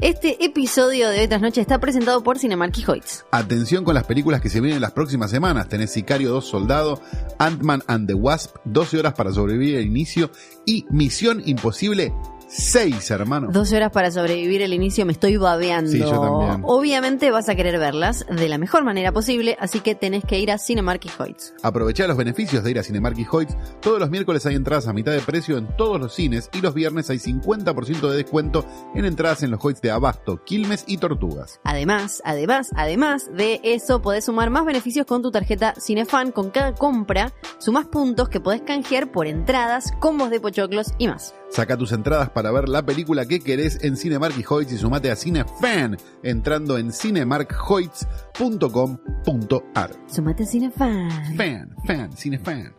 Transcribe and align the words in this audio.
Este 0.00 0.42
episodio 0.42 1.10
de 1.10 1.24
Otras 1.24 1.42
Noches 1.42 1.58
está 1.58 1.78
presentado 1.78 2.22
por 2.22 2.38
Cinemark 2.38 2.72
y 2.78 2.90
Hoyts. 2.90 3.26
Atención 3.32 3.84
con 3.84 3.94
las 3.94 4.04
películas 4.04 4.40
que 4.40 4.48
se 4.48 4.62
vienen 4.62 4.80
las 4.80 4.92
próximas 4.92 5.30
semanas. 5.30 5.68
Tenés 5.68 5.92
Sicario 5.92 6.30
2 6.30 6.42
Soldado, 6.42 7.02
Ant-Man 7.38 7.82
and 7.86 8.08
the 8.08 8.14
Wasp, 8.14 8.56
12 8.64 8.98
horas 8.98 9.12
para 9.12 9.30
sobrevivir 9.30 9.76
al 9.76 9.84
inicio 9.84 10.30
y 10.64 10.86
Misión 10.88 11.42
Imposible 11.44 12.14
6, 12.52 13.10
hermano. 13.12 13.48
12 13.52 13.76
horas 13.76 13.92
para 13.92 14.10
sobrevivir 14.10 14.60
el 14.62 14.74
inicio, 14.74 15.06
me 15.06 15.12
estoy 15.12 15.36
babeando. 15.36 15.92
Sí, 15.92 16.00
yo 16.00 16.20
también. 16.20 16.62
Obviamente 16.64 17.30
vas 17.30 17.48
a 17.48 17.54
querer 17.54 17.78
verlas 17.78 18.26
de 18.28 18.48
la 18.48 18.58
mejor 18.58 18.82
manera 18.82 19.12
posible, 19.12 19.56
así 19.60 19.78
que 19.78 19.94
tenés 19.94 20.24
que 20.24 20.40
ir 20.40 20.50
a 20.50 20.58
Cinemark 20.58 21.04
y 21.04 21.10
Hoyts. 21.16 21.54
Aprovechá 21.62 22.08
los 22.08 22.16
beneficios 22.16 22.64
de 22.64 22.72
ir 22.72 22.78
a 22.80 22.82
Cinemark 22.82 23.16
y 23.18 23.26
Hoyts. 23.30 23.56
Todos 23.80 24.00
los 24.00 24.10
miércoles 24.10 24.44
hay 24.46 24.56
entradas 24.56 24.88
a 24.88 24.92
mitad 24.92 25.12
de 25.12 25.20
precio 25.20 25.58
en 25.58 25.68
todos 25.76 26.00
los 26.00 26.12
cines 26.12 26.50
y 26.52 26.60
los 26.60 26.74
viernes 26.74 27.08
hay 27.10 27.18
50% 27.18 28.10
de 28.10 28.16
descuento 28.16 28.64
en 28.96 29.04
entradas 29.04 29.44
en 29.44 29.52
los 29.52 29.64
Hoyts 29.64 29.80
de 29.80 29.92
Abasto, 29.92 30.42
Quilmes 30.44 30.84
y 30.88 30.96
Tortugas. 30.96 31.60
Además, 31.62 32.20
además, 32.24 32.70
además 32.74 33.30
de 33.32 33.60
eso, 33.62 34.02
podés 34.02 34.24
sumar 34.24 34.50
más 34.50 34.64
beneficios 34.64 35.06
con 35.06 35.22
tu 35.22 35.30
tarjeta 35.30 35.74
Cinefan. 35.80 36.32
Con 36.32 36.50
cada 36.50 36.74
compra, 36.74 37.32
sumás 37.58 37.86
puntos 37.86 38.28
que 38.28 38.40
podés 38.40 38.62
canjear 38.62 39.12
por 39.12 39.26
entradas, 39.26 39.92
combos 40.00 40.30
de 40.30 40.40
pochoclos 40.40 40.94
y 40.98 41.06
más. 41.06 41.34
Saca 41.50 41.76
tus 41.76 41.92
entradas 41.92 42.30
para 42.30 42.50
ver 42.52 42.68
la 42.68 42.84
película 42.84 43.26
que 43.26 43.40
querés 43.40 43.82
en 43.82 43.96
Cinemark 43.96 44.38
y 44.38 44.44
Hoyts 44.48 44.72
y 44.72 44.78
sumate 44.78 45.10
a 45.10 45.16
Cinefan 45.16 45.96
entrando 46.22 46.78
en 46.78 46.92
cinemarkhoyts.com.ar. 46.92 49.90
Sumate 50.06 50.44
a 50.44 50.46
Cinefan. 50.46 51.36
Fan, 51.36 51.74
fan, 51.86 52.12
Cinefan. 52.16 52.72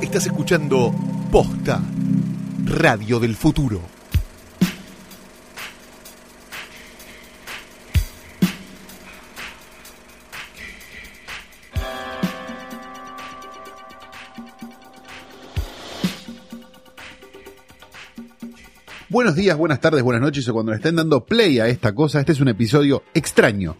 Estás 0.00 0.26
escuchando 0.26 0.92
Posta, 1.30 1.80
Radio 2.64 3.18
del 3.18 3.34
Futuro. 3.34 3.80
Buenos 19.12 19.36
días, 19.36 19.58
buenas 19.58 19.78
tardes, 19.78 20.02
buenas 20.02 20.22
noches 20.22 20.48
o 20.48 20.54
cuando 20.54 20.72
le 20.72 20.76
estén 20.76 20.96
dando 20.96 21.26
play 21.26 21.58
a 21.58 21.66
esta 21.68 21.94
cosa. 21.94 22.20
Este 22.20 22.32
es 22.32 22.40
un 22.40 22.48
episodio 22.48 23.02
extraño 23.12 23.76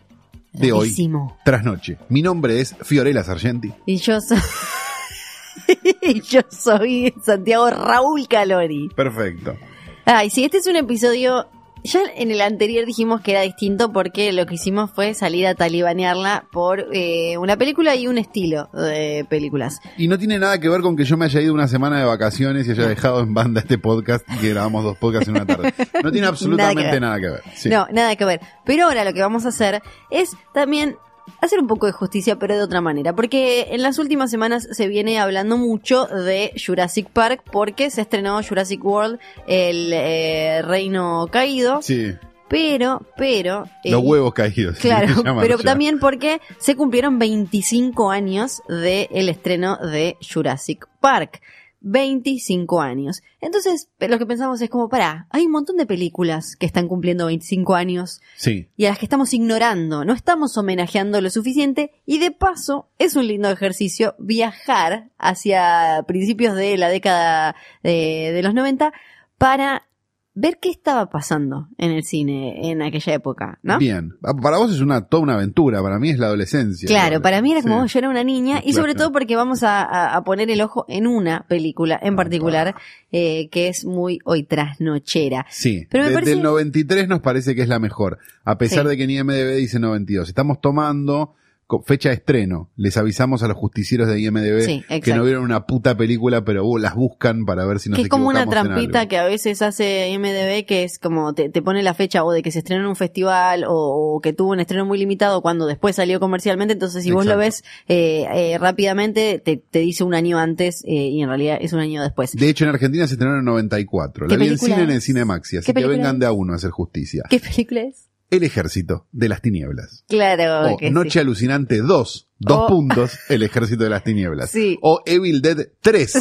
de 0.52 0.70
Rarísimo. 0.70 1.28
hoy, 1.28 1.40
tras 1.42 1.64
noche. 1.64 1.96
Mi 2.10 2.20
nombre 2.20 2.60
es 2.60 2.76
Fiorella 2.82 3.24
Sargenti. 3.24 3.72
Y 3.86 3.96
yo 3.96 4.20
soy... 4.20 4.36
y 6.02 6.20
yo 6.20 6.42
soy 6.50 7.14
Santiago 7.24 7.70
Raúl 7.70 8.28
Calori. 8.28 8.90
Perfecto. 8.94 9.56
Ay, 10.04 10.28
sí, 10.28 10.44
este 10.44 10.58
es 10.58 10.66
un 10.66 10.76
episodio. 10.76 11.48
Ya 11.84 12.00
en 12.16 12.30
el 12.30 12.40
anterior 12.40 12.86
dijimos 12.86 13.20
que 13.22 13.32
era 13.32 13.40
distinto 13.40 13.92
porque 13.92 14.32
lo 14.32 14.46
que 14.46 14.54
hicimos 14.54 14.90
fue 14.90 15.14
salir 15.14 15.46
a 15.46 15.54
talibanearla 15.54 16.46
por 16.52 16.86
eh, 16.92 17.36
una 17.38 17.56
película 17.56 17.96
y 17.96 18.06
un 18.06 18.18
estilo 18.18 18.68
de 18.72 19.26
películas. 19.28 19.80
Y 19.96 20.06
no 20.06 20.18
tiene 20.18 20.38
nada 20.38 20.60
que 20.60 20.68
ver 20.68 20.80
con 20.80 20.96
que 20.96 21.04
yo 21.04 21.16
me 21.16 21.24
haya 21.24 21.40
ido 21.40 21.52
una 21.52 21.66
semana 21.66 21.98
de 21.98 22.04
vacaciones 22.04 22.68
y 22.68 22.70
haya 22.70 22.86
dejado 22.86 23.20
en 23.20 23.34
banda 23.34 23.60
este 23.60 23.78
podcast 23.78 24.24
y 24.32 24.38
que 24.38 24.50
grabamos 24.50 24.84
dos 24.84 24.96
podcasts 24.96 25.28
en 25.28 25.36
una 25.36 25.46
tarde. 25.46 25.74
No 26.02 26.12
tiene 26.12 26.26
absolutamente 26.28 27.00
nada 27.00 27.18
que 27.18 27.28
ver. 27.28 27.42
Sí. 27.54 27.68
No, 27.68 27.86
nada 27.92 28.14
que 28.14 28.24
ver. 28.24 28.40
Pero 28.64 28.84
ahora 28.84 29.04
lo 29.04 29.12
que 29.12 29.20
vamos 29.20 29.44
a 29.44 29.48
hacer 29.48 29.82
es 30.10 30.30
también 30.54 30.96
hacer 31.40 31.60
un 31.60 31.66
poco 31.66 31.86
de 31.86 31.92
justicia, 31.92 32.36
pero 32.38 32.56
de 32.56 32.62
otra 32.62 32.80
manera. 32.80 33.14
Porque 33.14 33.68
en 33.70 33.82
las 33.82 33.98
últimas 33.98 34.30
semanas 34.30 34.68
se 34.70 34.88
viene 34.88 35.18
hablando 35.18 35.56
mucho 35.56 36.06
de 36.06 36.52
Jurassic 36.64 37.08
Park 37.10 37.42
porque 37.50 37.90
se 37.90 38.00
estrenó 38.02 38.40
Jurassic 38.42 38.84
World, 38.84 39.18
el 39.46 39.92
eh, 39.92 40.62
Reino 40.62 41.26
Caído. 41.30 41.82
Sí, 41.82 42.14
Pero, 42.48 43.00
pero... 43.16 43.64
eh, 43.82 43.90
los 43.90 44.02
huevos 44.02 44.34
caídos. 44.34 44.78
Claro, 44.78 45.22
pero 45.40 45.58
ya. 45.58 45.64
también 45.64 45.98
porque 45.98 46.40
se 46.58 46.76
cumplieron 46.76 47.18
25 47.18 48.10
años 48.10 48.62
del 48.68 49.28
estreno 49.28 49.76
de 49.78 50.16
Jurassic 50.20 50.86
Park. 51.00 51.40
25 51.82 52.80
años. 52.80 53.22
Entonces, 53.40 53.88
lo 53.98 54.18
que 54.18 54.26
pensamos 54.26 54.60
es 54.60 54.70
como, 54.70 54.88
pará, 54.88 55.26
hay 55.30 55.44
un 55.46 55.52
montón 55.52 55.76
de 55.76 55.86
películas 55.86 56.56
que 56.56 56.66
están 56.66 56.88
cumpliendo 56.88 57.26
25 57.26 57.74
años 57.74 58.20
Sí. 58.36 58.68
y 58.76 58.86
a 58.86 58.90
las 58.90 58.98
que 58.98 59.06
estamos 59.06 59.34
ignorando, 59.34 60.04
no 60.04 60.12
estamos 60.12 60.56
homenajeando 60.56 61.20
lo 61.20 61.30
suficiente 61.30 61.90
y 62.06 62.18
de 62.18 62.30
paso 62.30 62.88
es 62.98 63.16
un 63.16 63.26
lindo 63.26 63.50
ejercicio 63.50 64.14
viajar 64.18 65.10
hacia 65.18 66.04
principios 66.06 66.56
de 66.56 66.76
la 66.78 66.88
década 66.88 67.54
de, 67.82 68.30
de 68.32 68.42
los 68.42 68.54
90 68.54 68.92
para 69.38 69.86
ver 70.34 70.58
qué 70.62 70.70
estaba 70.70 71.10
pasando 71.10 71.68
en 71.76 71.90
el 71.90 72.04
cine 72.04 72.70
en 72.70 72.80
aquella 72.80 73.12
época, 73.14 73.58
¿no? 73.62 73.76
Bien. 73.78 74.14
Ah, 74.22 74.32
Para 74.32 74.56
vos 74.56 74.72
es 74.72 74.80
una 74.80 75.02
toda 75.06 75.22
una 75.22 75.34
aventura, 75.34 75.82
para 75.82 75.98
mí 75.98 76.08
es 76.10 76.18
la 76.18 76.26
adolescencia. 76.28 76.86
Claro, 76.88 77.20
para 77.20 77.42
mí 77.42 77.52
era 77.52 77.60
como 77.60 77.86
Sí. 77.86 77.92
yo 77.94 77.98
era 77.98 78.08
una 78.08 78.24
niña 78.24 78.62
y 78.64 78.72
sobre 78.72 78.94
todo 78.94 79.12
porque 79.12 79.36
vamos 79.36 79.60
a, 79.62 80.22
poner 80.24 80.50
el 80.50 80.60
ojo 80.62 80.86
en 80.88 81.06
una 81.06 81.44
película 81.48 81.98
en 82.02 82.16
particular 82.16 82.74
eh, 83.10 83.48
que 83.50 83.68
es 83.68 83.84
muy 83.84 84.20
hoy 84.24 84.44
trasnochera. 84.44 85.44
Sí, 85.50 85.86
Pero 85.90 86.04
me 86.04 86.08
desde 86.10 86.14
parece- 86.22 86.32
el 86.32 86.42
93 86.42 87.08
nos 87.08 87.20
parece 87.20 87.54
que 87.54 87.62
es 87.62 87.68
la 87.68 87.78
mejor, 87.78 88.18
a 88.44 88.56
pesar 88.56 88.84
Sí. 88.84 88.88
de 88.88 88.96
que 88.96 89.04
en 89.04 89.10
IMDB 89.10 89.56
dice 89.56 89.78
92. 89.78 90.28
Estamos 90.28 90.60
tomando 90.62 91.34
fecha 91.80 92.10
de 92.10 92.16
estreno. 92.16 92.70
Les 92.76 92.96
avisamos 92.96 93.42
a 93.42 93.48
los 93.48 93.56
justicieros 93.56 94.08
de 94.08 94.20
IMDB 94.20 94.60
Sí, 94.60 94.84
que 95.00 95.14
no 95.14 95.24
vieron 95.24 95.44
una 95.44 95.66
puta 95.66 95.96
película, 95.96 96.44
pero 96.44 96.64
uh, 96.66 96.78
las 96.78 96.94
buscan 96.94 97.44
para 97.44 97.64
ver 97.64 97.78
si 97.80 97.88
nos 97.88 97.96
que 97.96 98.02
es 98.02 98.08
como 98.08 98.28
una 98.28 98.46
trampita 98.46 99.06
que 99.06 99.18
a 99.18 99.24
veces 99.24 99.62
hace 99.62 100.08
IMDB 100.10 100.66
que 100.66 100.84
es 100.84 100.98
como 100.98 101.32
te, 101.34 101.48
te 101.48 101.62
pone 101.62 101.82
la 101.82 101.94
fecha 101.94 102.24
o 102.24 102.32
de 102.32 102.42
que 102.42 102.50
se 102.50 102.58
estrenó 102.58 102.82
en 102.82 102.88
un 102.88 102.96
festival 102.96 103.64
o, 103.64 104.16
o 104.16 104.20
que 104.20 104.32
tuvo 104.32 104.50
un 104.52 104.60
estreno 104.60 104.84
muy 104.84 104.98
limitado 104.98 105.42
cuando 105.42 105.66
después 105.66 105.96
salió 105.96 106.20
comercialmente. 106.20 106.74
Entonces, 106.74 107.04
si 107.04 107.12
vos 107.12 107.26
lo 107.26 107.36
ves 107.36 107.62
eh, 107.88 108.26
eh, 108.32 108.58
rápidamente, 108.58 109.40
te, 109.44 109.56
te 109.56 109.78
dice 109.80 110.04
un 110.04 110.14
año 110.14 110.38
antes 110.38 110.82
eh, 110.84 110.92
y 110.92 111.22
en 111.22 111.28
realidad 111.28 111.58
es 111.60 111.72
un 111.72 111.80
año 111.80 112.02
después. 112.02 112.32
De 112.32 112.48
hecho, 112.48 112.64
en 112.64 112.70
Argentina 112.70 113.06
se 113.06 113.14
estrenaron 113.14 113.40
en 113.40 113.46
94. 113.46 114.28
¿Qué 114.28 114.36
La 114.36 114.44
vi 114.44 114.50
en 114.50 114.58
cine 114.58 114.82
en 114.82 114.90
el? 114.90 115.02
Cinemaxi, 115.02 115.58
así 115.58 115.72
¿Qué 115.72 115.80
que 115.80 115.86
vengan 115.86 116.18
de 116.18 116.26
a 116.26 116.32
uno 116.32 116.52
a 116.52 116.56
hacer 116.56 116.70
justicia. 116.70 117.24
¿Qué 117.28 117.40
película 117.40 117.82
es? 117.82 118.11
El 118.32 118.44
Ejército 118.44 119.06
de 119.12 119.28
las 119.28 119.42
Tinieblas. 119.42 120.06
Claro 120.08 120.72
O 120.72 120.76
que 120.78 120.90
Noche 120.90 121.10
sí. 121.10 121.18
Alucinante 121.18 121.82
2, 121.82 122.28
dos 122.38 122.66
puntos, 122.66 123.18
El 123.28 123.42
Ejército 123.42 123.84
de 123.84 123.90
las 123.90 124.04
Tinieblas. 124.04 124.48
Sí. 124.50 124.78
O 124.80 125.02
Evil 125.04 125.42
Dead 125.42 125.68
3. 125.82 126.14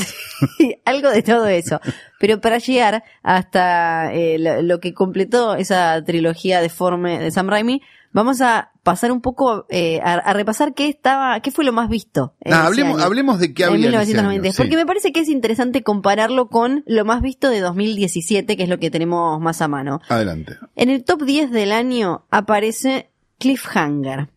algo 0.85 1.09
de 1.09 1.23
todo 1.23 1.47
eso. 1.47 1.79
Pero 2.19 2.41
para 2.41 2.57
llegar 2.57 3.05
hasta 3.23 4.13
eh, 4.13 4.37
lo, 4.37 4.61
lo 4.61 4.81
que 4.81 4.93
completó 4.93 5.55
esa 5.55 6.03
trilogía 6.03 6.59
deforme 6.59 7.17
de 7.17 7.31
Sam 7.31 7.47
Raimi, 7.47 7.81
vamos 8.11 8.41
a 8.41 8.70
pasar 8.83 9.11
un 9.11 9.21
poco 9.21 9.65
eh, 9.69 9.99
a, 10.03 10.13
a 10.13 10.33
repasar 10.33 10.73
qué 10.73 10.87
estaba, 10.87 11.39
qué 11.41 11.51
fue 11.51 11.63
lo 11.65 11.71
más 11.73 11.87
visto. 11.89 12.33
en 12.41 12.51
Nah, 12.51 12.65
hablemos, 12.65 12.95
año. 12.97 13.03
hablemos 13.05 13.39
de 13.39 13.53
qué 13.53 13.65
había 13.65 13.75
en 13.89 13.93
ese 13.95 14.13
1990. 14.13 14.41
año, 14.47 14.51
sí. 14.53 14.57
Porque 14.57 14.75
me 14.75 14.85
parece 14.85 15.11
que 15.11 15.19
es 15.19 15.29
interesante 15.29 15.83
compararlo 15.83 16.47
con 16.49 16.83
lo 16.87 17.05
más 17.05 17.21
visto 17.21 17.49
de 17.49 17.59
2017, 17.59 18.57
que 18.57 18.63
es 18.63 18.69
lo 18.69 18.79
que 18.79 18.89
tenemos 18.91 19.39
más 19.39 19.61
a 19.61 19.67
mano. 19.67 20.01
Adelante. 20.09 20.57
En 20.75 20.89
el 20.89 21.03
top 21.03 21.23
10 21.23 21.51
del 21.51 21.71
año 21.71 22.25
aparece 22.31 23.11
Cliffhanger. 23.39 24.29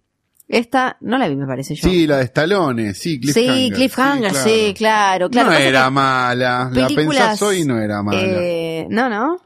Esta 0.46 0.98
no 1.00 1.16
la 1.16 1.26
vi, 1.26 1.36
me 1.36 1.46
parece 1.46 1.74
yo. 1.74 1.88
Sí, 1.88 2.06
la 2.06 2.18
de 2.18 2.24
Stallone, 2.24 2.92
sí, 2.92 3.18
Cliffhanger. 3.18 3.54
Sí, 3.54 3.70
Cliffhanger, 3.72 4.30
claro. 4.30 4.44
sí, 4.48 4.74
claro, 4.76 5.30
claro. 5.30 5.50
no 5.50 5.56
era 5.56 5.88
mala. 5.90 6.70
La 6.70 6.86
pensás 6.88 7.40
hoy 7.40 7.64
no 7.64 7.80
era 7.80 8.02
mala. 8.02 8.20
eh, 8.20 8.86
no, 8.90 9.08
no. 9.08 9.38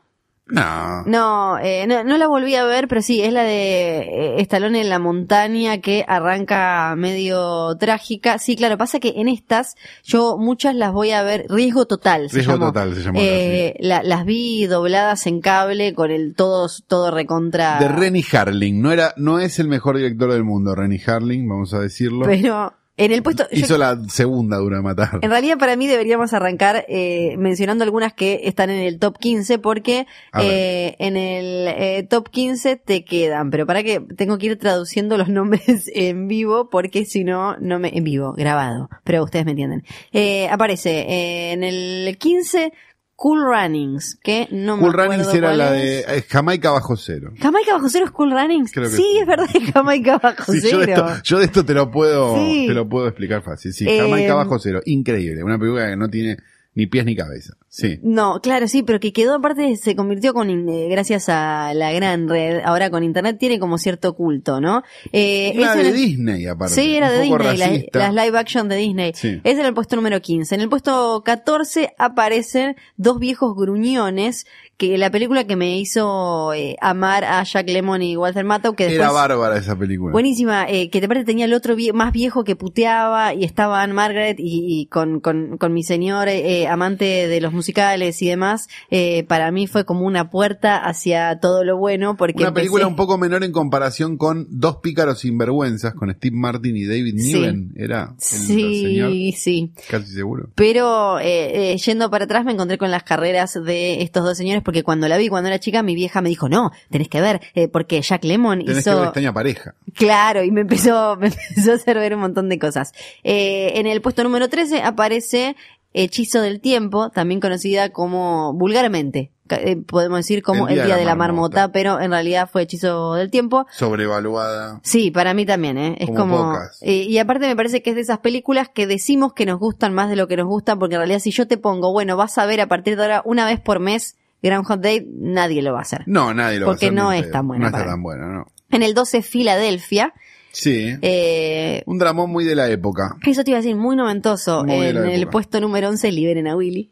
No. 0.49 1.03
No, 1.05 1.59
eh, 1.59 1.87
no, 1.87 2.05
no 2.05 2.17
la 2.17 2.27
volví 2.27 2.55
a 2.55 2.65
ver, 2.65 2.89
pero 2.89 3.03
sí, 3.03 3.23
es 3.23 3.33
la 3.33 3.43
de 3.43 3.99
eh, 4.01 4.41
Stallone 4.41 4.81
en 4.81 4.89
la 4.89 4.99
montaña 4.99 5.79
que 5.81 6.05
arranca 6.07 6.95
medio 6.97 7.77
trágica. 7.77 8.39
Sí, 8.39 8.57
claro, 8.57 8.79
pasa 8.79 9.01
que 9.01 9.15
en 9.17 9.29
estas 9.29 9.77
yo 10.05 10.37
muchas 10.39 10.75
las 10.75 10.93
voy 10.93 11.11
a 11.11 11.23
ver, 11.23 11.47
Riesgo 11.49 11.87
Total 11.87 12.29
se 12.31 12.37
Riesgo 12.37 12.53
llamó. 12.55 12.67
Total 12.67 12.95
se 12.95 13.03
llamó, 13.03 13.19
Eh, 13.23 13.75
la- 13.81 14.03
las 14.03 14.25
vi 14.25 14.67
dobladas 14.67 15.27
en 15.27 15.41
cable 15.41 15.95
con 15.95 16.11
el 16.11 16.35
todo, 16.35 16.69
todo 16.87 17.11
recontra. 17.11 17.79
De 17.79 17.89
Renny 17.89 18.25
Harling. 18.33 18.81
No 18.81 18.93
era, 18.93 19.15
no 19.17 19.39
es 19.39 19.59
el 19.59 19.69
mejor 19.69 19.97
director 19.97 20.33
del 20.33 20.44
mundo, 20.44 20.75
Renny 20.75 21.01
Harling, 21.06 21.49
vamos 21.49 21.75
a 21.75 21.81
decirlo. 21.81 22.27
Pero 22.27 22.73
en 22.99 23.12
el 23.12 23.23
puesto... 23.23 23.45
yo- 23.50 23.61
Hizo 23.65 23.79
la 23.79 23.99
segunda 24.09 24.59
Dura 24.59 24.77
de 24.77 24.83
Matar. 24.83 25.19
En 25.23 25.31
realidad 25.31 25.56
para 25.59 25.77
mí 25.77 25.87
deberíamos 25.87 26.33
arrancar 26.35 26.85
eh, 26.89 27.37
mencionando 27.39 27.85
algunas 27.85 28.12
que 28.12 28.41
están 28.45 28.69
en 28.71 28.81
el 28.81 28.99
top 28.99 29.19
15 29.19 29.59
porque 29.59 30.06
eh, 30.39 30.95
en 30.99 31.17
el 31.17 31.69
eh, 31.69 32.06
top 32.09 32.29
15 32.29 32.77
te 32.77 33.05
quedan, 33.05 33.50
pero 33.50 33.67
para 33.67 33.83
que 33.83 34.00
tengo 34.00 34.37
que 34.39 34.47
ir 34.47 34.59
traduciendo 34.59 35.17
los 35.17 35.29
nombres 35.39 35.91
en 35.95 36.29
vivo 36.29 36.69
porque 36.69 37.05
si 37.05 37.25
no, 37.25 37.56
no 37.59 37.79
me... 37.79 37.97
en 37.97 38.05
vivo, 38.05 38.33
grabado, 38.35 38.91
pero 39.05 39.25
ustedes 39.25 39.44
me 39.44 39.53
entienden. 39.53 39.85
Eh, 40.12 40.49
aparece 40.51 41.01
eh, 41.01 41.53
en 41.53 41.65
el 41.65 42.17
15 42.19 42.73
Cool 43.20 43.41
Runnings, 43.43 44.17
que 44.23 44.47
no 44.53 44.76
me 44.76 44.82
Cool 44.82 44.91
acuerdo 44.93 45.11
Runnings 45.12 45.35
era 45.35 45.49
cuál 45.49 45.59
la 45.59 45.73
de 45.73 45.99
eh, 46.03 46.25
Jamaica 46.29 46.70
bajo 46.70 46.97
cero. 46.97 47.32
Jamaica 47.41 47.73
bajo 47.73 47.88
cero 47.88 48.05
es 48.05 48.12
Cool 48.12 48.31
Runnings. 48.31 48.70
Creo 48.73 48.88
que 48.88 48.94
sí, 48.97 49.03
sí. 49.03 49.19
es 49.19 49.26
verdad, 49.26 49.47
Jamaica 49.75 50.19
bajo 50.23 50.53
Sí, 50.53 50.61
yo, 50.70 50.79
de 50.79 50.85
cero. 50.87 51.06
esto, 51.09 51.23
yo 51.25 51.38
de 51.41 51.44
esto 51.47 51.65
te 51.65 51.75
lo 51.75 51.91
puedo, 51.91 52.37
Sí. 52.37 52.67
te 52.69 52.75
lo 52.75 52.88
puedo 52.88 53.09
explicar 53.09 53.43
fácil. 53.43 53.73
Sí, 53.73 53.87
Eh, 53.88 53.99
Jamaica 54.00 54.35
bajo 54.37 54.56
cero. 54.61 54.81
Increíble. 54.85 55.43
Una 55.43 55.59
película 55.59 55.88
que 55.88 55.97
no 55.97 56.09
tiene 56.09 56.37
ni 56.79 56.87
pies 56.87 57.05
ni 57.05 57.17
cabeza. 57.17 57.55
Sí. 57.69 57.99
No, 58.05 58.41
claro, 58.41 58.69
sí, 58.69 58.85
pero 58.85 59.01
que 59.01 59.13
quedó 59.13 59.35
aparte, 59.35 59.75
se 59.77 59.97
convirtió 59.97 60.33
con, 60.33 60.49
eh, 60.69 60.87
gracias 60.89 61.29
a 61.29 61.75
la 61.75 61.93
gran 61.93 62.29
red, 62.29 62.61
ahora 62.65 62.89
con 62.89 63.03
internet 63.03 63.37
tiene 63.39 63.59
como 63.59 63.79
cierto 63.79 64.15
culto, 64.15 64.61
¿no? 64.61 64.85
Eh, 65.13 65.53
Era 65.57 65.75
de 65.75 65.89
el- 65.89 65.93
Disney, 65.97 66.47
aparte. 66.47 66.75
Sí, 66.75 66.95
era 66.97 67.11
de 67.11 67.23
Disney, 67.23 67.89
las, 67.93 68.15
live 68.15 68.39
action 68.39 68.69
de 68.69 68.77
Disney. 68.77 69.13
Sí. 69.17 69.41
Es 69.43 69.59
en 69.59 69.67
el 69.67 69.75
puesto 69.75 69.97
número 69.97 70.23
15. 70.23 70.55
En 70.55 70.61
el 70.61 70.69
puesto 70.69 71.23
14 71.25 71.95
aparecen 71.99 72.77
dos 72.97 73.19
viejos 73.19 73.57
gruñones, 73.57 74.47
que 74.77 74.97
la 74.97 75.11
película 75.11 75.43
que 75.45 75.57
me 75.57 75.77
hizo 75.79 76.53
eh, 76.55 76.77
amar 76.81 77.25
a 77.25 77.43
Jack 77.43 77.69
Lemmon 77.69 78.01
y 78.03 78.17
Walter 78.17 78.45
Matthau, 78.45 78.77
que 78.77 78.85
después... 78.85 79.01
Era 79.01 79.11
bárbara 79.11 79.59
esa 79.59 79.77
película. 79.77 80.13
Buenísima, 80.13 80.67
eh, 80.69 80.89
que 80.91 81.01
te 81.01 81.09
parece 81.09 81.27
tenía 81.27 81.47
el 81.47 81.55
otro 81.55 81.75
vie- 81.75 81.93
más 81.93 82.13
viejo 82.13 82.45
que 82.45 82.55
puteaba 82.55 83.35
y 83.35 83.43
estaba 83.43 83.83
Anne 83.83 83.95
Margaret 83.95 84.37
y, 84.39 84.65
y 84.83 84.87
con, 84.87 85.19
con, 85.19 85.59
con 85.59 85.73
mi 85.75 85.83
señor 85.83 86.29
eh, 86.29 86.68
amante 86.69 87.26
de 87.29 87.41
los 87.41 87.53
musicales 87.53 88.20
y 88.23 88.29
demás, 88.29 88.69
eh, 88.91 89.25
para 89.25 89.50
mí 89.50 89.67
fue 89.67 89.85
como 89.85 90.06
una 90.06 90.31
puerta 90.31 90.76
hacia 90.79 91.41
todo 91.41 91.65
lo 91.65 91.76
bueno 91.76 92.17
porque 92.17 92.43
Una 92.43 92.53
película 92.55 92.85
empecé- 92.85 92.91
un 92.91 92.97
poco 92.97 93.19
menor 93.19 93.44
en 93.44 93.53
comparación 93.53 94.17
con 94.17 94.47
Dos 94.50 94.76
pícaros 94.76 95.20
sinvergüenzas 95.20 95.94
con 95.94 96.11
Steve 96.15 96.37
Martin 96.37 96.76
y 96.76 96.85
David 96.87 97.15
Sí. 97.19 97.32
Niven. 97.35 97.73
Era 97.76 98.15
el 98.17 98.20
señor, 98.23 99.11
Sí, 99.11 99.32
sí. 99.37 99.73
casi 99.91 100.12
seguro. 100.12 100.50
Pero 100.55 101.19
eh, 101.19 101.73
eh, 101.73 101.76
yendo 101.79 102.11
para 102.11 102.25
atrás 102.25 102.44
me 102.44 102.53
encontré 102.53 102.79
con 102.79 102.91
las 102.91 103.03
carreras 103.03 103.55
de 103.55 104.03
estos 104.03 104.25
dos 104.25 104.37
señores 104.37 104.62
porque 104.62 104.82
cuando 104.82 105.09
la 105.09 105.17
vi 105.17 105.29
cuando 105.29 105.49
era 105.49 105.59
chica 105.59 105.82
mi 105.82 105.94
vieja 105.94 106.20
me 106.20 106.29
dijo 106.29 106.49
no, 106.49 106.70
tenés 106.91 107.09
que 107.09 107.20
ver 107.20 107.41
porque 107.73 108.00
Jack 108.03 108.25
Lemmon 108.25 108.61
Tenés 108.65 108.85
que 108.85 108.91
hizo... 108.91 108.97
ver 108.99 109.05
extraña 109.06 109.32
pareja. 109.32 109.75
Claro, 109.94 110.43
y 110.44 110.50
me 110.50 110.61
empezó, 110.62 111.17
me 111.20 111.29
empezó 111.29 111.73
a 111.73 111.75
hacer 111.75 111.99
ver 111.99 112.15
un 112.15 112.20
montón 112.20 112.49
de 112.49 112.59
cosas. 112.59 112.93
En 113.23 113.87
el 113.87 114.00
puesto 114.00 114.23
número 114.23 114.49
13 114.49 114.82
aparece 114.82 115.56
Hechizo 116.03 116.41
del 116.41 116.61
Tiempo, 116.61 117.11
también 117.11 117.41
conocida 117.41 117.91
como 117.91 118.53
vulgarmente. 118.55 119.33
eh, 119.50 119.77
podemos 119.77 120.19
decir 120.19 120.43
como 120.43 120.69
el 120.69 120.75
Día, 120.85 120.97
de 120.97 121.05
la 121.05 121.15
marmota, 121.15 121.73
pero 121.73 122.00
en 122.00 122.11
realidad 122.11 122.49
fue 122.53 122.62
Hechizo 122.62 123.15
del 123.15 123.31
Tiempo. 123.31 123.67
Sobrevaluada. 123.73 124.81
Sí, 124.83 125.11
para 125.11 125.35
mí 125.35 125.45
también, 125.47 125.79
¿eh? 125.79 125.97
Es 125.99 126.11
Como 126.11 126.55
eh, 126.83 127.03
y 127.09 127.19
aparte 127.19 127.47
me 127.47 127.56
parece 127.56 127.83
que 127.83 127.91
es 127.91 127.97
de 127.97 128.03
esas 128.03 128.19
películas 128.19 128.69
que 128.69 128.87
decimos 128.87 129.33
que 129.33 129.47
nos 129.47 129.59
gustan 129.59 129.93
más 129.95 130.09
de 130.11 130.17
lo 130.17 130.29
que 130.29 130.37
nos 130.37 130.47
gustan, 130.47 130.79
porque 130.79 130.95
en 130.95 131.00
realidad 131.00 131.19
si 131.21 131.31
yo 131.31 131.47
te 131.49 131.56
pongo, 131.59 131.93
bueno, 131.93 132.17
vas 132.17 132.39
a 132.39 132.47
ver 132.47 132.61
a 132.61 132.67
partir 132.69 132.97
de 132.97 133.03
ahora 133.03 133.23
una 133.25 133.44
vez 133.47 133.59
por 133.61 133.81
mes 133.81 134.17
Groundhog 134.43 134.81
Day, 134.81 135.05
nadie 135.11 135.62
lo 135.62 135.73
va 135.73 135.81
a 135.81 135.83
hacer. 135.83 136.05
No, 136.06 136.33
nadie 136.33 136.59
lo 136.61 136.67
va 136.67 136.73
a 136.73 136.75
Porque 136.75 136.87
hacer 136.87 136.94
no 136.94 137.11
ni 137.11 137.19
en 137.19 137.25
es 137.25 137.31
tan 137.33 137.49
buena 137.49 137.62
No 137.71 137.77
está 137.77 137.87
tan 137.89 137.99
mí. 137.99 138.03
buena, 138.05 138.27
no. 138.29 138.47
En 138.71 138.83
el 138.83 138.94
12, 138.94 139.23
Filadelfia. 139.23 140.12
Sí. 140.53 140.95
Eh, 141.03 141.83
Un 141.87 141.99
dramón 141.99 142.31
muy 142.31 142.45
de 142.45 142.55
la 142.55 142.69
época. 142.69 143.17
Eso 143.27 143.45
te 143.45 143.50
iba 143.53 143.59
a 143.59 143.62
decir, 143.62 143.77
muy 143.77 143.95
noventoso. 143.97 144.65
Muy 144.65 144.87
en 144.87 144.97
el 144.97 145.29
puesto 145.29 145.61
número 145.61 145.89
11, 145.89 146.11
liberen 146.12 146.47
a 146.49 146.56
Willy. 146.56 146.91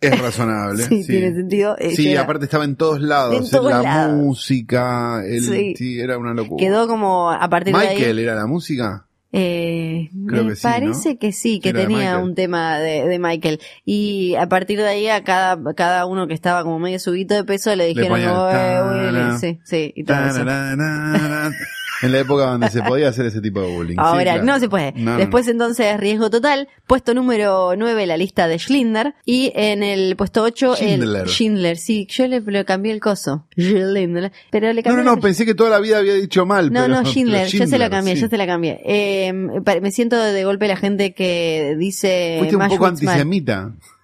Es 0.00 0.18
razonable. 0.20 0.84
Sí, 0.88 1.02
sí, 1.02 1.12
tiene 1.12 1.34
sentido. 1.34 1.76
Eh, 1.78 1.96
Sí, 1.96 2.04
queda- 2.10 2.22
aparte 2.22 2.44
estaba 2.44 2.64
en 2.64 2.76
todos 2.76 3.00
lados. 3.00 3.36
En 3.36 3.44
en 3.44 3.50
todos 3.50 3.70
la 3.70 3.82
lados. 3.82 4.16
música, 4.16 5.22
el, 5.26 5.42
Sí. 5.42 5.74
sí. 5.76 6.00
era 6.00 6.18
una 6.18 6.34
locura. 6.34 6.62
Quedó 6.62 6.86
como 6.86 7.30
a 7.32 7.48
partir 7.48 7.74
de 7.74 7.80
Michael 7.80 8.18
era 8.18 8.34
la 8.34 8.46
música. 8.46 9.06
Eh, 9.36 10.10
Creo 10.28 10.44
me 10.44 10.50
que 10.50 10.56
sí, 10.56 10.62
parece 10.62 11.14
¿no? 11.14 11.18
que 11.18 11.32
sí, 11.32 11.58
que 11.58 11.70
Era 11.70 11.80
tenía 11.80 11.96
Michael. 12.12 12.22
un 12.22 12.34
tema 12.36 12.78
de, 12.78 13.08
de 13.08 13.18
Michael. 13.18 13.58
Y 13.84 14.36
a 14.36 14.48
partir 14.48 14.78
de 14.78 14.86
ahí 14.86 15.08
a 15.08 15.24
cada, 15.24 15.58
cada 15.74 16.06
uno 16.06 16.28
que 16.28 16.34
estaba 16.34 16.62
como 16.62 16.78
medio 16.78 17.00
subito 17.00 17.34
de 17.34 17.42
peso 17.42 17.74
le 17.74 17.86
dijeron, 17.86 18.10
ponían 18.10 18.30
"Oye, 18.30 18.52
tarara, 18.52 19.10
Willy", 19.32 19.38
sí, 19.40 19.58
sí, 19.64 19.92
y 19.96 20.04
todo 20.04 20.18
eso. 20.24 20.44
En 22.04 22.12
la 22.12 22.20
época 22.20 22.44
donde 22.46 22.70
se 22.70 22.82
podía 22.82 23.08
hacer 23.08 23.26
ese 23.26 23.40
tipo 23.40 23.60
de 23.60 23.68
bullying. 23.74 23.94
sí, 23.94 24.00
Ahora, 24.00 24.22
claro. 24.34 24.44
no 24.44 24.60
se 24.60 24.68
puede. 24.68 24.92
No, 24.96 25.12
no, 25.12 25.16
Después 25.18 25.48
entonces, 25.48 25.96
riesgo 25.98 26.30
total. 26.30 26.68
Puesto 26.86 27.14
número 27.14 27.74
9, 27.76 28.06
la 28.06 28.16
lista 28.16 28.46
de 28.48 28.58
Schindler. 28.58 29.14
Y 29.24 29.52
en 29.54 29.82
el 29.82 30.16
puesto 30.16 30.42
8, 30.42 30.76
Schindler. 30.76 31.22
el 31.22 31.28
Schindler. 31.28 31.76
Sí, 31.76 32.06
yo 32.10 32.26
le, 32.26 32.40
le 32.40 32.64
cambié 32.64 32.92
el 32.92 33.00
coso. 33.00 33.46
Schindler. 33.58 34.32
Pero 34.50 34.68
le 34.72 34.74
No, 34.74 34.82
cambié 34.82 35.04
no, 35.04 35.10
el 35.10 35.16
no, 35.16 35.20
pensé 35.22 35.44
que 35.46 35.54
toda 35.54 35.70
la 35.70 35.80
vida 35.80 35.98
había 35.98 36.14
dicho 36.14 36.44
mal. 36.46 36.72
No, 36.72 36.82
pero- 36.82 36.94
no, 37.02 37.04
Schindler, 37.04 37.46
pero 37.50 37.64
yo 37.64 37.70
se 37.70 37.78
la 37.78 37.90
cambié, 37.90 38.14
sí. 38.16 38.20
yo 38.22 38.28
se 38.28 38.36
la 38.36 38.46
cambié. 38.46 38.80
Eh, 38.84 39.32
me 39.32 39.90
siento 39.90 40.16
de 40.16 40.44
golpe 40.44 40.68
la 40.68 40.76
gente 40.76 41.14
que 41.14 41.74
dice 41.78 42.36
Fuiste 42.38 42.56
un 42.56 42.68
poco 42.68 42.86
Auschwitz 42.86 43.02
mal. 43.04 43.18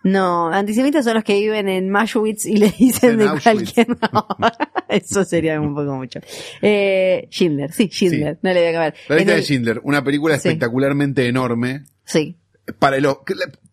No, 0.03 0.49
antisemitas 0.49 1.05
son 1.05 1.15
los 1.15 1.25
que 1.25 1.35
viven 1.39 1.69
en 1.69 1.95
Auschwitz 1.95 2.47
y 2.47 2.57
le 2.57 2.71
dicen 2.79 3.11
En 3.13 3.19
de 3.19 3.29
Auschwitz. 3.29 3.75
cualquier 3.75 3.89
no, 4.13 4.27
Eso 4.89 5.25
sería 5.25 5.61
un 5.61 5.75
poco 5.75 5.95
mucho. 5.95 6.21
Eh, 6.63 7.29
Schindler, 7.31 7.73
sí, 7.73 7.89
Schindler, 7.89 8.39
no 8.43 8.53
le 8.53 8.61
voy 8.61 8.69
a 8.69 8.73
cambiar. 8.73 8.95
La 9.09 9.17
lista 9.17 9.35
de 9.35 9.43
Schindler, 9.43 9.81
una 9.85 10.03
película 10.03 10.39
Sí. 10.39 10.49
espectacularmente 10.49 11.27
enorme. 11.27 11.85
Sí. 12.05 12.37
Para 12.79 12.97
el, 12.97 13.07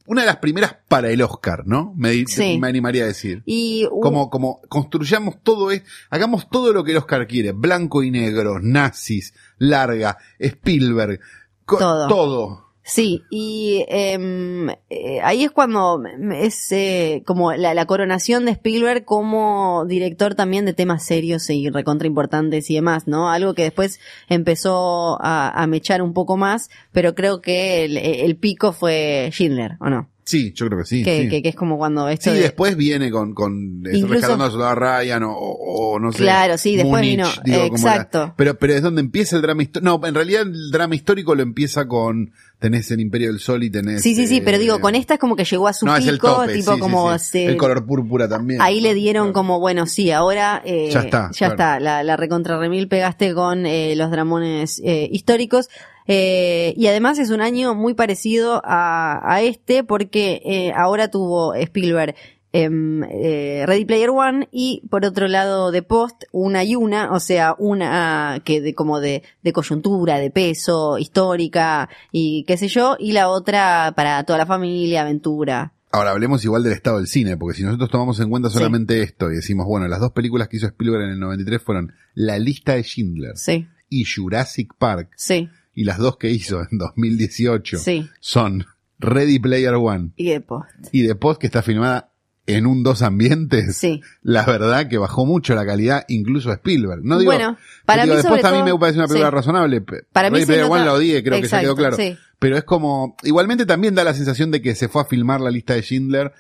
una 0.05 0.21
de 0.21 0.27
las 0.27 0.37
primeras 0.37 0.75
para 0.87 1.09
el 1.09 1.21
Oscar, 1.21 1.63
¿no? 1.65 1.93
Me, 1.95 2.25
Sí. 2.27 2.57
me 2.59 2.67
animaría 2.67 3.03
a 3.03 3.07
decir. 3.07 3.41
Y 3.45 3.85
uh, 3.89 3.99
Como, 4.01 4.29
como 4.29 4.61
construyamos 4.69 5.41
todo, 5.43 5.71
es, 5.71 5.83
hagamos 6.09 6.49
todo 6.49 6.73
lo 6.73 6.83
que 6.83 6.91
el 6.91 6.97
Oscar 6.97 7.25
quiere. 7.27 7.51
Blanco 7.53 8.03
y 8.03 8.11
negro, 8.11 8.59
nazis, 8.61 9.33
larga, 9.57 10.17
Spielberg, 10.39 11.19
Todo. 11.65 12.07
todo. 12.07 12.66
Sí, 12.89 13.25
y 13.29 13.83
em, 13.89 14.69
eh, 14.89 15.19
ahí 15.21 15.43
es 15.43 15.51
cuando 15.51 16.01
es 16.33 16.71
eh, 16.71 17.21
como 17.25 17.51
la, 17.51 17.85
coronación 17.85 18.45
de 18.45 18.51
Spielberg 18.51 19.03
como 19.03 19.83
director 19.85 20.35
también 20.35 20.63
de 20.63 20.73
temas 20.73 21.03
serios 21.03 21.49
y 21.49 21.69
recontra 21.69 22.07
importantes 22.07 22.69
y 22.69 22.75
demás, 22.75 23.05
¿no? 23.05 23.29
Algo 23.29 23.53
que 23.55 23.63
después 23.63 23.99
empezó 24.29 25.21
a, 25.21 25.49
a 25.49 25.67
mechar 25.67 26.01
un 26.01 26.13
poco 26.13 26.37
más, 26.37 26.69
pero 26.93 27.13
creo 27.13 27.41
que 27.41 27.83
el, 27.83 27.97
el 27.97 28.37
pico 28.37 28.71
fue 28.71 29.27
Schindler, 29.33 29.75
¿o 29.81 29.89
no? 29.89 30.09
Sí, 30.27 30.51
yo 30.53 30.65
creo 30.67 30.79
que 30.79 30.85
sí. 30.85 31.03
que, 31.05 31.21
sí. 31.21 31.29
que, 31.29 31.41
que 31.41 31.47
es 31.49 31.55
como 31.55 31.77
cuando 31.77 32.09
esto 32.09 32.31
Sí, 32.31 32.35
de- 32.35 32.43
después 32.43 32.75
viene 32.75 33.09
con, 33.09 33.33
con 33.33 33.81
eh, 33.85 33.91
Incluso- 33.93 34.07
rescatando 34.13 34.43
a 34.43 34.51
Soldado 34.51 34.75
Ryan 34.75 35.23
o, 35.23 35.31
o- 35.31 35.93
o 35.93 35.99
no 36.01 36.11
sé. 36.11 36.17
Claro, 36.23 36.57
sí, 36.57 36.75
después 36.75 37.01
Múnich, 37.01 37.11
vino- 37.11 37.29
digo, 37.45 37.57
la- 37.59 37.65
exacto. 37.67 38.33
pero, 38.35 38.57
pero 38.57 38.73
es 38.73 38.81
donde 38.81 38.99
empieza 38.99 39.37
el 39.37 39.41
drama 39.41 39.63
histórico. 39.63 39.89
No, 39.99 40.05
en 40.05 40.13
realidad 40.13 40.41
el 40.41 40.69
drama 40.69 40.95
histórico 40.95 41.33
lo 41.33 41.43
empieza 41.43 41.87
con, 41.87 42.31
tenés 42.59 42.91
el 42.91 42.99
Imperio 42.99 43.29
del 43.29 43.39
Sol 43.39 43.63
y 43.63 43.69
tenés... 43.69 44.01
Sí, 44.01 44.15
sí, 44.15 44.27
sí, 44.27 44.37
eh, 44.37 44.41
pero 44.43 44.57
digo, 44.59 44.81
con 44.81 44.95
esta 44.95 45.13
es 45.13 45.19
como 45.21 45.37
que 45.37 45.45
llegó 45.45 45.69
a 45.69 45.71
su 45.73 45.85
no, 45.85 45.93
pico, 45.93 46.03
es 46.03 46.09
el 46.09 46.19
tope, 46.19 46.53
tipo 46.55 46.71
sí, 46.71 46.75
sí, 46.75 46.79
como 46.81 47.19
sí. 47.19 47.43
El 47.45 47.55
color 47.55 47.85
púrpura 47.85 48.27
también. 48.27 48.61
Ahí 48.61 48.81
le 48.81 48.93
dieron 48.95 49.27
Claro. 49.27 49.33
como, 49.33 49.59
bueno, 49.61 49.85
sí, 49.85 50.11
ahora 50.11 50.61
eh, 50.65 50.89
Ya 50.91 51.03
está, 51.03 51.29
ya 51.31 51.37
claro. 51.37 51.53
está, 51.53 51.79
la, 51.79 52.03
la 52.03 52.17
recontra 52.17 52.59
remil 52.59 52.89
pegaste 52.89 53.33
con 53.33 53.65
eh, 53.65 53.95
los 53.95 54.11
dramones 54.11 54.81
eh, 54.83 55.07
históricos. 55.09 55.69
Eh, 56.07 56.73
y 56.77 56.87
además 56.87 57.19
es 57.19 57.29
un 57.31 57.41
año 57.41 57.75
muy 57.75 57.93
parecido 57.93 58.61
a, 58.63 59.19
a 59.23 59.41
este 59.41 59.83
porque 59.83 60.41
eh, 60.45 60.71
ahora 60.75 61.09
tuvo 61.11 61.53
Spielberg 61.53 62.15
em, 62.53 63.03
eh, 63.03 63.65
Ready 63.67 63.85
Player 63.85 64.09
One 64.09 64.47
y 64.51 64.81
por 64.89 65.03
otro 65.05 65.27
lado 65.27 65.71
de 65.71 65.81
Post 65.83 66.23
una 66.31 66.63
y 66.63 66.75
una, 66.75 67.11
o 67.11 67.19
sea, 67.19 67.55
una 67.59 68.41
que 68.45 68.61
de 68.61 68.73
como 68.73 68.99
de, 69.01 69.23
de 69.43 69.53
coyuntura, 69.53 70.17
de 70.17 70.31
peso, 70.31 70.97
histórica 70.97 71.89
y 72.11 72.45
qué 72.45 72.55
sé 72.57 72.67
yo, 72.69 72.95
y 72.99 73.11
la 73.11 73.29
otra 73.29 73.93
para 73.95 74.23
toda 74.23 74.39
la 74.39 74.45
familia, 74.45 75.01
aventura. 75.01 75.73
Ahora 75.91 76.11
hablemos 76.11 76.43
igual 76.43 76.63
del 76.63 76.73
estado 76.73 76.97
del 76.97 77.07
cine, 77.07 77.37
porque 77.37 77.57
si 77.57 77.63
nosotros 77.63 77.89
tomamos 77.89 78.19
en 78.19 78.29
cuenta 78.29 78.49
Sí. 78.49 78.57
solamente 78.57 79.01
esto 79.01 79.31
y 79.31 79.35
decimos, 79.35 79.65
bueno, 79.67 79.87
las 79.87 79.99
dos 79.99 80.11
películas 80.11 80.47
que 80.47 80.57
hizo 80.57 80.67
Spielberg 80.67 81.03
en 81.03 81.09
el 81.11 81.19
93 81.19 81.61
fueron 81.61 81.93
La 82.13 82.37
lista 82.39 82.73
de 82.75 82.83
Schindler 82.83 83.37
Sí, 83.37 83.67
y 83.89 84.03
Jurassic 84.05 84.73
Park, 84.77 85.11
sí, 85.15 85.49
y 85.77 85.83
las 85.83 85.99
dos 85.99 86.17
que 86.17 86.29
hizo 86.31 86.59
en 86.61 86.77
2018 86.79 87.77
sí. 87.77 88.09
son 88.19 88.65
Ready 88.99 89.37
Player 89.39 89.75
One 89.75 90.09
Y 90.15 90.29
de 90.31 90.41
Post. 90.41 90.69
y 90.91 91.05
The 91.07 91.15
Post, 91.15 91.39
que 91.39 91.45
está 91.47 91.61
filmada 91.61 92.09
en 92.47 92.65
un 92.65 92.81
dos 92.81 93.01
ambientes. 93.03 93.75
Sí. 93.77 94.01
La 94.23 94.43
verdad 94.45 94.87
que 94.87 94.97
bajó 94.97 95.25
mucho 95.25 95.53
la 95.53 95.65
calidad, 95.65 96.05
incluso 96.07 96.51
Spielberg. 96.51 97.01
No 97.03 97.19
digo, 97.19 97.31
Bueno, 97.31 97.57
para 97.85 98.03
digo, 98.03 98.15
mí 98.15 98.21
The 98.23 98.27
sobre 98.27 98.41
a 98.41 98.51
mí 98.51 98.57
todo- 98.59 98.73
me 98.73 98.79
parece 98.79 98.97
una 98.99 99.07
película 99.07 99.29
sí. 99.29 99.35
razonable. 99.35 99.81
Para 100.11 100.29
mí 100.29 100.35
Ready 100.35 100.45
se 100.45 100.53
Player 100.53 100.71
One 100.71 100.85
la 100.85 100.93
odié, 100.93 101.23
creo 101.23 101.41
que 101.41 101.47
ya 101.47 101.59
quedó 101.61 101.75
claro. 101.75 101.95
sí. 101.97 102.17
Pero 102.39 102.57
es 102.57 102.63
como, 102.63 103.15
igualmente 103.23 103.65
también 103.65 103.93
da 103.95 104.03
la 104.03 104.13
sensación 104.13 104.49
de 104.51 104.61
que 104.61 104.75
se 104.75 104.87
fue 104.87 105.01
a 105.01 105.05
filmar 105.05 105.41
la 105.41 105.51
lista 105.51 105.73
de 105.75 105.81
Schindler 105.81 106.33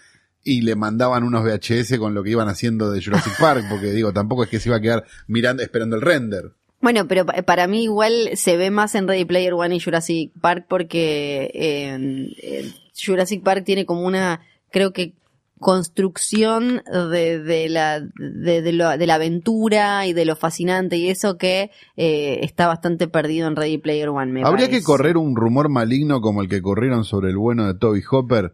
y 0.43 0.61
le 0.61 0.75
mandaban 0.75 1.23
unos 1.23 1.43
VHS 1.43 1.97
con 1.99 2.13
lo 2.13 2.23
que 2.23 2.29
iban 2.31 2.47
haciendo 2.47 2.89
de 2.89 3.03
Jurassic 3.03 3.33
Park, 3.39 3.65
porque 3.69 3.91
digo, 3.91 4.13
tampoco 4.13 4.45
es 4.45 4.49
que 4.49 4.59
se 4.59 4.69
iba 4.69 4.77
a 4.77 4.81
quedar 4.81 5.03
mirando, 5.27 5.61
esperando 5.61 5.95
el 5.95 6.01
render. 6.01 6.53
Bueno, 6.87 7.05
pero 7.05 7.25
pa- 7.25 7.41
para 7.43 7.67
mí 7.67 7.83
igual 7.83 8.29
se 8.35 8.55
ve 8.55 8.71
más 8.71 8.95
en 8.95 9.09
Ready 9.09 9.25
Player 9.25 9.53
One 9.53 9.75
y 9.75 9.79
Jurassic 9.81 10.31
Park 10.39 10.67
porque 10.69 11.51
eh, 11.53 12.29
eh, 12.41 12.71
Jurassic 13.05 13.43
Park 13.43 13.65
tiene 13.65 13.85
como 13.85 14.03
una, 14.05 14.39
creo 14.71 14.93
que 14.93 15.11
construcción 15.59 16.81
de, 17.11 17.39
de 17.39 17.67
la 17.67 17.99
de, 17.99 18.61
de 18.61 18.71
lo- 18.71 18.97
de 18.97 19.05
la 19.05 19.15
aventura 19.15 20.07
y 20.07 20.13
de 20.13 20.23
lo 20.23 20.37
fascinante 20.37 20.95
y 20.95 21.09
eso 21.09 21.37
que 21.37 21.71
eh, 21.97 22.39
está 22.43 22.67
bastante 22.67 23.09
perdido 23.09 23.49
en 23.49 23.57
Ready 23.57 23.79
Player 23.79 24.07
One. 24.07 24.31
Me 24.31 24.41
Habría 24.43 24.67
parece. 24.67 24.79
que 24.79 24.83
correr 24.85 25.17
un 25.17 25.35
rumor 25.35 25.67
maligno 25.67 26.21
como 26.21 26.41
el 26.41 26.47
que 26.47 26.61
corrieron 26.61 27.03
sobre 27.03 27.31
el 27.31 27.37
bueno 27.37 27.67
de 27.67 27.77
Toby 27.77 28.01
Hopper, 28.09 28.53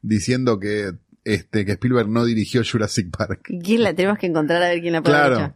diciendo 0.00 0.58
que 0.58 0.92
este, 1.24 1.66
que 1.66 1.72
Spielberg 1.72 2.08
no 2.08 2.24
dirigió 2.24 2.62
Jurassic 2.64 3.14
Park. 3.14 3.50
¿Quién 3.62 3.82
la 3.82 3.92
tenemos 3.94 4.18
que 4.18 4.26
encontrar 4.26 4.62
a 4.62 4.68
ver 4.68 4.80
quién 4.80 4.94
la 4.94 5.02
puede 5.02 5.16
Claro. 5.16 5.54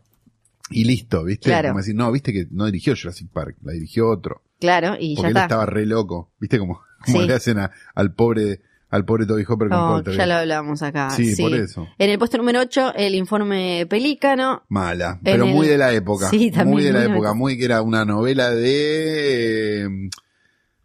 Y 0.71 0.85
listo, 0.85 1.25
¿viste? 1.25 1.49
Claro. 1.49 1.69
Como 1.69 1.79
decir, 1.81 1.95
no, 1.95 2.11
viste 2.13 2.33
que 2.33 2.47
no 2.51 2.67
dirigió 2.67 2.95
Jurassic 3.01 3.29
Park, 3.31 3.57
la 3.63 3.73
dirigió 3.73 4.09
otro. 4.09 4.43
Claro, 4.61 4.97
y 4.99 5.15
Porque 5.15 5.23
ya 5.23 5.29
él 5.29 5.37
está. 5.37 5.43
estaba 5.43 5.67
re 5.67 5.87
loco. 5.87 6.31
¿Viste 6.41 6.59
cómo, 6.59 6.81
cómo 7.05 7.21
Sí. 7.23 7.27
le 7.27 7.35
hacen 7.35 7.59
a- 7.59 7.71
al 7.95 8.13
pobre, 8.15 8.61
al 8.91 9.05
pobre 9.05 9.27
Toby 9.27 9.45
Hopper 9.47 9.69
con 9.69 9.79
Oh, 9.79 9.89
Poltergeist? 9.93 10.19
ya 10.19 10.27
lo 10.27 10.35
hablamos 10.35 10.83
acá. 10.83 11.11
Sí, 11.11 11.35
por 11.41 11.55
eso. 11.55 11.87
En 11.99 12.11
el 12.11 12.19
puesto 12.19 12.39
número 12.39 12.61
8, 12.61 12.95
el 12.97 13.15
informe 13.15 13.87
Pelícano. 13.89 14.65
Mala, 14.69 15.21
pero 15.23 15.45
el- 15.45 15.53
muy 15.55 15.67
de 15.69 15.79
la 15.79 15.93
época. 15.93 16.29
Sí, 16.31 16.51
también, 16.51 16.75
Muy 16.75 16.83
de 16.83 16.93
la 16.93 17.05
época. 17.05 17.35
muy 17.35 17.57
que 17.59 17.65
era 17.67 17.83
una 17.83 18.05
novela 18.05 18.51
de... 18.51 20.11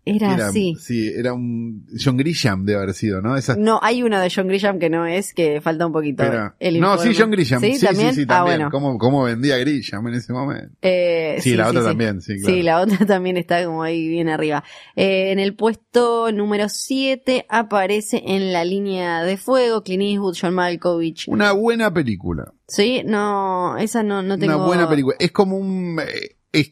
Era, 0.06 0.34
era, 0.34 0.48
así. 0.50 0.76
Sí, 0.82 1.08
era 1.16 1.32
un... 1.34 1.86
John 1.98 2.18
Grisham 2.18 2.66
debe 2.66 2.82
haber 2.82 2.94
sido, 2.94 3.22
¿no? 3.22 3.38
Esa, 3.38 3.56
No, 3.56 3.80
hay 3.82 4.04
uno 4.04 4.20
de 4.20 4.30
John 4.30 4.50
Grisham 4.50 4.78
que 4.78 4.90
no 4.90 5.06
es, 5.06 5.34
que 5.34 5.62
falta 5.62 5.86
un 5.86 5.94
poquito. 5.94 6.24
El 6.60 6.82
no, 6.82 6.98
sí, 6.98 7.12
John 7.18 7.32
Grisham. 7.32 7.62
Sí, 7.62 7.76
Sí, 7.76 7.86
también. 7.86 8.10
sí, 8.10 8.16
sí, 8.16 8.22
Ah, 8.28 8.40
también. 8.40 8.58
bueno. 8.58 8.70
¿Cómo, 8.72 8.98
cómo 8.98 9.24
vendía 9.24 9.58
Grisham 9.60 10.06
en 10.10 10.16
ese 10.16 10.34
momento? 10.34 10.76
Eh, 10.82 11.38
Sí, 11.40 11.56
la 11.56 11.70
otra 11.70 11.84
también, 11.84 12.20
sí, 12.22 12.38
claro. 12.40 12.54
Sí, 12.56 12.64
la 12.64 12.82
otra 12.82 13.06
también 13.06 13.38
está 13.38 13.64
como 13.66 13.82
ahí 13.84 14.08
bien 14.10 14.28
arriba. 14.28 14.64
Eh, 14.98 15.32
en 15.32 15.40
el 15.40 15.56
puesto 15.56 16.32
número 16.34 16.68
7 16.68 17.46
aparece 17.48 18.22
en 18.26 18.52
la 18.52 18.66
línea 18.66 19.24
de 19.24 19.38
fuego 19.38 19.84
Clint 19.84 20.04
Eastwood, 20.04 20.36
John 20.42 20.54
Malkovich. 20.54 21.28
Una 21.30 21.54
buena 21.54 21.94
película. 21.94 22.52
Sí, 22.68 23.04
no, 23.06 23.78
esa 23.78 24.04
no, 24.04 24.22
no 24.22 24.38
tengo. 24.38 24.56
Una 24.58 24.66
buena 24.66 24.90
película. 24.90 25.16
Es 25.20 25.32
como 25.32 25.58
un... 25.58 25.98
eh, 26.02 26.36
es- 26.52 26.72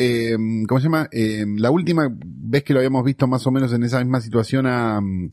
eh, 0.00 0.36
¿Cómo 0.66 0.80
se 0.80 0.84
llama? 0.84 1.08
Eh, 1.12 1.44
la 1.58 1.70
última 1.70 2.08
vez 2.12 2.64
que 2.64 2.72
lo 2.72 2.80
habíamos 2.80 3.04
visto 3.04 3.26
más 3.26 3.46
o 3.46 3.50
menos 3.50 3.72
en 3.72 3.82
esa 3.84 3.98
misma 3.98 4.20
situación 4.20 4.66
a, 4.66 5.00
mm, 5.00 5.30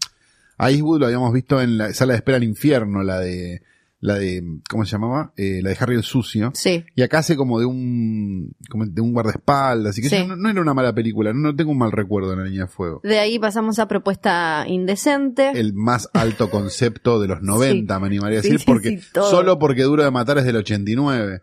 a 0.60 0.70
Eastwood, 0.72 1.00
lo 1.00 1.06
habíamos 1.06 1.34
visto 1.34 1.62
en 1.62 1.78
la 1.78 1.94
sala 1.94 2.14
de 2.14 2.18
espera 2.18 2.36
al 2.38 2.44
infierno, 2.44 3.02
la 3.04 3.20
de... 3.20 3.62
La 4.00 4.14
de... 4.20 4.44
¿Cómo 4.70 4.86
se 4.86 4.92
llamaba? 4.92 5.34
Eh, 5.38 5.60
la 5.64 5.70
de 5.72 5.78
Harry 5.80 5.96
el 5.96 6.04
Sucio. 6.04 6.52
Sí, 6.54 6.86
Y 6.96 7.02
acá 7.02 7.18
hace 7.18 7.36
como 7.36 7.60
de 7.60 7.66
un... 7.66 8.54
Como 8.70 8.86
de 8.86 9.02
un 9.02 9.12
guardaespaldas. 9.12 9.90
Así 9.90 10.04
que 10.04 10.10
Sí. 10.10 10.24
no, 10.28 10.36
no 10.36 10.50
era 10.52 10.62
una 10.62 10.76
mala 10.76 10.94
película. 10.94 11.34
No, 11.34 11.40
no 11.40 11.56
tengo 11.56 11.72
un 11.72 11.80
mal 11.80 11.92
recuerdo 11.92 12.32
en 12.34 12.38
la 12.40 12.46
línea 12.46 12.66
de 12.66 12.68
fuego. 12.68 13.02
de 13.04 13.18
ahí 13.18 13.40
pasamos 13.40 13.80
a 13.80 13.88
propuesta 13.88 14.66
indecente. 14.68 15.50
el 15.56 15.74
más 15.74 16.10
alto 16.14 16.52
concepto 16.52 17.20
de 17.20 17.28
los 17.28 17.42
90, 17.42 18.00
me 18.00 18.06
animaría 18.06 18.38
a 18.38 18.42
decir, 18.44 18.62
porque 18.68 19.00
solo 19.14 19.58
porque 19.58 19.82
Duro 19.82 20.04
de 20.04 20.12
Matar 20.12 20.38
es 20.38 20.46
del 20.46 20.58
89 20.58 21.24
o 21.24 21.40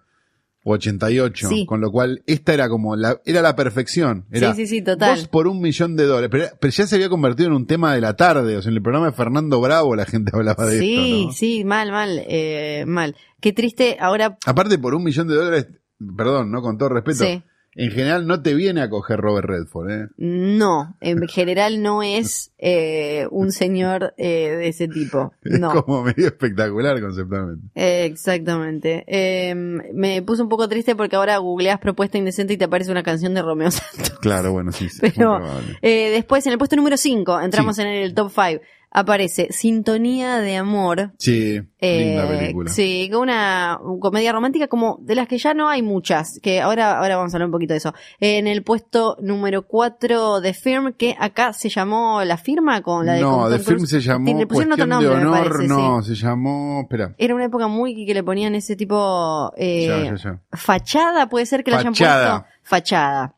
88, 0.64 1.48
Sí. 1.48 1.66
con 1.66 1.80
lo 1.80 1.90
cual 1.92 2.22
esta 2.26 2.54
era 2.54 2.68
como 2.68 2.96
la 2.96 3.20
era 3.24 3.42
la 3.42 3.54
perfección, 3.54 4.24
era 4.32 4.54
sí, 4.54 4.62
sí, 4.66 4.78
sí, 4.78 4.82
total. 4.82 5.16
dos 5.16 5.28
por 5.28 5.46
un 5.46 5.60
millón 5.60 5.94
de 5.96 6.04
dólares, 6.06 6.30
pero, 6.32 6.46
pero 6.58 6.70
ya 6.72 6.86
se 6.86 6.94
había 6.96 7.08
convertido 7.08 7.48
en 7.48 7.54
un 7.54 7.66
tema 7.66 7.94
de 7.94 8.00
la 8.00 8.16
tarde, 8.16 8.56
o 8.56 8.62
sea, 8.62 8.70
en 8.70 8.76
el 8.76 8.82
programa 8.82 9.06
de 9.06 9.12
Fernando 9.12 9.60
Bravo 9.60 9.94
la 9.94 10.06
gente 10.06 10.30
hablaba 10.34 10.66
de 10.66 10.78
sí, 10.78 10.94
esto, 10.94 11.26
¿no? 11.26 11.32
sí, 11.32 11.64
mal, 11.64 11.90
mal, 11.92 12.22
eh, 12.26 12.84
mal. 12.86 13.14
Qué 13.40 13.52
triste, 13.52 13.96
ahora 14.00 14.38
Aparte 14.46 14.78
por 14.78 14.94
un 14.94 15.04
millón 15.04 15.28
de 15.28 15.34
dólares, 15.34 15.68
perdón, 16.16 16.50
no 16.50 16.62
con 16.62 16.78
todo 16.78 16.88
respeto, 16.88 17.24
Sí. 17.24 17.42
En 17.76 17.90
general 17.90 18.26
no 18.26 18.42
te 18.42 18.54
viene 18.54 18.80
a 18.82 18.88
coger 18.90 19.18
Robert 19.20 19.46
Redford, 19.48 19.90
¿eh? 19.90 20.08
no, 20.16 20.96
en 21.00 21.26
general 21.28 21.82
no 21.82 22.02
es 22.02 22.52
eh, 22.58 23.26
un 23.30 23.52
señor 23.52 24.14
eh, 24.16 24.50
de 24.56 24.68
ese 24.68 24.88
tipo. 24.88 25.32
Es 25.44 25.58
No. 25.60 25.82
como 25.84 26.02
medio 26.02 26.26
espectacular 26.26 27.00
conceptualmente. 27.00 27.66
Eh, 27.74 28.04
Exactamente. 28.04 29.04
Eh, 29.06 29.54
me 29.54 30.22
puse 30.22 30.42
un 30.42 30.48
poco 30.48 30.68
triste 30.68 30.94
porque 30.96 31.16
ahora 31.16 31.36
googleas 31.38 31.78
propuesta 31.78 32.18
indecente 32.18 32.54
y 32.54 32.56
te 32.56 32.64
aparece 32.64 32.90
una 32.90 33.02
canción 33.02 33.34
de 33.34 33.42
Romeo 33.42 33.70
Santos. 33.72 34.18
Claro, 34.20 34.52
bueno, 34.52 34.72
sí, 34.72 34.88
sí, 34.88 34.98
Pero 35.00 35.40
eh, 35.82 36.10
después 36.10 36.46
en 36.46 36.52
el 36.52 36.58
puesto 36.58 36.76
número 36.76 36.96
5, 36.96 37.40
entramos 37.40 37.76
Sí. 37.76 37.82
en 37.82 37.88
el 37.88 38.14
top 38.14 38.30
5, 38.34 38.62
aparece 38.96 39.48
Sintonía 39.50 40.38
de 40.38 40.56
Amor. 40.56 41.12
Sí, 41.18 41.60
Eh, 41.80 41.98
linda 42.06 42.28
película. 42.28 42.70
Sí, 42.70 43.10
con 43.12 43.22
una 43.22 43.78
comedia 44.00 44.32
romántica 44.32 44.68
como 44.68 44.98
de 45.02 45.16
las 45.16 45.26
que 45.28 45.36
ya 45.36 45.52
no 45.52 45.68
hay 45.68 45.82
muchas, 45.82 46.38
que 46.40 46.60
ahora, 46.62 46.98
ahora 46.98 47.16
vamos 47.16 47.34
a 47.34 47.36
hablar 47.36 47.48
un 47.48 47.52
poquito 47.52 47.74
de 47.74 47.78
eso. 47.78 47.92
En 48.20 48.46
el 48.46 48.62
puesto 48.62 49.16
número 49.20 49.66
4 49.66 50.40
de 50.40 50.54
Firm, 50.54 50.92
que 50.94 51.16
acá 51.18 51.52
se 51.52 51.68
llamó 51.68 52.22
La 52.24 52.36
Firma 52.38 52.80
con 52.82 53.04
la 53.04 53.14
de 53.14 53.20
no, 53.20 53.48
film 53.58 53.64
Cruise. 53.78 53.90
se 53.90 54.00
llamó 54.00 54.38
Le 54.38 54.46
pusieron 54.46 54.72
otro 54.72 54.86
nombre, 54.86 55.08
de 55.10 55.16
me 55.16 55.26
Honor, 55.26 55.48
parece, 55.50 55.68
no, 55.68 56.02
se 56.02 56.14
llamó, 56.14 56.82
espera, 56.82 57.14
Era 57.18 57.34
una 57.34 57.44
época 57.46 57.66
muy 57.66 58.06
que 58.06 58.14
le 58.14 58.22
ponían 58.22 58.54
ese 58.54 58.76
tipo 58.76 59.52
eh, 59.56 59.86
ya, 59.88 60.04
ya, 60.04 60.14
ya. 60.14 60.40
fachada, 60.52 61.28
puede 61.28 61.46
ser 61.46 61.64
que 61.64 61.72
la 61.72 61.78
hayan 61.80 61.94
Fachada. 61.96 62.40
puesto 62.42 62.54
fachada. 62.62 63.34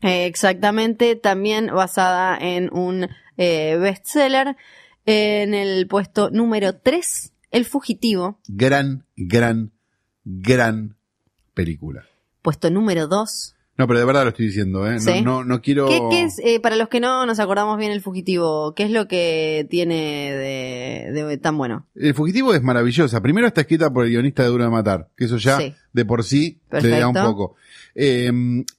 Eh, 0.00 0.26
exactamente, 0.26 1.14
también 1.14 1.68
basada 1.72 2.36
en 2.36 2.68
un 2.76 3.08
eh, 3.42 3.76
bestseller. 3.78 4.56
En 5.04 5.52
el 5.54 5.88
puesto 5.88 6.30
número 6.30 6.76
3, 6.76 7.32
El 7.50 7.64
Fugitivo. 7.64 8.38
Gran, 8.46 9.04
gran, 9.16 9.72
gran 10.24 10.96
película. 11.54 12.04
Puesto 12.40 12.70
número 12.70 13.08
2. 13.08 13.56
No, 13.78 13.88
pero 13.88 13.98
de 13.98 14.04
verdad 14.04 14.22
lo 14.24 14.28
estoy 14.28 14.46
diciendo, 14.46 14.86
¿eh? 14.86 14.92
No, 14.94 15.00
Sí. 15.00 15.22
no, 15.22 15.44
no 15.44 15.60
quiero... 15.60 15.88
¿Qué, 15.88 16.00
qué 16.10 16.22
es, 16.22 16.38
eh, 16.44 16.60
para 16.60 16.76
los 16.76 16.88
que 16.88 17.00
no 17.00 17.24
nos 17.26 17.40
acordamos 17.40 17.78
bien, 17.78 17.90
El 17.90 18.00
Fugitivo? 18.02 18.74
¿Qué 18.76 18.84
es 18.84 18.90
lo 18.90 19.08
que 19.08 19.66
tiene 19.70 20.32
de, 20.34 21.10
de 21.24 21.38
tan 21.38 21.56
bueno? 21.58 21.88
El 21.96 22.14
Fugitivo 22.14 22.54
es 22.54 22.62
maravillosa. 22.62 23.20
Primero 23.22 23.46
está 23.48 23.62
escrita 23.62 23.92
por 23.92 24.04
el 24.04 24.10
guionista 24.10 24.42
de 24.44 24.50
Duro 24.50 24.64
de 24.64 24.70
Matar, 24.70 25.08
que 25.16 25.24
eso 25.24 25.36
ya 25.38 25.56
Sí. 25.58 25.74
de 25.92 26.04
por 26.04 26.22
sí 26.22 26.60
te 26.70 26.86
da 26.90 27.08
un 27.08 27.14
poco. 27.14 27.56
Eh, 27.96 28.30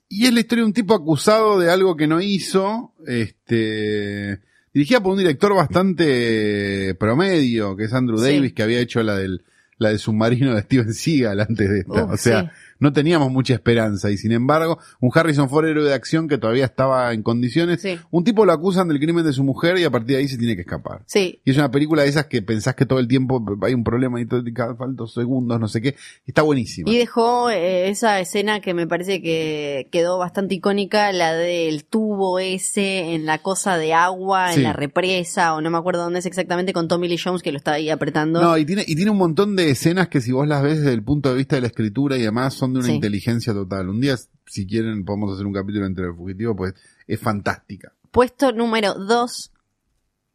y 0.08 0.26
es 0.26 0.34
la 0.34 0.40
historia 0.40 0.62
de 0.64 0.68
un 0.68 0.74
tipo 0.74 0.94
acusado 0.94 1.60
de 1.60 1.70
algo 1.70 1.98
que 1.98 2.08
no 2.08 2.22
hizo, 2.22 2.94
este, 3.06 4.40
dirigida 4.74 5.02
por 5.02 5.12
un 5.14 5.20
director 5.20 5.54
bastante 5.56 6.96
promedio, 6.96 7.76
que 7.76 7.86
es 7.86 7.94
Andrew 7.94 8.18
Sí. 8.18 8.26
Davis, 8.36 8.54
que 8.54 8.64
había 8.64 8.80
hecho 8.80 9.02
la 9.04 9.16
del, 9.18 9.44
la 9.78 9.90
del 9.90 10.00
submarino 10.00 10.54
de 10.56 10.62
Steven 10.62 10.94
Seagal 10.94 11.40
antes 11.42 11.70
de 11.70 11.80
esta. 11.80 12.06
Uf, 12.06 12.12
o 12.14 12.18
sea, 12.18 12.42
sí. 12.44 12.50
No 12.84 12.94
teníamos 12.94 13.32
mucha 13.32 13.54
esperanza 13.54 14.12
y 14.12 14.18
sin 14.18 14.32
embargo, 14.32 14.78
un 15.00 15.10
Harrison 15.14 15.50
Ford 15.50 15.66
héroe 15.68 15.84
de 15.86 15.94
acción 15.94 16.28
que 16.28 16.38
todavía 16.38 16.66
estaba 16.66 17.14
en 17.14 17.24
condiciones, 17.24 17.82
Sí. 17.82 17.98
un 18.12 18.24
tipo 18.24 18.46
lo 18.46 18.52
acusan 18.54 18.88
del 18.88 19.00
crimen 19.00 19.26
de 19.26 19.34
su 19.34 19.44
mujer 19.44 19.78
y 19.80 19.84
a 19.84 19.90
partir 19.90 20.16
de 20.16 20.22
ahí 20.22 20.28
se 20.28 20.38
tiene 20.38 20.56
que 20.56 20.62
escapar. 20.62 21.02
Sí, 21.08 21.40
Y 21.46 21.52
es 21.52 21.58
una 21.58 21.72
película 21.72 22.04
de 22.04 22.10
esas 22.10 22.28
que 22.28 22.42
pensás 22.42 22.76
que 22.76 22.86
todo 22.86 23.00
el 23.00 23.08
tiempo 23.08 23.44
hay 23.64 23.74
un 23.74 23.84
problema 23.84 24.22
y 24.22 24.26
todo, 24.26 24.44
cada 24.54 24.76
segundos, 25.08 25.60
no 25.60 25.68
sé 25.68 25.82
qué. 25.82 25.96
Está 26.26 26.42
buenísima. 26.42 26.90
Y 26.90 26.98
dejó 26.98 27.50
eh, 27.50 27.90
esa 27.90 28.20
escena 28.20 28.60
que 28.60 28.74
me 28.74 28.88
parece 28.88 29.22
que 29.22 29.88
quedó 29.92 30.18
bastante 30.18 30.56
icónica, 30.56 31.12
la 31.12 31.34
del 31.34 31.86
tubo 31.86 32.40
ese 32.40 33.14
en 33.16 33.26
la 33.26 33.38
cosa 33.40 33.78
de 33.78 33.94
agua, 33.94 34.52
Sí. 34.52 34.58
en 34.60 34.64
la 34.64 34.74
represa, 34.74 35.56
o 35.56 35.62
no 35.62 35.70
me 35.72 35.78
acuerdo 35.78 36.04
dónde 36.04 36.20
es 36.20 36.26
exactamente, 36.26 36.74
con 36.74 36.88
Tommy 36.88 37.08
Lee 37.08 37.18
Jones 37.24 37.42
que 37.42 37.52
lo 37.52 37.58
está 37.58 37.74
ahí 37.74 37.90
apretando. 37.90 38.42
No, 38.42 38.58
y 38.58 38.66
tiene, 38.66 38.84
y 38.88 38.96
tiene 38.96 39.12
un 39.12 39.18
montón 39.18 39.56
de 39.56 39.70
escenas 39.70 40.08
que 40.10 40.22
si 40.22 40.32
vos 40.32 40.48
las 40.48 40.62
ves 40.64 40.80
desde 40.80 40.94
el 40.94 41.04
punto 41.04 41.30
de 41.30 41.36
vista 41.36 41.56
de 41.56 41.62
la 41.62 41.68
escritura 41.68 42.18
y 42.18 42.22
demás 42.22 42.54
son 42.54 42.73
de 42.74 42.80
una 42.80 42.88
Sí. 42.88 42.94
inteligencia 42.96 43.54
total. 43.54 43.90
Un 43.90 44.02
día, 44.02 44.16
si 44.46 44.66
quieren, 44.68 45.06
podemos 45.06 45.34
hacer 45.34 45.46
un 45.46 45.54
capítulo 45.54 45.86
entre 45.86 46.06
el 46.08 46.16
fugitivo, 46.16 46.56
pues 46.56 46.74
es 47.08 47.20
fantástica. 47.20 47.94
Puesto 48.12 48.52
número 48.52 48.94
2, 48.96 49.52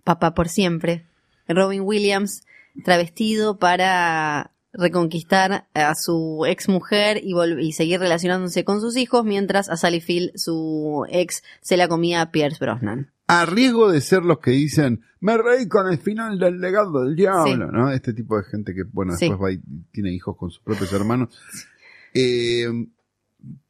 Papá 0.04 0.34
por 0.34 0.48
siempre. 0.48 1.06
Robin 1.48 1.82
Williams, 1.82 2.42
travestido 2.84 3.58
para 3.58 4.52
reconquistar 4.72 5.66
a 5.74 5.94
su 5.94 6.44
ex 6.46 6.68
mujer 6.68 7.20
y, 7.22 7.34
y 7.60 7.72
seguir 7.72 8.00
relacionándose 8.00 8.64
con 8.64 8.80
sus 8.80 8.96
hijos, 8.96 9.24
mientras 9.24 9.68
a 9.68 9.76
Sally 9.76 10.00
Field, 10.00 10.32
su 10.36 11.04
ex, 11.10 11.42
se 11.60 11.76
la 11.76 11.88
comía 11.88 12.20
a 12.22 12.30
Pierce 12.30 12.58
Brosnan. 12.60 13.10
A 13.26 13.44
riesgo 13.44 13.90
de 13.90 14.00
ser 14.00 14.22
los 14.22 14.38
que 14.38 14.52
dicen, 14.52 15.02
me 15.20 15.36
reí 15.36 15.68
con 15.68 15.86
el 15.90 15.98
final 15.98 16.38
del 16.38 16.60
legado 16.60 17.04
del 17.04 17.14
diablo, 17.16 17.66
Sí. 17.66 17.72
¿no? 17.72 17.90
Este 17.90 18.12
tipo 18.14 18.36
de 18.38 18.44
gente 18.44 18.74
que, 18.74 18.84
bueno, 18.90 19.14
Sí. 19.16 19.28
después 19.28 19.42
va 19.44 19.52
y 19.52 19.60
tiene 19.92 20.12
hijos 20.12 20.36
con 20.36 20.50
sus 20.50 20.62
propios 20.62 20.92
hermanos. 20.92 21.36
Eh, 22.14 22.66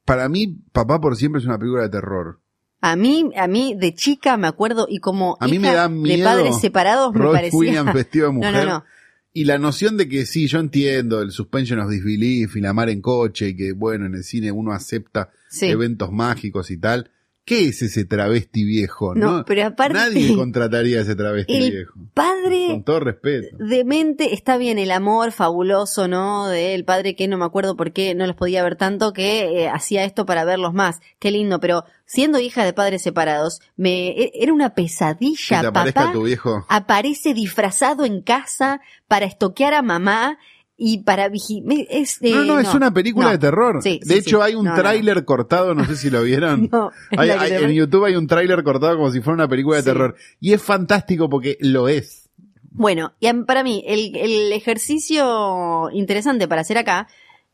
para 0.05 0.29
mí, 0.29 0.57
Papá 0.73 1.01
por 1.01 1.17
siempre 1.17 1.41
es 1.41 1.47
una 1.47 1.59
película 1.59 1.83
de 1.83 1.89
terror. 1.91 2.41
A 2.81 2.95
mí, 2.97 3.31
a 3.37 3.49
mí 3.49 3.75
de 3.77 3.95
chica 3.95 4.37
me 4.37 4.47
acuerdo 4.47 4.87
y 4.89 5.01
como 5.01 5.37
A 5.41 5.49
mí 5.49 5.59
me 5.59 5.73
da 5.73 5.89
de 5.89 5.95
miedo 5.95 6.25
padres 6.25 6.61
separados 6.61 7.13
me 7.13 7.19
Robin 7.21 7.33
parecía. 7.35 7.59
Williams 7.59 7.93
vestido 7.95 8.27
de 8.29 8.33
mujer. 8.33 8.53
No, 8.53 8.59
no, 8.61 8.67
no. 8.67 8.85
Y 9.33 9.45
la 9.45 9.59
noción 9.59 9.97
de 9.97 10.09
que 10.09 10.25
sí, 10.27 10.47
yo 10.47 10.59
entiendo 10.59 11.21
el 11.21 11.31
suspension 11.33 11.79
of 11.81 11.91
disbelief 11.91 12.57
y 12.57 12.61
la 12.61 12.73
mar 12.73 12.89
en 12.89 13.01
coche 13.03 13.49
y 13.51 13.57
que, 13.57 13.73
bueno, 13.73 14.07
en 14.07 14.15
el 14.15 14.25
cine 14.25 14.51
uno 14.53 14.73
acepta 14.73 15.31
Sí. 15.51 15.67
eventos 15.67 16.11
mágicos 16.13 16.71
y 16.71 16.77
tal. 16.79 17.11
¿Qué 17.49 17.69
es 17.69 17.81
ese 17.81 18.05
travesti 18.05 18.63
viejo? 18.65 19.15
No, 19.15 19.43
pero 19.47 19.65
aparte- 19.67 19.95
Nadie 19.95 20.35
contrataría 20.37 20.99
a 20.99 21.03
ese 21.03 21.17
travesti 21.17 21.57
El 21.57 21.71
viejo. 21.71 21.95
Padre 22.13 22.67
Con 22.69 22.85
todo 22.85 23.01
respeto. 23.01 23.57
demente, 23.59 24.35
está 24.35 24.59
bien 24.59 24.79
el 24.79 24.91
amor 24.91 25.33
fabuloso, 25.33 26.09
¿no? 26.09 26.47
Del 26.49 26.85
padre 26.85 27.17
que 27.17 27.27
no 27.27 27.39
me 27.39 27.47
acuerdo 27.47 27.75
por 27.77 27.93
qué 27.93 28.15
no 28.15 28.27
los 28.27 28.37
podía 28.37 28.63
ver 28.63 28.77
tanto, 28.77 29.13
que 29.15 29.63
eh, 29.65 29.69
hacía 29.69 30.05
esto 30.05 30.27
para 30.27 30.45
verlos 30.45 30.75
más. 30.75 31.01
Qué 31.19 31.31
lindo, 31.31 31.59
pero 31.59 31.85
siendo 32.05 32.39
hija 32.39 32.65
de 32.65 32.73
padres 32.75 33.01
separados, 33.01 33.61
me 33.77 34.09
e- 34.11 34.33
era 34.35 34.53
una 34.53 34.71
Que 34.75 34.83
pesadilla. 34.83 35.61
te 35.63 35.67
aparezca 35.69 36.01
Papá 36.01 36.13
tu 36.13 36.25
viejo. 36.25 36.67
aparece 36.69 37.33
disfrazado 37.33 38.05
en 38.05 38.21
casa 38.21 38.81
para 39.09 39.25
estoquear 39.25 39.73
a 39.73 39.81
mamá 39.83 40.39
y 40.81 40.99
para 41.03 41.29
vigilar. 41.29 41.87
Es, 41.91 42.23
eh, 42.23 42.31
No, 42.33 42.45
no, 42.45 42.59
es 42.61 42.73
una 42.73 42.95
película 42.95 43.27
no. 43.27 43.33
de 43.33 43.39
terror. 43.39 43.83
Sí, 43.83 44.01
de 44.05 44.15
sí, 44.15 44.21
hecho, 44.21 44.37
sí. 44.39 44.43
hay 44.45 44.55
un 44.55 44.65
No, 44.65 44.77
no. 44.77 44.81
tráiler 44.81 45.25
cortado, 45.25 45.75
no 45.75 45.85
sé 45.85 45.97
si 45.97 46.09
lo 46.09 46.23
vieron. 46.23 46.69
No, 46.73 46.91
Hay- 47.17 47.31
en 47.53 47.73
YouTube 47.73 48.05
hay 48.05 48.15
un 48.15 48.27
tráiler 48.29 48.63
cortado 48.63 48.97
como 48.97 49.11
si 49.11 49.21
fuera 49.21 49.35
una 49.35 49.49
película 49.49 49.79
de 49.79 49.83
terror. 49.83 50.15
Y 50.41 50.53
es 50.53 50.63
fantástico 50.63 51.29
porque 51.29 51.59
lo 51.61 51.89
es. 51.89 52.31
Bueno, 52.71 53.13
y 53.19 53.33
para 53.45 53.65
mí, 53.65 53.83
el, 53.89 54.15
el 54.17 54.53
ejercicio 54.53 55.91
interesante 55.93 56.47
para 56.47 56.61
hacer 56.61 56.79
acá 56.79 57.09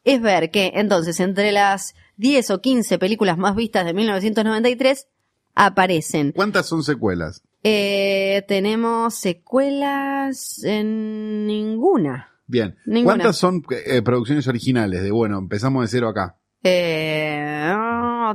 es 0.04 0.20
ver 0.20 0.50
que 0.50 0.72
entonces 0.74 1.18
entre 1.20 1.50
las 1.50 1.94
10 2.18 2.50
o 2.50 2.60
15 2.60 2.98
películas 2.98 3.38
más 3.38 3.56
vistas 3.56 3.86
de 3.86 3.94
1993 3.94 5.08
aparecen. 5.54 6.32
¿Cuántas 6.32 6.66
son 6.66 6.82
secuelas? 6.82 7.42
Eh, 7.62 8.44
tenemos 8.48 9.14
secuelas 9.14 10.62
en 10.64 11.46
ninguna. 11.46 12.33
Bien. 12.46 12.76
Ninguna. 12.86 13.14
¿Cuántas 13.16 13.36
son 13.36 13.62
eh, 13.70 14.02
producciones 14.02 14.46
originales? 14.48 15.02
De 15.02 15.10
bueno, 15.10 15.38
empezamos 15.38 15.82
de 15.82 15.88
cero 15.88 16.08
acá. 16.08 16.36
Eh, 16.62 17.72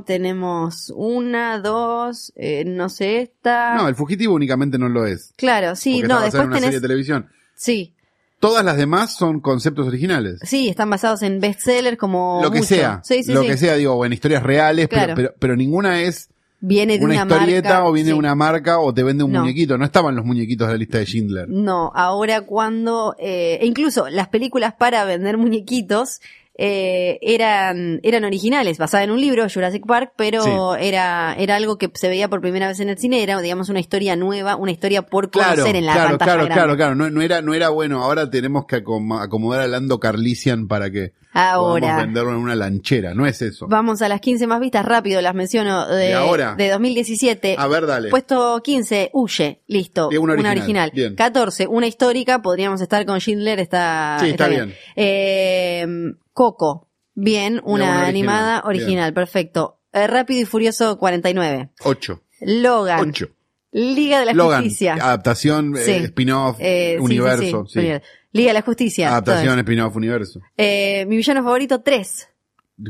tenemos 0.06 0.92
una, 0.94 1.58
dos, 1.58 2.32
eh, 2.36 2.64
no 2.64 2.88
sé 2.88 3.22
esta. 3.22 3.74
No, 3.74 3.88
el 3.88 3.94
fugitivo 3.94 4.34
únicamente 4.34 4.78
no 4.78 4.88
lo 4.88 5.06
es. 5.06 5.32
claro, 5.36 5.74
sí, 5.76 6.02
no, 6.02 6.20
después 6.20 6.42
en 6.44 6.48
una 6.50 6.58
serie 6.60 6.80
de 6.80 6.86
televisión. 6.86 7.28
Sí, 7.54 7.94
Todas 8.38 8.64
las 8.64 8.78
demás 8.78 9.16
son 9.16 9.40
conceptos 9.40 9.86
originales. 9.86 10.40
sí, 10.42 10.70
están 10.70 10.88
basados 10.88 11.20
en 11.22 11.40
bestsellers 11.40 11.98
como. 11.98 12.40
lo 12.42 12.50
que 12.50 12.60
mucho. 12.60 12.68
sea. 12.74 13.00
Sí, 13.04 13.22
sí, 13.22 13.32
lo 13.34 13.42
sí. 13.42 13.48
que 13.48 13.56
sea, 13.58 13.74
digo, 13.74 14.02
en 14.06 14.14
historias 14.14 14.42
reales, 14.42 14.88
pero- 14.88 15.00
Claro. 15.02 15.14
pero, 15.14 15.34
pero, 15.38 15.56
ninguna 15.56 16.00
es 16.00 16.30
Viene 16.62 16.98
de 16.98 17.04
una, 17.04 17.22
una, 17.24 17.34
historieta 17.36 17.68
marca. 17.70 17.84
o 17.86 17.92
viene 17.92 18.08
de 18.08 18.14
una 18.14 18.34
marca 18.34 18.78
o 18.80 18.92
te 18.92 19.02
vende 19.02 19.24
un 19.24 19.32
No. 19.32 19.40
muñequito. 19.40 19.78
No 19.78 19.84
estaban 19.84 20.14
los 20.14 20.24
muñequitos 20.26 20.68
de 20.68 20.74
la 20.74 20.78
lista 20.78 20.98
de 20.98 21.06
Schindler. 21.06 21.48
No, 21.48 21.90
ahora 21.94 22.42
cuando, 22.42 23.14
eh, 23.18 23.58
e 23.60 23.66
incluso 23.66 24.08
las 24.10 24.28
películas 24.28 24.74
para 24.78 25.04
vender 25.04 25.38
muñequitos 25.38 26.20
eh, 26.62 27.18
eran, 27.22 28.00
eran 28.02 28.24
originales, 28.24 28.76
basadas 28.76 29.04
en 29.04 29.12
un 29.12 29.20
libro, 29.22 29.46
Jurassic 29.48 29.86
Park, 29.86 30.12
pero 30.16 30.76
era, 30.76 31.34
era 31.38 31.56
algo 31.56 31.78
que 31.78 31.90
se 31.94 32.08
veía 32.08 32.28
por 32.28 32.42
primera 32.42 32.68
vez 32.68 32.78
en 32.80 32.90
el 32.90 32.98
cine, 32.98 33.22
era 33.22 33.40
digamos 33.40 33.70
una 33.70 33.80
historia 33.80 34.14
nueva, 34.14 34.56
una 34.56 34.70
historia 34.70 35.00
por 35.00 35.30
conocer 35.30 35.54
Claro, 35.62 35.78
en 35.78 35.86
la 35.86 35.92
claro, 35.94 36.08
pantalla 36.18 36.32
claro, 36.32 36.44
grande. 36.44 36.54
claro, 36.54 36.76
claro. 36.76 36.94
No, 36.96 37.08
no 37.08 37.22
era, 37.22 37.40
no 37.40 37.54
era 37.54 37.70
bueno. 37.70 38.02
Ahora 38.02 38.28
tenemos 38.28 38.66
que 38.66 38.84
acom- 38.84 39.18
acomodar 39.22 39.62
a 39.62 39.66
Lando 39.68 39.98
Carlisian 39.98 40.68
para 40.68 40.90
que 40.90 41.12
Ahora, 41.32 41.96
venderlo 41.98 42.30
en 42.32 42.38
una 42.38 42.54
lanchera. 42.56 43.14
No 43.14 43.26
es 43.26 43.40
eso. 43.42 43.66
vamos 43.68 44.02
a 44.02 44.08
las 44.08 44.20
15 44.20 44.46
más 44.46 44.58
vistas, 44.60 44.84
rápido 44.84 45.20
las 45.20 45.34
menciono, 45.34 45.86
de, 45.86 46.06
¿De 46.08 46.14
ahora? 46.14 46.54
de 46.56 46.68
2017. 46.70 47.54
A 47.58 47.66
ver, 47.68 47.86
dale. 47.86 48.10
Puesto 48.10 48.60
15, 48.62 49.10
Huye, 49.12 49.62
listo. 49.68 50.08
Una 50.08 50.20
una 50.20 50.32
original, 50.32 50.56
original. 50.58 50.90
bien. 50.92 51.14
14, 51.14 51.66
una 51.68 51.86
histórica, 51.86 52.42
podríamos 52.42 52.80
estar 52.80 53.06
con 53.06 53.18
Schindler, 53.20 53.60
está, 53.60 54.16
Sí, 54.20 54.30
está 54.30 54.48
bien. 54.48 54.74
Eh, 54.96 55.86
Coco, 56.32 56.88
bien, 57.14 57.60
una, 57.64 57.64
una 57.64 57.84
original, 57.84 58.04
animada 58.08 58.62
original, 58.64 59.12
perfecto. 59.14 59.78
Eh, 59.92 60.06
Rápido 60.06 60.40
y 60.40 60.44
Furioso 60.44 60.98
49. 60.98 61.70
Ocho. 61.84 62.22
Logan, 62.40 63.00
Ocho. 63.10 63.28
Liga 63.72 64.20
de 64.20 64.26
la 64.26 64.32
Logan. 64.32 64.62
Justicia. 64.64 64.94
Adaptación, 64.94 65.76
eh, 65.76 65.84
Sí. 65.84 65.92
spin-off, 65.92 66.56
Eh, 66.60 66.96
universo. 67.00 67.66
sí, 67.66 67.80
sí. 67.80 67.88
Liga 68.32 68.48
de 68.50 68.54
la 68.54 68.62
Justicia. 68.62 69.08
Adaptación, 69.10 69.54
todo 69.54 69.60
spin-off, 69.60 69.96
universo. 69.96 70.40
Eh, 70.56 71.04
mi 71.06 71.16
villano 71.16 71.42
favorito 71.42 71.80
3. 71.82 72.28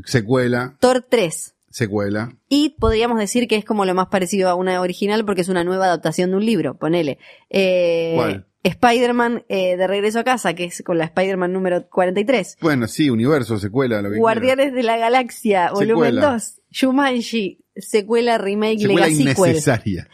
Secuela, 0.04 0.76
Thor 0.80 1.04
3. 1.08 1.54
secuela. 1.70 2.32
Y 2.48 2.76
podríamos 2.78 3.18
decir 3.18 3.48
que 3.48 3.56
es 3.56 3.64
como 3.64 3.84
lo 3.84 3.94
más 3.94 4.08
parecido 4.08 4.48
a 4.48 4.54
una 4.54 4.80
original 4.80 5.24
porque 5.24 5.40
es 5.40 5.48
una 5.48 5.64
nueva 5.64 5.86
adaptación 5.86 6.30
de 6.30 6.36
un 6.36 6.46
libro, 6.46 6.76
ponele. 6.78 7.18
Eh, 7.48 8.12
¿Cuál? 8.16 8.46
Spider-Man 8.62 9.44
eh, 9.48 9.76
de 9.78 9.86
regreso 9.86 10.18
a 10.18 10.24
casa, 10.24 10.52
que 10.54 10.64
es 10.64 10.82
con 10.84 10.98
la 10.98 11.04
Spider-Man 11.06 11.52
número 11.52 11.88
43. 11.88 12.58
Bueno, 12.60 12.86
sí, 12.88 13.08
universo, 13.08 13.58
secuela, 13.58 14.02
lo 14.02 14.10
que 14.10 14.18
Guardianes 14.18 14.74
de 14.74 14.82
la 14.82 14.98
Galaxia, 14.98 15.70
volumen 15.72 16.10
Secuela. 16.14 16.32
2. 16.32 16.60
Jumanji, 16.80 17.64
secuela, 17.74 18.36
remake. 18.36 18.80
Secuela 18.80 19.06
Lega 19.06 19.16
sequel. 19.16 19.50
innecesaria. 19.50 20.08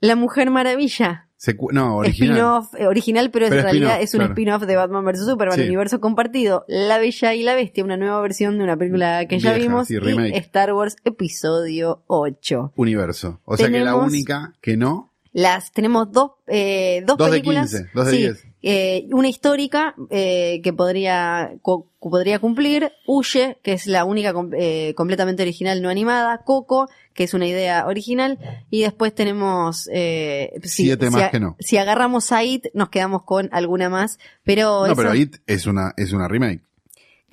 La 0.00 0.16
Mujer 0.16 0.50
Maravilla, 0.50 1.28
Secu- 1.44 1.72
no, 1.72 1.96
original. 1.96 2.62
eh, 2.78 2.86
original, 2.86 3.30
pero, 3.30 3.46
Pero 3.48 3.60
en 3.60 3.64
realidad 3.64 4.00
es 4.00 4.14
un 4.14 4.18
claro. 4.20 4.32
spin-off 4.32 4.62
de 4.62 4.76
Batman 4.76 5.04
vs. 5.04 5.26
Superman, 5.26 5.58
Sí. 5.58 5.64
universo 5.66 6.00
compartido. 6.00 6.64
La 6.68 6.98
Bella 6.98 7.34
y 7.34 7.42
la 7.42 7.54
Bestia, 7.54 7.84
una 7.84 7.96
nueva 7.96 8.20
versión 8.20 8.56
de 8.58 8.64
una 8.64 8.76
película 8.76 9.26
que 9.26 9.38
ya 9.38 9.52
vimos. 9.54 9.88
sí, 9.88 9.96
y. 9.96 10.36
Star 10.38 10.72
Wars 10.72 10.96
Episodio 11.04 12.02
8. 12.06 12.72
Universo. 12.76 13.40
O 13.44 13.56
sea 13.56 13.68
que 13.70 13.80
la 13.80 13.96
única 13.96 14.54
que 14.60 14.76
no. 14.76 15.10
Las 15.32 15.72
tenemos 15.72 16.12
dos, 16.12 16.30
eh, 16.46 17.02
dos, 17.04 17.16
Dos 17.18 17.26
de 17.26 17.32
películas. 17.38 17.70
15, 17.72 17.90
dos 17.92 18.06
de 18.06 18.12
sí, 18.12 18.18
10. 18.18 18.46
Eh, 18.66 19.06
una 19.12 19.28
histórica 19.28 19.94
eh, 20.10 20.60
que 20.64 20.72
podría 20.72 21.52
co- 21.62 21.86
podría 22.00 22.38
cumplir, 22.38 22.92
Huye, 23.06 23.58
que 23.62 23.74
es 23.74 23.86
la 23.86 24.04
única 24.06 24.32
com- 24.32 24.50
eh, 24.56 24.94
completamente 24.96 25.42
original 25.42 25.82
no 25.82 25.90
animada, 25.90 26.38
Coco, 26.44 26.88
que 27.12 27.24
es 27.24 27.34
una 27.34 27.46
idea 27.46 27.86
original, 27.86 28.38
y 28.70 28.80
después 28.82 29.14
tenemos 29.14 29.88
eh, 29.92 30.50
Siete 30.64 31.06
si 31.06 31.12
más 31.12 31.30
que 31.30 31.40
no. 31.40 31.56
Si 31.60 31.76
agarramos 31.76 32.32
a 32.32 32.42
It, 32.42 32.66
nos 32.74 32.88
quedamos 32.88 33.22
con 33.24 33.48
alguna 33.52 33.88
más, 33.90 34.18
pero 34.44 34.86
No, 34.86 34.96
pero 34.96 35.14
It 35.14 35.36
es 35.46 35.66
una, 35.66 35.92
es 35.96 36.12
una 36.12 36.26
remake. 36.26 36.62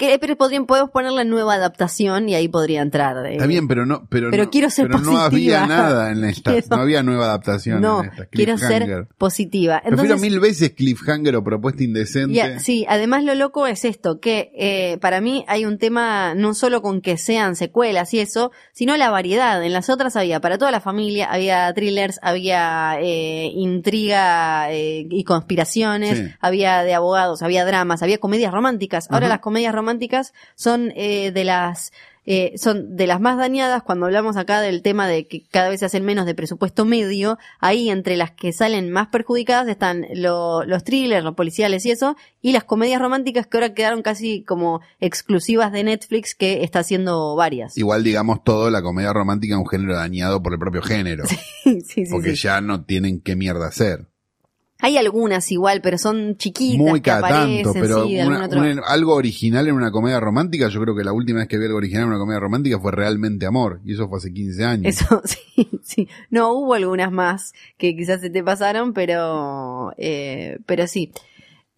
Que, 0.01 0.19
pero 0.19 0.35
podrían, 0.35 0.65
podemos 0.65 0.89
ponerla 0.89 1.21
en 1.21 1.29
nueva 1.29 1.53
adaptación 1.53 2.27
y 2.27 2.35
ahí 2.35 2.47
podría 2.49 2.81
entrar. 2.81 3.25
eh, 3.25 3.33
Está 3.35 3.45
bien, 3.45 3.67
pero 3.67 3.85
no, 3.85 4.05
pero, 4.09 4.29
pero 4.31 4.43
no, 4.45 4.49
quiero 4.49 4.69
ser 4.69 4.87
pero 4.87 4.99
no 4.99 5.11
positiva. 5.11 5.25
había 5.25 5.65
nada 5.67 6.11
en 6.11 6.23
esta, 6.25 6.51
Quiero- 6.51 6.67
no 6.75 6.81
había 6.81 7.03
nueva 7.03 7.25
adaptación 7.25 7.79
No, 7.81 8.03
en 8.03 8.09
esta. 8.09 8.25
quiero 8.25 8.57
ser 8.57 9.07
positiva. 9.17 9.79
Prefiero 9.81 10.03
Entonces, 10.03 10.29
mil 10.29 10.39
veces 10.39 10.71
cliffhanger 10.71 11.35
o 11.35 11.43
propuesta 11.43 11.83
indecente. 11.83 12.59
Sí, 12.59 12.85
además 12.89 13.23
lo 13.23 13.35
loco 13.35 13.67
es 13.67 13.85
esto, 13.85 14.19
que 14.19 14.51
eh, 14.55 14.97
para 14.99 15.21
mí 15.21 15.45
hay 15.47 15.65
un 15.65 15.77
tema 15.77 16.33
no 16.35 16.53
solo 16.53 16.81
con 16.81 17.01
que 17.01 17.17
sean 17.17 17.55
secuelas 17.55 18.13
y 18.13 18.19
eso, 18.19 18.51
sino 18.73 18.97
la 18.97 19.09
variedad. 19.11 19.63
En 19.63 19.71
las 19.73 19.89
otras 19.89 20.15
había 20.15 20.39
para 20.41 20.57
toda 20.57 20.71
la 20.71 20.81
familia, 20.81 21.31
había 21.31 21.71
thrillers, 21.73 22.19
había 22.23 22.97
eh, 22.99 23.51
intriga 23.55 24.71
eh, 24.71 25.07
y 25.09 25.23
conspiraciones, 25.23 26.17
Sí. 26.17 26.25
había 26.39 26.83
de 26.83 26.93
abogados, 26.93 27.41
había 27.43 27.65
dramas, 27.65 28.01
había 28.01 28.17
comedias 28.17 28.51
románticas. 28.51 29.07
Ahora 29.09 29.27
Ajá. 29.27 29.35
las 29.35 29.41
comedias 29.41 29.73
románticas 29.75 29.90
son 30.55 30.91
eh, 30.95 31.31
de 31.31 31.43
las 31.43 31.91
eh, 32.27 32.53
son 32.57 32.95
de 32.95 33.07
las 33.07 33.19
más 33.19 33.35
dañadas 33.39 33.81
cuando 33.81 34.05
hablamos 34.05 34.37
acá 34.37 34.61
del 34.61 34.83
tema 34.83 35.07
de 35.07 35.25
que 35.27 35.41
cada 35.49 35.69
vez 35.69 35.79
se 35.79 35.87
hacen 35.87 36.05
menos 36.05 36.27
de 36.27 36.35
presupuesto 36.35 36.85
medio, 36.85 37.39
ahí 37.59 37.89
entre 37.89 38.15
las 38.15 38.29
que 38.29 38.53
salen 38.53 38.91
más 38.91 39.07
perjudicadas 39.07 39.67
están 39.67 40.05
lo- 40.13 40.63
los 40.63 40.83
thrillers, 40.83 41.23
los 41.23 41.33
policiales 41.33 41.83
y 41.87 41.89
eso, 41.91 42.15
y 42.39 42.51
las 42.51 42.63
comedias 42.63 43.01
románticas 43.01 43.47
que 43.47 43.57
ahora 43.57 43.73
quedaron 43.73 44.03
casi 44.03 44.43
como 44.43 44.81
exclusivas 44.99 45.71
de 45.71 45.83
Netflix 45.83 46.35
que 46.35 46.63
está 46.63 46.79
haciendo 46.79 47.35
varias. 47.35 47.75
Igual 47.75 48.03
digamos 48.03 48.43
todo, 48.43 48.69
la 48.69 48.83
comedia 48.83 49.13
romántica 49.13 49.55
es 49.55 49.59
un 49.59 49.67
género 49.67 49.95
dañado 49.95 50.43
por 50.43 50.53
el 50.53 50.59
propio 50.59 50.83
género. 50.83 51.23
Sí, 51.63 51.81
sí, 51.81 52.03
porque 52.09 52.33
ya 52.35 52.59
no 52.59 52.85
tienen 52.85 53.21
qué 53.21 53.35
mierda 53.35 53.67
hacer. 53.67 54.07
Hay 54.81 54.97
algunas 54.97 55.51
igual, 55.51 55.81
pero 55.81 55.97
son 55.97 56.35
chiquitas 56.37 56.77
Muy 56.79 57.01
cada 57.01 57.21
tanto, 57.29 57.71
pero 57.73 58.05
sí, 58.07 58.15
una- 58.19 58.81
algo 58.87 59.13
original 59.15 59.67
en 59.67 59.75
una 59.75 59.91
comedia 59.91 60.19
romántica, 60.19 60.67
yo 60.69 60.81
creo 60.81 60.95
que 60.95 61.03
la 61.03 61.13
última 61.13 61.39
vez 61.39 61.47
que 61.47 61.57
vi 61.57 61.65
algo 61.65 61.77
original 61.77 62.03
en 62.03 62.09
una 62.09 62.17
comedia 62.17 62.39
romántica 62.39 62.79
fue 62.79 62.91
realmente 62.91 63.45
amor, 63.45 63.79
y 63.85 63.93
eso 63.93 64.09
fue 64.09 64.17
hace 64.17 64.33
15 64.33 64.65
años. 64.65 64.87
Eso, 64.95 65.21
sí, 65.25 65.69
sí. 65.83 66.07
No, 66.29 66.53
hubo 66.53 66.73
algunas 66.73 67.11
más 67.11 67.53
que 67.77 67.95
quizás 67.95 68.21
se 68.21 68.29
te 68.29 68.43
pasaron, 68.43 68.93
pero, 68.93 69.93
eh, 69.97 70.57
pero 70.65 70.87
sí. 70.87 71.11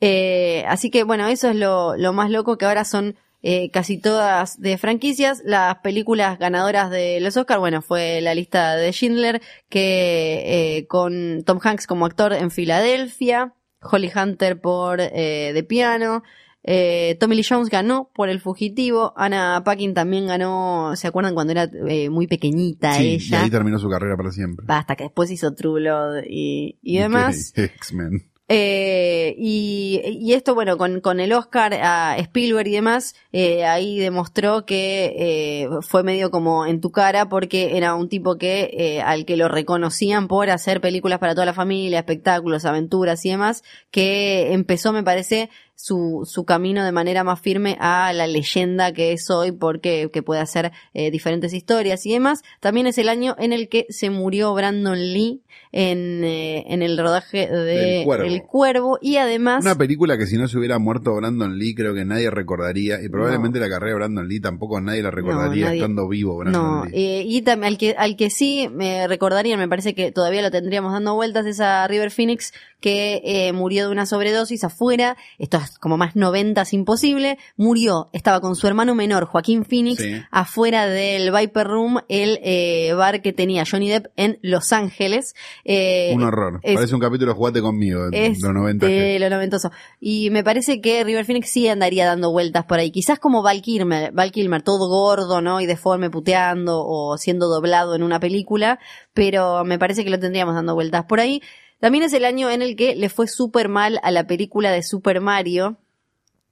Eh, 0.02 0.66
así 0.68 0.90
que 0.90 1.04
bueno, 1.04 1.28
eso 1.28 1.50
es 1.50 1.56
lo, 1.56 1.96
lo 1.96 2.14
más 2.14 2.30
loco 2.30 2.58
que 2.58 2.66
ahora 2.66 2.84
son 2.86 3.16
eh, 3.44 3.70
casi 3.72 4.00
todas 4.00 4.60
de 4.60 4.78
franquicias. 4.78 5.42
Las 5.46 5.76
películas 5.80 6.40
ganadoras 6.40 6.90
de 6.90 7.20
los 7.20 7.38
Oscars, 7.38 7.60
bueno, 7.60 7.82
fue 7.82 8.22
la 8.22 8.34
lista 8.34 8.76
de 8.76 8.92
Schindler, 8.92 9.42
que 9.70 10.78
eh, 10.78 10.88
con 10.88 11.44
Tom 11.46 11.60
Hanks 11.62 11.86
como 11.86 12.06
actor 12.06 12.34
en 12.34 12.50
Filadelfia, 12.50 13.54
Holly 13.82 14.12
Hunter 14.16 14.60
por 14.60 15.00
eh, 15.02 15.52
The 15.54 15.64
Piano, 15.64 16.24
eh, 16.66 17.18
Tommy 17.20 17.36
Lee 17.36 17.46
Jones 17.48 17.68
ganó 17.70 18.10
por 18.16 18.30
El 18.30 18.40
Fugitivo, 18.40 19.14
Anna 19.18 19.62
Paquin 19.66 19.94
también 19.94 20.28
ganó, 20.28 20.94
¿se 20.96 21.08
acuerdan 21.08 21.34
cuando 21.34 21.52
era 21.52 21.70
eh, 21.90 22.10
muy 22.10 22.26
pequeñita 22.28 22.94
Sí, 22.94 23.04
y 23.04 23.14
ella? 23.16 23.44
ahí 23.44 23.50
terminó 23.50 23.78
su 23.80 23.90
carrera 23.90 24.16
para 24.16 24.32
siempre. 24.32 24.66
Hasta 24.70 24.96
que 24.96 25.04
después 25.04 25.30
hizo 25.30 25.54
True 25.54 25.82
Blood 25.82 26.24
y, 26.26 26.80
y 26.82 27.00
demás. 27.00 27.52
X-Men. 27.58 28.30
Eh, 28.50 29.36
y, 29.38 30.02
y 30.06 30.34
esto, 30.34 30.54
bueno, 30.54 30.78
con, 30.78 31.00
con 31.00 31.20
el 31.22 31.32
Oscar 31.32 31.74
a 31.74 32.18
Spielberg 32.18 32.68
y 32.68 32.74
demás, 32.74 33.16
eh, 33.32 33.64
ahí 33.66 34.00
demostró 34.00 34.66
que 34.66 35.16
eh, 35.18 35.70
fue 35.82 36.04
medio 36.04 36.30
como 36.30 36.66
en 36.66 36.82
tu 36.82 36.92
cara 36.92 37.30
porque 37.30 37.78
era 37.78 37.96
un 37.96 38.10
tipo 38.10 38.38
que 38.38 38.70
eh, 38.74 39.02
al 39.02 39.26
que 39.26 39.38
lo 39.38 39.48
reconocían 39.48 40.28
por 40.28 40.50
hacer 40.50 40.82
películas 40.82 41.20
para 41.20 41.34
toda 41.36 41.46
la 41.46 41.54
familia, 41.54 42.00
espectáculos, 42.00 42.66
aventuras 42.66 43.26
y 43.26 43.30
demás, 43.30 43.64
que 43.92 44.52
empezó, 44.54 44.92
me 44.92 45.04
parece, 45.04 45.50
su, 45.84 46.22
su 46.26 46.46
camino 46.46 46.86
de 46.86 46.94
manera 46.94 47.26
más 47.26 47.42
firme 47.42 47.76
a 47.78 48.14
la 48.14 48.26
leyenda 48.26 48.94
que 48.94 49.12
es 49.12 49.30
hoy 49.30 49.52
porque 49.52 50.10
que 50.14 50.24
puede 50.24 50.40
hacer 50.40 50.72
eh, 50.94 51.12
diferentes 51.12 51.54
historias 51.54 52.06
y 52.06 52.14
demás. 52.14 52.42
También 52.62 52.88
es 52.88 52.98
el 52.98 53.10
año 53.10 53.36
en 53.38 53.52
el 53.52 53.68
que 53.68 53.86
se 53.90 54.10
murió 54.10 54.54
Brandon 54.54 54.98
Lee 54.98 55.42
en, 55.74 56.24
eh, 56.24 56.64
en 56.70 56.84
el 56.84 56.98
rodaje 56.98 57.48
de 57.50 57.64
Del 57.76 58.06
Cuervo. 58.06 58.24
El 58.26 58.44
Cuervo 58.44 58.98
y 59.02 59.18
además... 59.18 59.62
Una 59.66 59.76
película 59.76 60.18
que 60.18 60.26
si 60.26 60.38
no 60.38 60.48
se 60.48 60.58
hubiera 60.58 60.80
muerto 60.80 61.14
Brandon 61.16 61.58
Lee, 61.60 61.76
creo 61.76 61.94
que 61.94 62.06
nadie 62.06 62.30
recordaría. 62.32 63.02
Y 63.04 63.10
probablemente 63.10 63.60
la 63.60 63.68
carrera 63.68 63.90
de 63.92 63.96
Brandon 63.96 64.28
Lee 64.30 64.40
tampoco 64.40 64.80
nadie 64.80 65.02
la 65.04 65.12
recordaría 65.12 65.66
nadie- 65.66 65.80
estando 65.80 66.08
vivo 66.08 66.38
Brandon 66.38 66.62
No, 66.64 66.86
Lee. 66.86 66.92
eh, 66.94 67.24
y 67.28 67.42
también 67.42 67.74
al 67.74 67.78
que, 67.78 67.94
al 67.98 68.16
que 68.16 68.30
sí 68.30 68.70
me 68.72 69.06
recordarían, 69.10 69.60
me 69.60 69.68
parece 69.68 69.94
que 69.94 70.14
todavía 70.14 70.42
lo 70.42 70.50
tendríamos 70.50 70.94
dando 70.94 71.14
vueltas, 71.16 71.46
es 71.46 71.60
a 71.60 71.86
River 71.90 72.10
Phoenix, 72.12 72.54
que 72.80 73.52
murió 73.54 73.86
de 73.88 73.92
una 73.92 74.06
sobredosis 74.06 74.64
afuera, 74.64 75.18
esto 75.40 75.58
es 75.58 75.73
como 75.80 75.98
más 75.98 76.16
noventas 76.16 76.74
imposible, 76.74 77.38
murió, 77.58 78.10
estaba 78.14 78.42
con 78.42 78.56
su 78.56 78.68
hermano 78.68 78.96
menor, 78.96 79.26
Joaquín 79.26 79.66
Phoenix, 79.66 80.02
Sí. 80.02 80.22
afuera 80.32 80.88
del 80.88 81.32
Viper 81.32 81.68
Room, 81.68 82.00
el 82.10 82.40
eh, 82.44 82.94
bar 82.94 83.22
que 83.22 83.34
tenía 83.34 83.64
Johnny 83.70 83.90
Depp 83.90 84.08
en 84.16 84.40
Los 84.42 84.72
Ángeles. 84.74 85.36
Eh, 85.66 86.12
un 86.16 86.24
horror. 86.24 86.60
es- 86.64 86.76
Parece 86.76 86.96
un 86.96 87.02
capítulo 87.02 87.32
de 87.32 87.38
Jugate 87.38 87.62
conmigo 87.62 88.02
es 88.12 88.40
los 88.42 88.54
90. 88.54 88.86
de 88.86 89.20
lo 89.20 89.30
noventoso. 89.30 89.72
Y 90.00 90.30
me 90.30 90.44
parece 90.44 90.82
que 90.82 91.04
River 91.04 91.26
Phoenix 91.26 91.50
sí 91.52 91.68
andaría 91.68 92.06
dando 92.06 92.32
vueltas 92.32 92.66
por 92.66 92.80
ahí. 92.80 92.92
Quizás 92.92 93.20
como 93.20 93.42
Val 93.44 93.62
Kilmer, 93.62 94.12
Val 94.12 94.32
Kilmer, 94.32 94.62
todo 94.62 94.88
gordo, 94.88 95.42
¿no? 95.42 95.62
Y 95.62 95.66
deforme 95.66 96.10
puteando 96.10 96.84
o 96.86 97.18
siendo 97.18 97.48
doblado 97.48 97.96
en 97.96 98.04
una 98.04 98.20
película. 98.20 98.80
Pero 99.14 99.64
me 99.64 99.78
parece 99.80 100.04
que 100.04 100.10
lo 100.10 100.20
tendríamos 100.20 100.56
dando 100.56 100.74
vueltas 100.76 101.06
por 101.06 101.20
ahí. 101.20 101.42
También 101.84 102.06
es 102.06 102.14
el 102.14 102.24
año 102.24 102.50
en 102.50 102.62
el 102.62 102.78
que 102.78 102.96
le 102.96 103.10
fue 103.10 103.28
súper 103.28 103.68
mal 103.68 104.00
a 104.04 104.12
la 104.12 104.26
película 104.26 104.72
de 104.72 104.84
Super 104.84 105.20
Mario. 105.20 105.76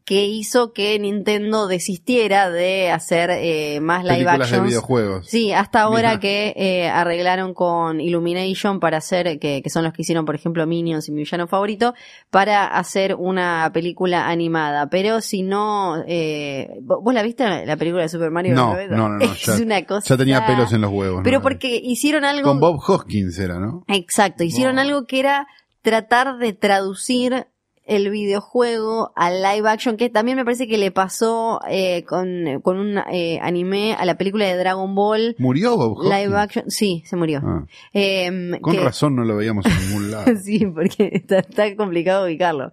Que 0.03 0.25
hizo 0.25 0.73
que 0.73 0.97
Nintendo 0.99 1.67
desistiera 1.67 2.49
de 2.49 2.89
hacer 2.89 3.29
eh, 3.31 3.79
más 3.81 4.03
live 4.03 4.15
Películas 4.15 4.37
de 4.39 4.43
actions. 4.55 4.67
videojuegos. 4.67 5.27
Sí, 5.27 5.53
hasta 5.53 5.81
ahora 5.81 6.19
que 6.19 6.53
eh, 6.57 6.89
arreglaron 6.89 7.53
con 7.53 8.01
Illumination 8.01 8.79
para 8.79 8.97
hacer, 8.97 9.37
que, 9.39 9.61
que 9.61 9.69
son 9.69 9.83
los 9.83 9.93
que 9.93 10.01
hicieron, 10.01 10.25
por 10.25 10.33
ejemplo, 10.35 10.65
Minions 10.65 11.07
y 11.07 11.11
mi 11.11 11.19
villano 11.19 11.47
favorito, 11.47 11.93
para 12.29 12.65
hacer 12.65 13.15
una 13.15 13.69
película 13.73 14.27
animada. 14.27 14.89
Pero 14.89 15.21
si 15.21 15.43
no, 15.43 16.03
eh, 16.07 16.69
¿vo- 16.81 17.01
¿vos 17.03 17.13
la 17.13 17.21
viste 17.23 17.65
la 17.65 17.77
película 17.77 18.01
de 18.01 18.09
Super 18.09 18.31
Mario? 18.31 18.55
No, 18.55 18.75
no, 18.75 18.97
no, 18.97 19.09
no, 19.09 19.23
Es 19.33 19.45
ya- 19.45 19.55
una 19.63 19.85
cosa. 19.85 20.07
Ya 20.09 20.17
tenía 20.17 20.45
pelos 20.45 20.73
en 20.73 20.81
los 20.81 20.91
huevos. 20.91 21.21
Pero 21.23 21.37
¿no? 21.37 21.43
porque 21.43 21.79
hicieron 21.81 22.25
algo. 22.25 22.43
Con 22.49 22.59
Bob 22.59 22.79
Hoskins 22.85 23.37
era, 23.37 23.59
¿no? 23.59 23.83
Exacto, 23.87 24.43
hicieron 24.43 24.79
algo 24.79 25.05
que 25.05 25.19
era 25.19 25.47
tratar 25.83 26.37
de 26.37 26.53
traducir 26.53 27.47
el 27.85 28.09
videojuego 28.09 29.11
al 29.15 29.41
live 29.41 29.67
action, 29.69 29.97
que 29.97 30.09
también 30.09 30.37
me 30.37 30.45
parece 30.45 30.67
que 30.67 30.77
le 30.77 30.91
pasó 30.91 31.59
eh, 31.67 32.03
con, 32.05 32.61
con 32.61 32.77
un 32.77 32.97
eh, 33.11 33.39
anime 33.41 33.93
a 33.95 34.05
la 34.05 34.15
película 34.17 34.45
de 34.45 34.55
Dragon 34.55 34.93
Ball. 34.95 35.35
¿Murió 35.39 35.75
Bob? 35.75 36.03
Live 36.03 36.37
action, 36.37 36.69
sí, 36.69 37.03
se 37.05 37.15
murió. 37.15 37.41
Ah, 37.43 37.65
Em, 37.93 38.59
con 38.61 38.73
que- 38.73 38.79
razón 38.83 39.15
no 39.15 39.25
lo 39.25 39.35
veíamos 39.35 39.65
en 39.65 39.87
ningún 39.89 40.11
lado. 40.11 40.31
sí, 40.41 40.65
porque 40.65 41.09
está, 41.13 41.39
está 41.39 41.75
complicado 41.75 42.25
ubicarlo. 42.25 42.71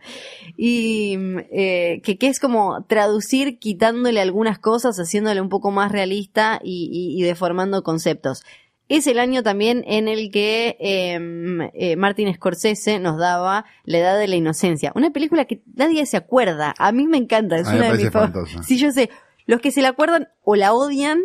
Y 0.56 1.16
mm, 1.18 1.38
eh, 1.52 2.00
que, 2.04 2.18
que 2.18 2.28
es 2.28 2.38
como 2.40 2.84
traducir 2.84 3.58
quitándole 3.58 4.20
algunas 4.20 4.58
cosas, 4.58 4.96
haciéndole 4.98 5.40
un 5.40 5.48
poco 5.48 5.70
más 5.70 5.90
realista 5.90 6.60
y, 6.62 6.88
y- 6.92 7.20
y 7.20 7.24
deformando 7.26 7.82
conceptos. 7.82 8.44
Es 8.88 9.07
el 9.07 9.18
año 9.18 9.42
también 9.42 9.85
en 9.87 10.09
el 10.09 10.31
que 10.31 10.77
em, 10.81 11.61
eh, 11.74 11.96
Martin 11.96 12.33
Scorsese 12.35 12.98
nos 12.98 13.18
daba 13.18 13.66
La 13.85 13.98
Edad 13.98 14.18
de 14.18 14.29
la 14.29 14.37
Inocencia. 14.37 14.92
Una 14.94 15.11
película 15.11 15.44
que 15.44 15.62
nadie 15.74 16.07
se 16.07 16.16
acuerda. 16.16 16.74
A 16.79 16.90
mí 16.92 17.07
me 17.07 17.18
encanta, 17.18 17.59
es 17.59 17.68
A 17.68 17.77
una 17.77 17.92
de 17.92 17.98
mis 17.98 18.11
favoritas. 18.11 18.66
Sí, 18.66 18.79
yo 18.79 18.90
sé. 18.90 19.11
Los 19.44 19.61
que 19.61 19.70
se 19.70 19.83
la 19.83 19.90
acuerdan 19.90 20.29
o 20.42 20.57
la 20.57 20.72
odian 20.72 21.20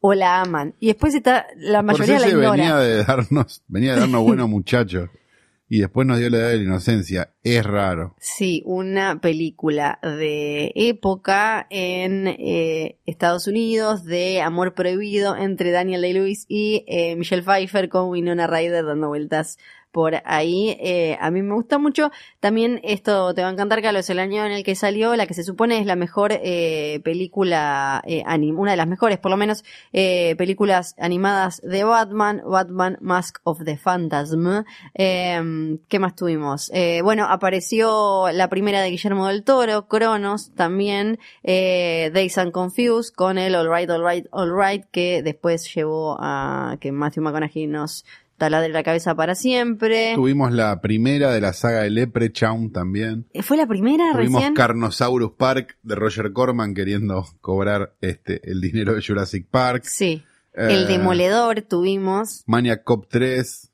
o 0.00 0.14
la 0.14 0.40
aman. 0.40 0.74
Y 0.80 0.88
después 0.88 1.14
está, 1.14 1.46
la 1.56 1.82
mayoría 1.82 2.18
la 2.18 2.28
ignora. 2.28 2.50
venía 2.50 2.76
de 2.76 3.04
darnos, 3.04 3.62
venía 3.68 3.94
de 3.94 4.00
darnos 4.00 4.22
buenos 4.24 4.48
muchachos. 4.48 5.08
Y 5.74 5.80
después 5.80 6.06
nos 6.06 6.18
dio 6.18 6.28
la 6.28 6.36
edad 6.36 6.48
de 6.50 6.58
la 6.58 6.64
inocencia. 6.64 7.30
Es 7.42 7.64
raro. 7.64 8.14
Sí, 8.18 8.62
una 8.66 9.22
película 9.22 9.98
de 10.02 10.70
época 10.74 11.66
en 11.70 12.26
eh, 12.26 12.98
Estados 13.06 13.46
Unidos 13.46 14.04
de 14.04 14.42
amor 14.42 14.74
prohibido 14.74 15.34
entre 15.34 15.70
Daniel 15.70 16.02
Day-Lewis 16.02 16.44
y 16.46 16.84
eh, 16.88 17.16
Michelle 17.16 17.42
Pfeiffer 17.42 17.88
con 17.88 18.10
Winona 18.10 18.46
Ryder 18.46 18.84
dando 18.84 19.08
vueltas 19.08 19.56
por 19.92 20.14
ahí. 20.24 20.76
Eh, 20.80 21.16
a 21.20 21.30
mí 21.30 21.42
me 21.42 21.54
gusta 21.54 21.78
mucho. 21.78 22.10
También 22.40 22.80
esto 22.82 23.34
te 23.34 23.42
va 23.42 23.48
a 23.48 23.52
encantar, 23.52 23.82
Carlos, 23.82 24.08
el 24.10 24.18
año 24.18 24.44
en 24.44 24.52
el 24.52 24.64
que 24.64 24.74
salió 24.74 25.14
la 25.14 25.26
que 25.26 25.34
se 25.34 25.44
supone 25.44 25.78
es 25.78 25.86
la 25.86 25.94
mejor 25.96 26.32
eh, 26.32 27.00
película, 27.04 28.02
eh, 28.06 28.24
anim- 28.24 28.58
una 28.58 28.72
de 28.72 28.76
las 28.76 28.88
mejores, 28.88 29.18
por 29.18 29.30
lo 29.30 29.36
menos, 29.36 29.64
eh, 29.92 30.34
películas 30.36 30.94
animadas 30.98 31.60
de 31.62 31.84
Batman, 31.84 32.42
Batman 32.44 32.98
Mask 33.00 33.38
of 33.44 33.62
the 33.64 33.76
Phantasm. 33.76 34.64
Eh, 34.94 35.78
¿Qué 35.88 35.98
más 35.98 36.16
tuvimos? 36.16 36.70
Eh, 36.74 37.00
bueno, 37.02 37.26
apareció 37.28 38.30
la 38.32 38.48
primera 38.48 38.80
de 38.80 38.90
Guillermo 38.90 39.26
del 39.28 39.44
Toro, 39.44 39.86
Cronos, 39.88 40.52
también 40.54 41.18
eh, 41.42 42.10
Days 42.14 42.38
and 42.38 42.52
Confused 42.52 43.14
con 43.14 43.36
el 43.38 43.54
All 43.54 43.70
Right, 43.70 43.90
All 43.90 44.04
Right, 44.06 44.26
All 44.30 44.52
Right, 44.56 44.84
que 44.90 45.22
después 45.22 45.72
llevó 45.74 46.16
a 46.18 46.76
que 46.80 46.92
Matthew 46.92 47.22
McConaughey 47.22 47.66
nos 47.66 48.04
taladre 48.42 48.70
la 48.70 48.82
cabeza 48.82 49.14
para 49.14 49.36
siempre. 49.36 50.14
Tuvimos 50.16 50.50
la 50.50 50.80
primera 50.80 51.30
de 51.30 51.40
la 51.40 51.52
saga 51.52 51.82
de 51.82 51.90
Leprechaun 51.90 52.72
también. 52.72 53.28
Eh, 53.32 53.44
¿Fue 53.44 53.56
la 53.56 53.68
primera 53.68 54.02
Tuvimos 54.10 54.40
recién? 54.40 54.54
Carnosaurus 54.54 55.34
Park 55.38 55.78
de 55.84 55.94
Roger 55.94 56.32
Corman 56.32 56.74
queriendo 56.74 57.24
cobrar 57.40 57.94
este 58.00 58.40
el 58.50 58.60
dinero 58.60 58.94
de 58.94 59.02
Jurassic 59.06 59.46
Park. 59.48 59.84
Sí. 59.84 60.24
Eh, 60.54 60.66
El 60.70 60.88
Demoledor 60.88 61.62
tuvimos. 61.62 62.42
Maniac 62.46 62.82
Cop 62.82 63.06
3. 63.08 63.70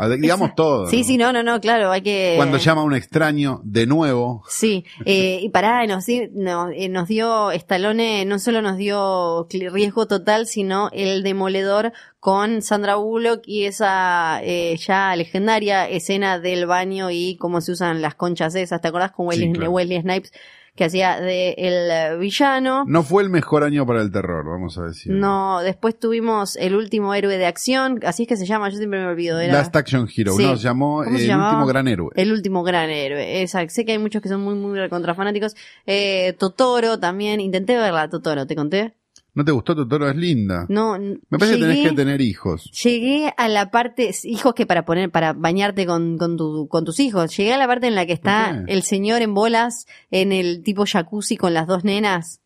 A 0.00 0.08
ver, 0.08 0.18
Digamos 0.18 0.54
todo. 0.54 0.86
Sí, 0.86 0.98
¿no? 0.98 1.04
sí, 1.04 1.16
no, 1.18 1.32
no, 1.32 1.42
no, 1.42 1.60
claro, 1.60 1.90
hay 1.92 2.00
que... 2.00 2.34
Cuando 2.36 2.56
llama 2.56 2.80
a 2.80 2.84
un 2.84 2.94
extraño 2.94 3.60
de 3.64 3.86
nuevo. 3.86 4.42
Sí, 4.48 4.84
eh, 5.04 5.40
y 5.42 5.48
pará, 5.50 5.86
nos, 5.86 6.06
no, 6.32 6.70
eh, 6.70 6.88
nos 6.88 7.08
dio 7.08 7.50
Stallone, 7.50 8.24
no 8.24 8.38
solo 8.38 8.62
nos 8.62 8.78
dio 8.78 9.46
riesgo 9.50 10.06
total, 10.06 10.46
sino 10.46 10.88
el 10.92 11.22
demoledor 11.22 11.92
con 12.18 12.62
Sandra 12.62 12.96
Bullock 12.96 13.42
y 13.44 13.64
esa 13.64 14.40
eh, 14.42 14.76
ya 14.78 15.14
legendaria 15.16 15.88
escena 15.88 16.38
del 16.38 16.66
baño 16.66 17.10
y 17.10 17.36
cómo 17.36 17.60
se 17.60 17.72
usan 17.72 18.00
las 18.00 18.14
conchas 18.14 18.54
esas, 18.54 18.80
¿te 18.80 18.88
acordás 18.88 19.12
con 19.12 19.26
Wesley, 19.26 19.48
Sí, 19.48 19.52
claro. 19.54 19.70
Wesley 19.70 20.00
Snipes 20.00 20.32
que 20.80 20.86
hacía 20.86 21.20
de 21.20 21.54
el 21.58 21.90
eh, 21.90 22.16
villano? 22.16 22.84
No 22.86 23.02
fue 23.02 23.22
el 23.22 23.28
mejor 23.28 23.64
año 23.64 23.84
para 23.84 24.00
el 24.00 24.10
terror, 24.10 24.46
vamos 24.46 24.78
a 24.78 24.84
decir. 24.84 25.12
No, 25.12 25.60
después 25.60 25.98
tuvimos 25.98 26.56
el 26.56 26.74
último 26.74 27.12
héroe 27.12 27.36
de 27.36 27.44
acción, 27.44 28.00
así 28.06 28.22
es 28.22 28.28
que 28.30 28.38
se 28.38 28.46
llama, 28.46 28.70
yo 28.70 28.78
siempre 28.78 28.98
me 28.98 29.06
olvido. 29.06 29.38
Era... 29.38 29.52
Last 29.52 29.76
Action 29.76 30.08
Hero. 30.16 30.32
Sí. 30.32 30.42
No, 30.42 30.56
se 30.56 30.62
llamó 30.62 31.04
¿Cómo 31.04 31.18
se 31.18 31.26
El 31.26 31.38
último 31.38 31.66
gran 31.66 31.86
héroe. 31.86 32.10
El 32.16 32.32
último 32.32 32.62
gran 32.62 32.88
héroe, 32.88 33.42
exacto. 33.42 33.74
Sé 33.74 33.84
que 33.84 33.92
hay 33.92 33.98
muchos 33.98 34.22
que 34.22 34.30
son 34.30 34.40
muy, 34.40 34.54
muy 34.54 34.88
contrafanáticos. 34.88 35.54
Eh, 35.84 36.34
Totoro 36.38 36.98
también, 36.98 37.40
intenté 37.40 37.76
verla, 37.76 38.08
Totoro, 38.08 38.46
¿te 38.46 38.56
conté? 38.56 38.94
¿No 39.34 39.44
te 39.44 39.52
gustó 39.52 39.76
Totoro? 39.76 40.08
Es 40.10 40.16
linda. 40.16 40.66
No, 40.68 40.98
Me 40.98 41.38
parece 41.38 41.56
que 41.56 41.62
tenés 41.62 41.88
que 41.88 41.94
tener 41.94 42.20
hijos. 42.20 42.70
Llegué 42.82 43.32
a 43.36 43.48
la 43.48 43.70
parte, 43.70 44.10
hijos 44.24 44.54
que 44.54 44.66
para 44.66 44.84
poner, 44.84 45.10
para 45.10 45.32
bañarte 45.32 45.86
con, 45.86 46.18
con, 46.18 46.36
tu, 46.36 46.66
con 46.68 46.84
tus 46.84 46.98
hijos. 47.00 47.36
Llegué 47.36 47.52
a 47.54 47.58
la 47.58 47.66
parte 47.68 47.86
en 47.86 47.94
la 47.94 48.06
que 48.06 48.12
está 48.12 48.64
el 48.66 48.82
señor 48.82 49.22
en 49.22 49.32
bolas 49.34 49.86
en 50.10 50.32
el 50.32 50.62
tipo 50.64 50.84
jacuzzi 50.84 51.36
con 51.36 51.54
las 51.54 51.66
dos 51.68 51.84
nenas. 51.84 52.40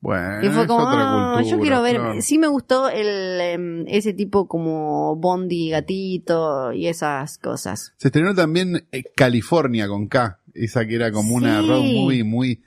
Bueno, 0.00 0.38
Y 0.44 0.50
fue 0.50 0.64
es 0.64 0.70
otra 0.70 0.76
"Ah, 0.80 1.32
cultura. 1.36 1.50
yo 1.56 1.62
quiero 1.62 1.80
ver, 1.82 1.96
claro. 1.96 2.20
sí 2.20 2.36
me 2.36 2.46
gustó 2.46 2.90
el, 2.90 3.40
em, 3.40 3.84
ese 3.88 4.12
tipo 4.12 4.46
como 4.46 5.16
Bondi, 5.16 5.70
gatito 5.70 6.72
y 6.74 6.88
esas 6.88 7.38
cosas. 7.38 7.94
Se 7.96 8.08
estrenó 8.08 8.34
también 8.34 8.86
eh, 8.92 9.02
California 9.16 9.88
con 9.88 10.08
K, 10.08 10.40
esa 10.52 10.86
que 10.86 10.94
era 10.96 11.10
como 11.10 11.34
una 11.34 11.60
road 11.62 11.84
movie 11.84 12.22
muy 12.22 12.62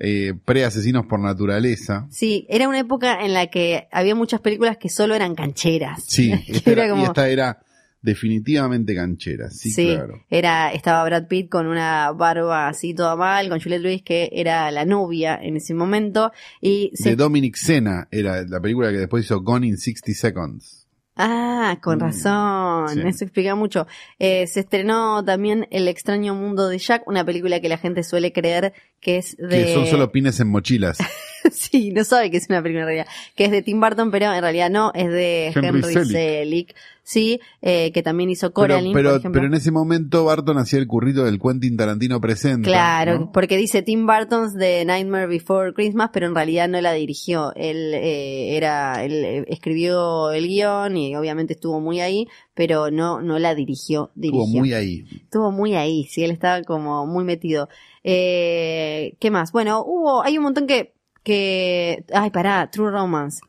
eh, 0.00 0.32
pre-asesinos 0.44 1.06
por 1.06 1.20
naturaleza. 1.20 2.06
Sí, 2.10 2.46
era 2.48 2.68
una 2.68 2.80
época 2.80 3.24
en 3.24 3.34
la 3.34 3.48
que 3.48 3.86
había 3.92 4.14
muchas 4.14 4.40
películas 4.40 4.78
que 4.78 4.88
solo 4.88 5.14
eran 5.14 5.34
cancheras. 5.34 6.02
Sí, 6.06 6.32
esta 6.48 6.70
era 6.72 6.84
era- 6.84 6.90
como- 6.92 7.02
y 7.02 7.06
esta 7.06 7.28
era 7.28 7.58
definitivamente 8.02 8.94
canchera, 8.94 9.50
sí, 9.50 9.70
Sí, 9.70 9.84
claro. 9.94 10.24
era, 10.30 10.72
estaba 10.72 11.04
Brad 11.04 11.26
Pitt 11.28 11.50
con 11.50 11.66
una 11.66 12.10
barba 12.12 12.68
así 12.68 12.94
toda 12.94 13.14
mal, 13.14 13.48
con 13.50 13.60
Juliette 13.60 13.82
Lewis 13.82 14.02
que 14.02 14.30
era 14.32 14.70
la 14.70 14.84
novia 14.86 15.38
en 15.40 15.56
ese 15.56 15.74
momento 15.74 16.32
y 16.62 16.90
se 16.94 17.10
De 17.10 17.16
Dominic 17.16 17.56
Sena 17.56 18.08
era 18.10 18.42
la 18.42 18.58
película 18.60 18.90
que 18.90 18.96
después 18.98 19.24
hizo 19.26 19.40
Gone 19.42 19.66
in 19.66 19.76
60 19.76 20.12
Seconds. 20.14 20.79
Ah, 21.16 21.78
con 21.82 21.98
Mm, 21.98 22.00
razón, 22.00 22.88
sí. 22.90 23.00
eso 23.06 23.24
explica 23.24 23.54
mucho. 23.54 23.86
Eh, 24.18 24.46
se 24.46 24.60
estrenó 24.60 25.22
también 25.24 25.66
El 25.70 25.86
extraño 25.88 26.34
mundo 26.34 26.68
de 26.68 26.78
Jack, 26.78 27.06
una 27.06 27.24
película 27.24 27.60
que 27.60 27.68
la 27.68 27.78
gente 27.78 28.02
suele 28.02 28.32
creer 28.32 28.72
que 29.00 29.18
es 29.18 29.36
de... 29.36 29.64
Que 29.64 29.74
son 29.74 29.86
solo 29.86 30.10
pines 30.12 30.40
en 30.40 30.48
mochilas. 30.48 30.98
sí, 31.52 31.90
no 31.92 32.04
sabe 32.04 32.30
que 32.30 32.36
es 32.36 32.46
una 32.48 32.62
película 32.62 32.82
en 32.82 32.86
realidad, 32.86 33.06
que 33.34 33.44
es 33.44 33.50
de 33.50 33.62
Tim 33.62 33.80
Burton, 33.80 34.10
pero 34.10 34.32
en 34.32 34.42
realidad 34.42 34.70
no, 34.70 34.92
es 34.94 35.10
de 35.10 35.48
Henry 35.48 35.68
Henry, 35.68 35.92
Selick. 35.92 36.10
Selick, 36.10 36.74
sí, 37.02 37.40
eh, 37.62 37.90
que 37.92 38.02
también 38.02 38.30
hizo 38.30 38.52
Coraline, 38.52 38.94
pero, 38.94 39.20
por 39.20 39.32
pero 39.32 39.46
en 39.46 39.54
ese 39.54 39.70
momento 39.70 40.24
Barton 40.24 40.58
hacía 40.58 40.78
el 40.78 40.86
currito 40.86 41.24
del 41.24 41.40
Quentin 41.40 41.76
Tarantino 41.76 42.20
presente. 42.20 42.68
Claro, 42.68 43.18
¿no? 43.18 43.32
porque 43.32 43.56
dice 43.56 43.82
Tim 43.82 44.06
Burton's 44.06 44.54
de 44.54 44.84
Nightmare 44.84 45.26
Before 45.26 45.72
Christmas, 45.72 46.10
pero 46.12 46.26
en 46.26 46.34
realidad 46.34 46.68
no 46.68 46.80
la 46.80 46.92
dirigió. 46.92 47.52
Él 47.56 47.94
eh, 47.94 48.56
era, 48.56 49.04
él 49.04 49.24
eh, 49.24 49.44
escribió 49.48 50.30
el 50.30 50.46
guion 50.46 50.96
y 50.96 51.16
obviamente 51.16 51.54
estuvo 51.54 51.80
muy 51.80 52.00
ahí, 52.00 52.26
pero 52.54 52.90
no, 52.90 53.20
no 53.22 53.38
la 53.38 53.54
dirigió. 53.54 54.10
dirigió. 54.14 54.44
Estuvo 54.44 54.58
muy 54.60 54.72
ahí. 54.72 55.04
Estuvo 55.12 55.50
muy 55.50 55.74
ahí, 55.74 56.04
sí, 56.04 56.22
él 56.22 56.30
estaba 56.30 56.62
como 56.62 57.06
muy 57.06 57.24
metido. 57.24 57.68
Eh, 58.02 59.16
¿Qué 59.18 59.30
más? 59.30 59.52
Bueno, 59.52 59.82
hubo, 59.84 60.22
hay 60.22 60.38
un 60.38 60.44
montón 60.44 60.66
que, 60.66 60.94
que, 61.22 62.04
ay, 62.12 62.30
pará, 62.30 62.70
True 62.70 62.90
Romance. 62.90 63.40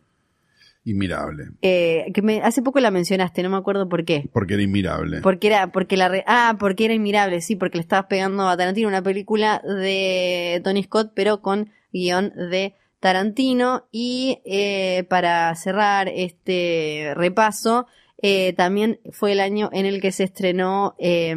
Inmirable. 0.84 1.50
Eh, 1.62 2.08
que 2.14 2.24
me, 2.24 2.42
hace 2.42 2.64
poco 2.64 2.80
la 2.80 2.90
mencionaste, 2.90 3.44
no 3.44 3.50
me 3.52 3.58
acuerdo 3.58 3.88
por 3.88 4.04
qué. 4.04 4.28
Porque 4.34 4.56
era 4.56 4.64
inmirable. 4.64 5.22
Porque 5.22 5.48
era, 5.48 5.72
porque 5.72 5.96
la 5.96 6.10
re- 6.10 6.24
ah, 6.26 6.56
porque 6.60 6.86
era 6.86 6.94
inmirable, 6.96 7.42
sí, 7.42 7.56
porque 7.56 7.78
le 7.78 7.84
estabas 7.84 8.08
pegando 8.08 8.48
a 8.50 8.58
Tarantino 8.58 8.88
una 8.88 9.04
película 9.04 9.62
de 9.64 10.60
Tony 10.64 10.82
Scott, 10.84 11.12
pero 11.16 11.42
con 11.42 11.70
guion 11.94 12.34
de 12.36 12.74
Tarantino. 13.00 13.88
Y 13.92 14.42
eh, 14.44 15.04
para 15.08 15.54
cerrar 15.54 16.08
este 16.10 17.14
repaso, 17.16 17.86
eh, 18.24 18.54
también 18.54 19.00
fue 19.12 19.34
el 19.34 19.40
año 19.40 19.70
en 19.74 19.86
el 19.86 20.02
que 20.02 20.12
se 20.12 20.24
estrenó 20.24 20.96
eh, 20.98 21.36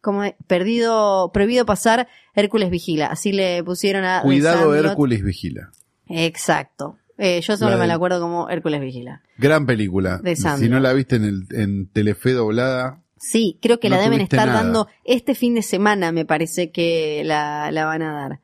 como 0.00 0.22
Perdido, 0.46 1.30
Prohibido 1.32 1.66
Pasar, 1.66 2.08
Hércules 2.34 2.70
Vigila. 2.70 3.06
Así 3.06 3.32
le 3.32 3.62
pusieron 3.64 4.04
a 4.04 4.22
Cuidado. 4.22 4.74
Hércules 4.74 5.22
Vigila. 5.22 5.70
Exacto. 6.08 6.98
Eh, 7.18 7.40
yo 7.42 7.56
solo 7.56 7.72
La 7.72 7.76
me 7.76 7.86
la 7.86 7.94
acuerdo 7.94 8.20
como 8.20 8.48
Hércules 8.48 8.80
Vigila. 8.80 9.22
Gran 9.36 9.66
película. 9.66 10.18
De 10.18 10.36
si 10.36 10.68
no 10.68 10.80
la 10.80 10.92
viste 10.94 11.16
en, 11.16 11.24
el, 11.24 11.46
en 11.50 11.86
Telefe 11.88 12.32
doblada, 12.32 13.02
Sí, 13.18 13.58
creo 13.60 13.78
que 13.78 13.90
No 13.90 13.96
la 13.96 14.02
deben 14.02 14.22
estar 14.22 14.46
nada. 14.46 14.62
dando 14.62 14.88
este 15.04 15.34
fin 15.34 15.54
de 15.54 15.60
semana, 15.60 16.10
me 16.10 16.24
parece 16.24 16.70
que 16.70 17.22
la, 17.26 17.70
la 17.70 17.84
van 17.84 18.00
a 18.00 18.12
dar. 18.14 18.40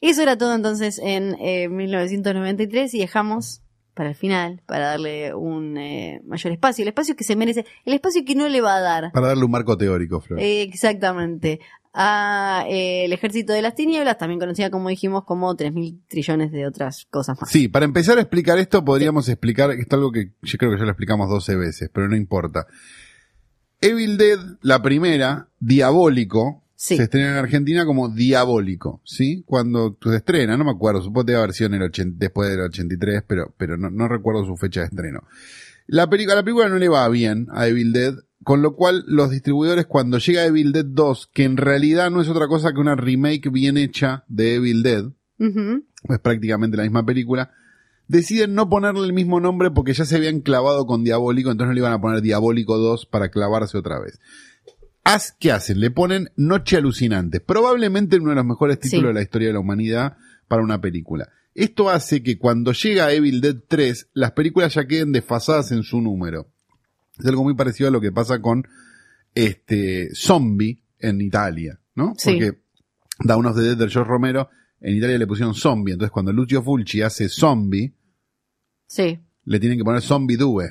Eso 0.00 0.22
era 0.22 0.36
todo 0.36 0.54
entonces 0.56 0.98
en 0.98 1.36
eh, 1.40 1.68
1993 1.68 2.92
y 2.94 2.98
dejamos 2.98 3.62
para 3.96 4.10
el 4.10 4.14
final, 4.14 4.60
para 4.66 4.88
darle 4.88 5.34
un 5.34 5.78
eh, 5.78 6.20
mayor 6.26 6.52
espacio, 6.52 6.82
el 6.82 6.88
espacio 6.88 7.16
que 7.16 7.24
se 7.24 7.34
merece, 7.34 7.64
el 7.86 7.94
espacio 7.94 8.26
que 8.26 8.34
no 8.34 8.46
le 8.46 8.60
va 8.60 8.76
a 8.76 8.80
dar. 8.80 9.10
para 9.10 9.28
darle 9.28 9.46
un 9.46 9.50
marco 9.50 9.74
teórico, 9.78 10.20
Flor. 10.20 10.38
Eh, 10.38 10.62
exactamente. 10.62 11.60
A 11.94 12.66
eh, 12.68 13.06
el 13.06 13.14
ejército 13.14 13.54
de 13.54 13.62
las 13.62 13.74
tinieblas, 13.74 14.18
también 14.18 14.38
conocida 14.38 14.70
como 14.70 14.90
dijimos 14.90 15.24
como 15.24 15.56
3.000 15.56 16.02
trillones 16.08 16.52
de 16.52 16.66
otras 16.66 17.06
cosas 17.08 17.40
más. 17.40 17.50
Sí, 17.50 17.68
para 17.68 17.86
empezar 17.86 18.18
a 18.18 18.20
explicar 18.20 18.58
esto, 18.58 18.84
podríamos 18.84 19.30
explicar, 19.30 19.70
esto 19.70 19.96
es 19.96 19.98
algo 19.98 20.12
que 20.12 20.32
yo 20.42 20.58
creo 20.58 20.72
que 20.72 20.78
ya 20.78 20.84
lo 20.84 20.90
explicamos 20.90 21.30
12 21.30 21.56
veces, 21.56 21.90
pero 21.90 22.06
no 22.06 22.16
importa. 22.16 22.66
Evil 23.80 24.18
Dead, 24.18 24.38
la 24.60 24.82
primera, 24.82 25.48
Diabólico, 25.58 26.65
Sí. 26.78 26.96
se 26.98 27.04
estrena 27.04 27.30
en 27.30 27.36
Argentina 27.36 27.86
como 27.86 28.10
Diabólico, 28.10 29.00
¿sí? 29.04 29.42
Cuando 29.46 29.96
se 30.02 30.16
estrena, 30.16 30.56
no 30.58 30.64
me 30.64 30.70
acuerdo, 30.70 31.00
supongo 31.02 31.24
que 31.46 31.52
sido 31.54 31.68
en 31.68 31.74
el 31.74 31.82
80 31.82 32.16
después 32.18 32.50
del 32.50 32.60
83, 32.60 33.22
pero, 33.26 33.54
pero 33.56 33.76
no, 33.78 33.90
no 33.90 34.08
recuerdo 34.08 34.44
su 34.44 34.56
fecha 34.56 34.80
de 34.80 34.86
estreno. 34.86 35.20
La 35.86 36.08
película, 36.10 36.34
a 36.34 36.36
la 36.36 36.42
película 36.44 36.68
no 36.68 36.76
le 36.78 36.88
va 36.88 37.08
bien 37.08 37.46
a 37.52 37.66
Evil 37.66 37.92
Dead, 37.92 38.14
con 38.44 38.60
lo 38.60 38.76
cual 38.76 39.04
los 39.06 39.30
distribuidores 39.30 39.86
cuando 39.86 40.18
llega 40.18 40.44
Evil 40.44 40.72
Dead 40.72 40.84
2, 40.84 41.30
que 41.32 41.44
en 41.44 41.56
realidad 41.56 42.10
no 42.10 42.20
es 42.20 42.28
otra 42.28 42.46
cosa 42.46 42.72
que 42.72 42.80
una 42.80 42.94
remake 42.94 43.48
bien 43.50 43.76
hecha 43.78 44.24
de 44.28 44.56
Evil 44.56 44.82
Dead, 44.82 45.04
Ujú. 45.38 45.84
es 46.08 46.18
prácticamente 46.20 46.76
la 46.76 46.82
misma 46.82 47.06
película, 47.06 47.52
deciden 48.08 48.54
no 48.54 48.68
ponerle 48.68 49.04
el 49.06 49.12
mismo 49.12 49.40
nombre 49.40 49.70
porque 49.70 49.94
ya 49.94 50.04
se 50.04 50.16
habían 50.16 50.40
clavado 50.40 50.86
con 50.86 51.04
Diabólico, 51.04 51.50
entonces 51.50 51.68
no 51.70 51.74
le 51.74 51.80
iban 51.80 51.92
a 51.92 52.00
poner 52.00 52.20
Diabólico 52.20 52.76
2 52.78 53.06
para 53.06 53.30
clavarse 53.30 53.78
otra 53.78 53.98
vez. 53.98 54.20
Haz, 55.06 55.36
¿Qué 55.38 55.52
hacen? 55.52 55.78
Le 55.80 55.90
ponen 55.90 56.30
Noche 56.36 56.76
Alucinante, 56.76 57.40
probablemente 57.40 58.16
uno 58.16 58.30
de 58.30 58.36
los 58.36 58.44
mejores 58.44 58.80
títulos 58.80 59.02
Sí. 59.02 59.08
de 59.08 59.14
la 59.14 59.22
historia 59.22 59.48
de 59.48 59.54
la 59.54 59.60
humanidad 59.60 60.16
para 60.48 60.62
una 60.62 60.80
película. 60.80 61.28
Esto 61.54 61.88
hace 61.90 62.22
que 62.22 62.38
cuando 62.38 62.72
llega 62.72 63.12
Evil 63.12 63.40
Dead 63.40 63.56
3, 63.68 64.08
las 64.14 64.32
películas 64.32 64.74
ya 64.74 64.86
queden 64.86 65.12
desfasadas 65.12 65.70
en 65.72 65.82
su 65.84 66.00
número. 66.00 66.48
Es 67.18 67.26
algo 67.26 67.44
muy 67.44 67.54
parecido 67.54 67.88
a 67.88 67.92
lo 67.92 68.00
que 68.00 68.12
pasa 68.12 68.40
con 68.42 68.66
este 69.34 70.10
Zombie 70.14 70.82
en 70.98 71.20
Italia, 71.20 71.78
¿no? 71.94 72.14
Sí. 72.18 72.32
Porque 72.32 72.58
Dawn 73.20 73.46
of 73.46 73.56
the 73.56 73.62
Dead 73.62 73.76
del 73.76 73.90
George 73.90 74.08
Romero, 74.10 74.50
en 74.80 74.96
Italia 74.96 75.18
le 75.18 75.26
pusieron 75.26 75.54
Zombie, 75.54 75.92
entonces 75.92 76.12
cuando 76.12 76.32
Lucio 76.32 76.62
Fulci 76.62 77.00
hace 77.02 77.28
Zombie, 77.28 77.94
Sí, 78.88 79.18
le 79.44 79.58
tienen 79.60 79.78
que 79.78 79.84
poner 79.84 80.00
Zombie 80.02 80.36
2 80.36 80.62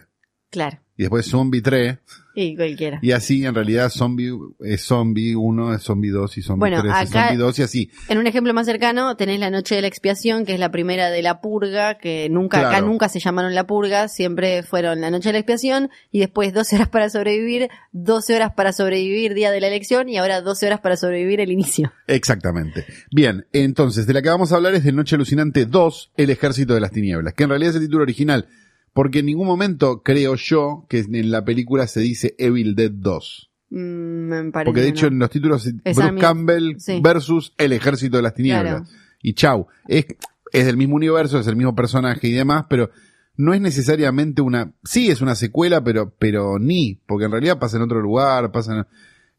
claro. 0.50 0.80
Y 0.98 1.04
después 1.04 1.26
Zombie 1.28 1.62
3 1.62 1.98
Y 2.36 2.56
cualquiera. 2.56 3.00
y 3.02 3.12
así 3.12 3.46
en 3.46 3.54
realidad 3.56 3.90
Zombie 3.90 4.32
es 4.62 4.82
Zombie 4.84 5.36
1, 5.36 5.74
es 5.74 5.82
Zombie 5.84 6.10
2 6.10 6.38
y 6.38 6.42
Zombie 6.42 6.60
Bueno, 6.60 6.82
3 6.82 6.94
es 7.04 7.10
acá- 7.10 7.28
Zombie 7.28 7.44
2 7.44 7.60
y 7.60 7.62
así. 7.64 7.92
En 8.10 8.18
un 8.18 8.28
ejemplo 8.28 8.54
más 8.54 8.66
cercano 8.66 9.16
tenés 9.18 9.40
la 9.40 9.50
noche 9.50 9.76
de 9.76 9.82
la 9.82 9.88
expiación, 9.88 10.46
que 10.46 10.54
es 10.54 10.60
la 10.60 10.72
primera 10.72 11.10
de 11.10 11.22
la 11.22 11.42
purga, 11.42 11.98
que 11.98 12.30
nunca, 12.30 12.70
acá 12.70 12.82
nunca 12.82 13.10
se 13.10 13.20
llamaron 13.20 13.56
la 13.56 13.66
purga, 13.68 14.08
siempre 14.08 14.64
fueron 14.64 15.02
la 15.02 15.12
noche 15.12 15.30
de 15.30 15.34
la 15.34 15.40
expiación 15.40 15.90
y 16.12 16.20
después 16.20 16.54
12 16.54 16.76
horas 16.78 16.90
para 16.90 17.10
sobrevivir, 17.10 17.70
12 17.92 18.36
horas 18.36 18.52
para 18.56 18.72
sobrevivir 18.74 19.34
día 19.34 19.52
de 19.52 19.60
la 19.62 19.68
elección 19.68 20.08
y 20.10 20.18
ahora 20.18 20.42
12 20.42 20.66
horas 20.68 20.80
para 20.82 20.98
sobrevivir 20.98 21.40
el 21.42 21.52
inicio. 21.52 21.92
Exactamente. 22.08 22.86
Bien, 23.12 23.46
entonces, 23.54 24.08
de 24.08 24.14
la 24.14 24.22
que 24.22 24.30
vamos 24.30 24.52
a 24.52 24.56
hablar 24.56 24.74
es 24.76 24.84
de 24.84 24.92
Noche 24.92 25.16
Alucinante 25.16 25.66
2, 25.66 26.12
El 26.18 26.30
Ejército 26.30 26.74
de 26.74 26.80
las 26.80 26.92
Tinieblas, 26.92 27.34
que 27.34 27.44
en 27.44 27.50
realidad 27.50 27.72
es 27.72 27.76
el 27.78 27.84
título 27.84 28.04
original, 28.04 28.48
porque 28.96 29.20
en 29.20 29.26
ningún 29.26 29.46
momento 29.46 30.04
creo 30.04 30.36
yo 30.36 30.86
que 30.88 31.00
en 31.00 31.30
la 31.30 31.44
película 31.44 31.86
se 31.86 32.00
dice 32.00 32.34
Evil 32.38 32.76
Dead 32.76 32.92
2. 32.94 33.52
Mm, 33.72 33.78
me 33.78 34.52
parece 34.54 34.66
Porque 34.68 34.80
de 34.80 34.88
hecho 34.88 35.08
no. 35.08 35.16
en 35.16 35.20
los 35.20 35.30
títulos 35.30 35.66
Es 35.84 35.98
Bruce 35.98 36.16
Campbell 36.16 36.76
sí. 36.78 37.02
versus 37.04 37.54
El 37.58 37.74
Ejército 37.74 38.16
de 38.16 38.24
las 38.24 38.34
Tinieblas. 38.36 38.84
Claro. 38.84 38.86
Y 39.22 39.34
chau. 39.34 39.68
Es, 39.90 40.06
es 40.50 40.66
del 40.66 40.78
mismo 40.78 40.96
universo, 40.96 41.38
es 41.38 41.48
el 41.48 41.58
mismo 41.58 41.76
personaje 41.76 42.30
y 42.30 42.32
demás, 42.32 42.68
pero 42.70 42.90
no 43.36 43.54
es 43.54 43.60
necesariamente 43.60 44.42
una... 44.42 44.72
Sí 44.86 45.10
es 45.10 45.20
una 45.20 45.36
secuela, 45.36 45.84
pero, 45.84 46.16
pero 46.18 46.58
ni, 46.58 47.02
porque 47.06 47.26
en 47.26 47.32
realidad 47.32 47.60
pasa 47.60 47.76
en 47.76 47.84
otro 47.84 48.02
lugar, 48.02 48.54
pasa 48.54 48.78
en, 48.78 48.86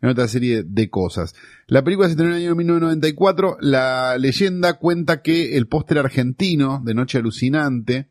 en 0.02 0.08
otra 0.10 0.28
serie 0.28 0.64
de 0.64 0.90
cosas. 0.90 1.34
La 1.66 1.82
película 1.82 2.08
se 2.08 2.12
estrenó 2.12 2.32
en 2.32 2.42
el 2.42 2.46
año 2.48 2.56
1994. 2.56 3.56
La 3.62 4.18
leyenda 4.18 4.74
cuenta 4.74 5.22
que 5.22 5.56
el 5.56 5.66
póster 5.66 5.96
argentino 5.96 6.82
de 6.84 6.92
Noche 6.92 7.16
Alucinante, 7.16 8.10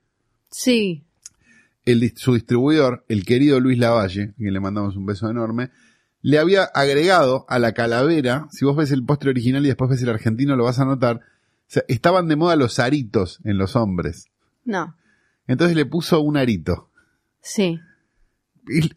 Sí, 0.50 1.05
el, 1.86 2.14
su 2.16 2.34
distribuidor, 2.34 3.06
el 3.10 3.26
querido 3.26 3.60
Luis 3.60 3.78
Lavalle, 3.78 4.24
a 4.24 4.34
quien 4.36 4.54
le 4.54 4.60
mandamos 4.60 4.96
un 4.96 5.06
beso 5.06 5.30
enorme, 5.30 5.70
le 6.22 6.40
había 6.40 6.64
agregado 6.64 7.46
a 7.50 7.60
la 7.60 7.74
calavera, 7.74 8.48
si 8.52 8.66
vos 8.66 8.76
ves 8.76 8.92
el 8.92 9.06
póster 9.06 9.30
original 9.30 9.64
y 9.64 9.68
después 9.68 9.90
ves 9.92 10.02
el 10.02 10.10
argentino, 10.10 10.56
lo 10.56 10.64
vas 10.64 10.80
a 10.80 10.86
notar, 10.86 11.18
o 11.18 11.22
sea, 11.68 11.84
estaban 11.88 12.28
de 12.28 12.36
moda 12.36 12.56
los 12.56 12.80
aritos 12.80 13.40
en 13.44 13.58
los 13.58 13.76
hombres. 13.76 14.28
no, 14.64 14.96
Entonces 15.48 15.76
le 15.76 15.86
puso 15.86 16.22
un 16.22 16.38
arito. 16.38 16.90
sí. 17.42 17.80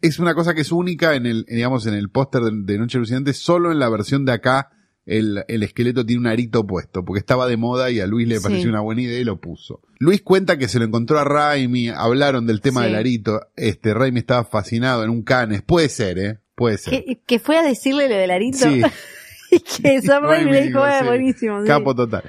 Es- 0.01 0.17
una 0.17 0.33
cosa 0.33 0.55
que 0.55 0.61
es 0.61 0.71
única 0.71 1.13
en 1.13 1.27
el, 1.27 1.45
digamos, 1.47 1.85
en 1.85 1.93
el 1.93 2.09
póster 2.09 2.41
de, 2.41 2.51
de 2.63 2.79
Noche 2.79 2.97
Alucinante, 2.97 3.33
solo 3.33 3.71
en 3.71 3.77
la 3.77 3.87
versión 3.89 4.25
de 4.25 4.31
acá 4.31 4.71
el, 5.05 5.43
el 5.47 5.63
esqueleto 5.63 6.05
tiene 6.05 6.19
un 6.21 6.27
arito 6.27 6.65
puesto, 6.67 7.03
porque 7.03 7.19
estaba 7.19 7.47
de 7.47 7.57
moda 7.57 7.89
y 7.89 7.99
a 7.99 8.05
Luis 8.07 8.27
le 8.27 8.37
Sí. 8.37 8.43
pareció 8.43 8.69
una 8.69 8.81
buena 8.81 9.01
idea 9.01 9.19
y 9.19 9.23
lo 9.23 9.39
puso. 9.39 9.81
Luis 9.99 10.21
cuenta 10.21 10.57
que 10.57 10.67
se 10.67 10.77
lo 10.79 10.85
encontró 10.85 11.17
a 11.19 11.23
Raimi, 11.23 11.89
hablaron 11.89 12.45
del 12.45 12.61
tema 12.61 12.81
Sí. 12.81 12.87
del 12.87 12.95
arito, 12.95 13.41
este, 13.55 13.93
Raimi 13.93 14.19
estaba 14.19 14.43
fascinado 14.45 15.03
en 15.03 15.09
un 15.09 15.23
canes, 15.23 15.61
puede 15.63 15.89
ser, 15.89 16.19
eh, 16.19 16.39
puede 16.55 16.77
ser. 16.77 17.03
Que, 17.05 17.21
que 17.25 17.39
fue 17.39 17.57
a 17.57 17.63
decirle 17.63 18.07
lo 18.09 18.15
del 18.15 18.29
arito 18.31 18.57
Sí. 18.69 18.81
y 19.51 19.59
que 19.61 20.01
Sam 20.03 20.23
Raimi 20.25 20.51
le 20.51 20.67
dijo, 20.67 20.79
"Ah, 20.83 20.99
sí. 21.01 21.07
buenísimo. 21.07 21.61
sí". 21.61 21.67
Capo 21.67 21.95
total. 21.95 22.23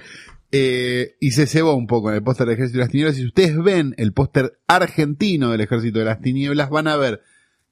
Eh, 0.52 1.16
y 1.20 1.30
se 1.32 1.46
cebó 1.46 1.74
un 1.74 1.86
poco 1.86 2.08
en 2.10 2.16
el 2.16 2.22
póster 2.24 2.46
del 2.46 2.54
Ejército 2.56 2.78
de 2.78 2.84
las 2.84 2.90
Tinieblas. 2.90 3.16
Si 3.16 3.24
ustedes 3.26 3.56
ven 3.62 3.94
el 3.98 4.12
póster 4.12 4.58
argentino 4.66 5.50
del 5.50 5.60
Ejército 5.60 6.00
de 6.00 6.06
las 6.06 6.20
Tinieblas, 6.20 6.70
van 6.70 6.88
a 6.88 6.96
ver 6.96 7.20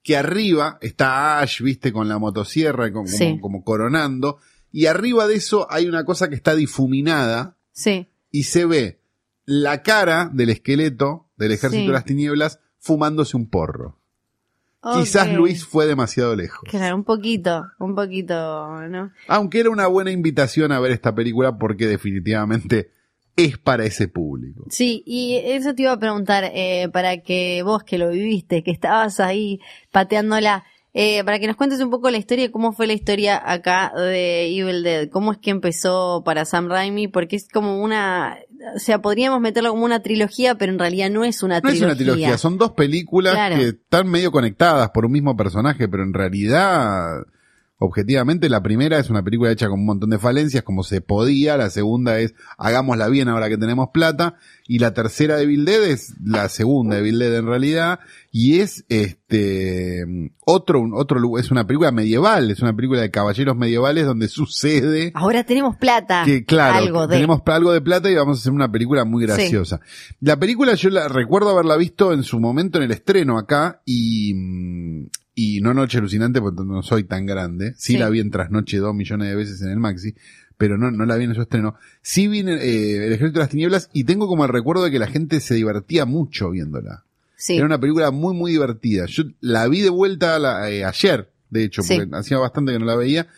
que 0.05 0.17
arriba 0.17 0.79
está 0.81 1.41
Ash, 1.41 1.61
viste, 1.61 1.93
con 1.93 2.09
la 2.09 2.19
motosierra, 2.19 2.93
como 2.93 3.65
coronando. 3.65 4.39
Y 4.73 4.87
arriba 4.87 5.27
de 5.27 5.35
eso 5.37 5.67
hay 5.71 5.87
una 5.87 6.05
cosa 6.05 6.29
que 6.29 6.35
está 6.35 6.55
difuminada 6.55 7.57
Sí, 7.73 8.09
y 8.31 8.45
se 8.45 8.65
ve 8.67 9.01
la 9.45 9.83
cara 9.83 10.31
del 10.33 10.51
esqueleto 10.51 11.27
del 11.37 11.53
Ejército 11.53 11.81
Sí. 11.83 11.87
de 11.87 11.93
las 11.93 12.05
Tinieblas 12.05 12.61
fumándose 12.79 13.37
un 13.37 13.49
porro. 13.49 13.97
Quizás. 14.81 15.33
Luis 15.33 15.65
fue 15.65 15.87
demasiado 15.87 16.37
lejos. 16.37 16.61
Claro, 16.71 16.95
un 16.97 17.05
poquito, 17.05 17.65
un 17.79 17.95
poquito, 17.95 18.35
¿no? 18.89 19.11
Aunque 19.27 19.61
era 19.61 19.71
una 19.71 19.87
buena 19.89 20.11
invitación 20.13 20.71
a 20.73 20.79
ver 20.81 20.93
esta 20.93 21.15
película 21.15 21.59
porque 21.59 21.87
definitivamente 21.89 22.91
es 23.37 23.59
para 23.59 23.85
ese 23.85 24.09
público. 24.09 24.67
Sí, 24.71 25.03
y 25.05 25.37
eso 25.45 25.75
te 25.75 25.83
iba 25.83 25.93
a 25.93 25.99
preguntar, 25.99 26.45
eh, 26.55 26.89
para 26.93 27.19
que 27.23 27.63
vos 27.65 27.83
que 27.85 27.99
lo 27.99 28.11
viviste, 28.11 28.63
que 28.63 28.71
estabas 28.71 29.19
ahí 29.21 29.61
pateándola, 29.91 30.65
eh, 31.01 31.23
para 31.25 31.39
que 31.39 31.47
nos 31.47 31.55
cuentes 31.55 31.81
un 31.81 31.91
poco 31.91 32.11
la 32.11 32.17
historia, 32.17 32.51
cómo 32.51 32.73
fue 32.73 32.89
la 32.89 32.93
historia 32.93 33.41
acá 33.45 33.93
de 33.97 34.47
Evil 34.47 34.83
Dead, 34.83 35.09
cómo 35.11 35.31
es 35.31 35.39
que 35.39 35.51
empezó 35.51 36.23
para 36.25 36.45
Sam 36.45 36.69
Raimi, 36.69 37.07
porque 37.07 37.37
es 37.37 37.49
como 37.49 37.81
una, 37.83 38.37
o 38.75 38.79
sea, 38.81 39.01
podríamos 39.01 39.41
meterlo 39.41 39.71
como 39.71 39.85
una 39.85 40.03
trilogía, 40.03 40.57
pero 40.57 40.73
en 40.73 40.79
realidad 40.81 41.09
no 41.11 41.23
es 41.25 41.43
una 41.45 41.61
No 41.61 41.69
es 41.69 41.75
trilogía. 41.75 41.87
una 41.87 41.97
trilogía, 41.97 42.39
son 42.39 42.59
dos 42.59 42.73
películas 42.73 43.35
Claro. 43.35 43.57
que 43.57 43.69
están 43.69 44.09
medio 44.11 44.33
conectadas 44.33 44.91
por 44.91 45.07
un 45.07 45.13
mismo 45.13 45.37
personaje, 45.37 45.87
pero 45.89 46.03
en 46.03 46.15
realidad, 46.15 47.23
objetivamente, 47.79 48.49
la 48.49 48.63
primera 48.63 48.99
es 48.99 49.09
una 49.09 49.23
película 49.23 49.53
hecha 49.53 49.69
con 49.69 49.81
un 49.81 49.87
montón 49.87 50.11
de 50.11 50.19
falencias, 50.19 50.65
como 50.65 50.83
se 50.83 51.01
podía, 51.01 51.57
la 51.57 51.71
segunda 51.71 52.19
es 52.19 52.35
hagámosla 52.57 53.09
bien 53.09 53.29
ahora 53.29 53.49
que 53.49 53.57
tenemos 53.57 53.91
plata, 53.93 54.35
y 54.67 54.81
la 54.81 54.95
tercera 54.95 55.37
de 55.37 55.47
Bill 55.47 55.65
Dead 55.65 55.85
es 55.85 56.15
la 56.23 56.49
segunda 56.49 56.97
de 56.97 57.03
Bill 57.03 57.19
Dead 57.21 57.37
en 57.37 57.47
realidad, 57.47 58.01
y 58.33 58.61
es 58.61 58.85
este 58.89 60.05
otro, 60.45 60.85
otro, 60.95 61.39
es 61.39 61.51
una 61.51 61.67
película 61.67 61.93
medieval, 61.93 62.51
es 62.51 62.61
una 62.61 62.75
película 62.75 63.01
de 63.01 63.11
caballeros 63.11 63.57
medievales 63.57 64.07
donde 64.07 64.29
sucede 64.29 65.13
Ahora 65.15 65.45
tenemos 65.45 65.77
plata. 65.77 66.25
que 66.25 66.45
claro, 66.45 66.77
algo 66.77 67.07
de. 67.07 67.17
tenemos 67.17 67.43
algo 67.47 67.73
de 67.73 67.81
plata 67.81 68.11
y 68.11 68.15
vamos 68.15 68.39
a 68.39 68.41
hacer 68.41 68.53
una 68.53 68.71
película 68.71 69.05
muy 69.05 69.25
graciosa. 69.25 69.81
La 70.21 70.37
película 70.37 70.75
yo 70.75 70.91
la 70.91 71.09
recuerdo 71.09 71.51
haberla 71.51 71.77
visto 71.77 72.13
en 72.13 72.23
su 72.23 72.41
momento 72.41 72.79
en 72.79 72.85
el 72.85 72.91
estreno 72.91 73.39
acá 73.39 73.83
y 73.85 74.35
mm, 74.35 75.07
y 75.41 75.61
no 75.61 75.73
Noche 75.73 75.99
Alucinante 75.99 76.41
porque 76.41 76.65
no 76.65 76.83
soy 76.83 77.05
tan 77.05 77.25
grande. 77.25 77.75
Sí, 77.77 77.93
Sí. 77.93 77.99
la 77.99 78.11
vi 78.11 78.19
en 78.19 78.31
Trasnoche 78.33 78.79
dos 78.79 78.93
millones 78.95 79.29
de 79.29 79.37
veces 79.37 79.63
en 79.63 79.71
el 79.71 79.79
Maxi, 79.79 80.15
pero 80.57 80.77
no, 80.77 80.91
no 80.91 81.07
la 81.07 81.17
vi 81.17 81.27
en 81.27 81.35
su 81.35 81.43
estreno. 81.43 81.77
Sí 82.03 82.27
vi 82.27 82.41
en, 82.41 82.49
eh, 82.49 83.07
El 83.07 83.13
Ejército 83.13 83.35
de 83.39 83.45
las 83.45 83.49
Tinieblas 83.51 83.89
y 83.93 84.03
tengo 84.03 84.27
como 84.27 84.45
el 84.45 84.51
recuerdo 84.51 84.83
de 84.85 84.91
que 84.91 84.99
la 84.99 85.07
gente 85.07 85.39
se 85.39 85.55
divertía 85.55 86.07
mucho 86.07 86.51
viéndola. 86.51 87.05
Sí. 87.37 87.57
Era 87.57 87.67
una 87.67 87.79
película 87.79 88.11
muy, 88.11 88.35
muy 88.35 88.51
divertida. 88.51 89.07
Yo 89.07 89.23
la 89.41 89.69
vi 89.69 89.81
de 89.83 89.91
vuelta 89.91 90.39
la- 90.41 90.69
eh, 90.71 90.85
ayer, 90.85 91.31
de 91.51 91.63
hecho, 91.63 91.83
Sí. 91.83 91.97
porque 91.97 92.17
hacía 92.17 92.39
bastante 92.39 92.73
que 92.73 92.81
no 92.81 92.87
la 92.87 92.97
veía. 92.97 93.29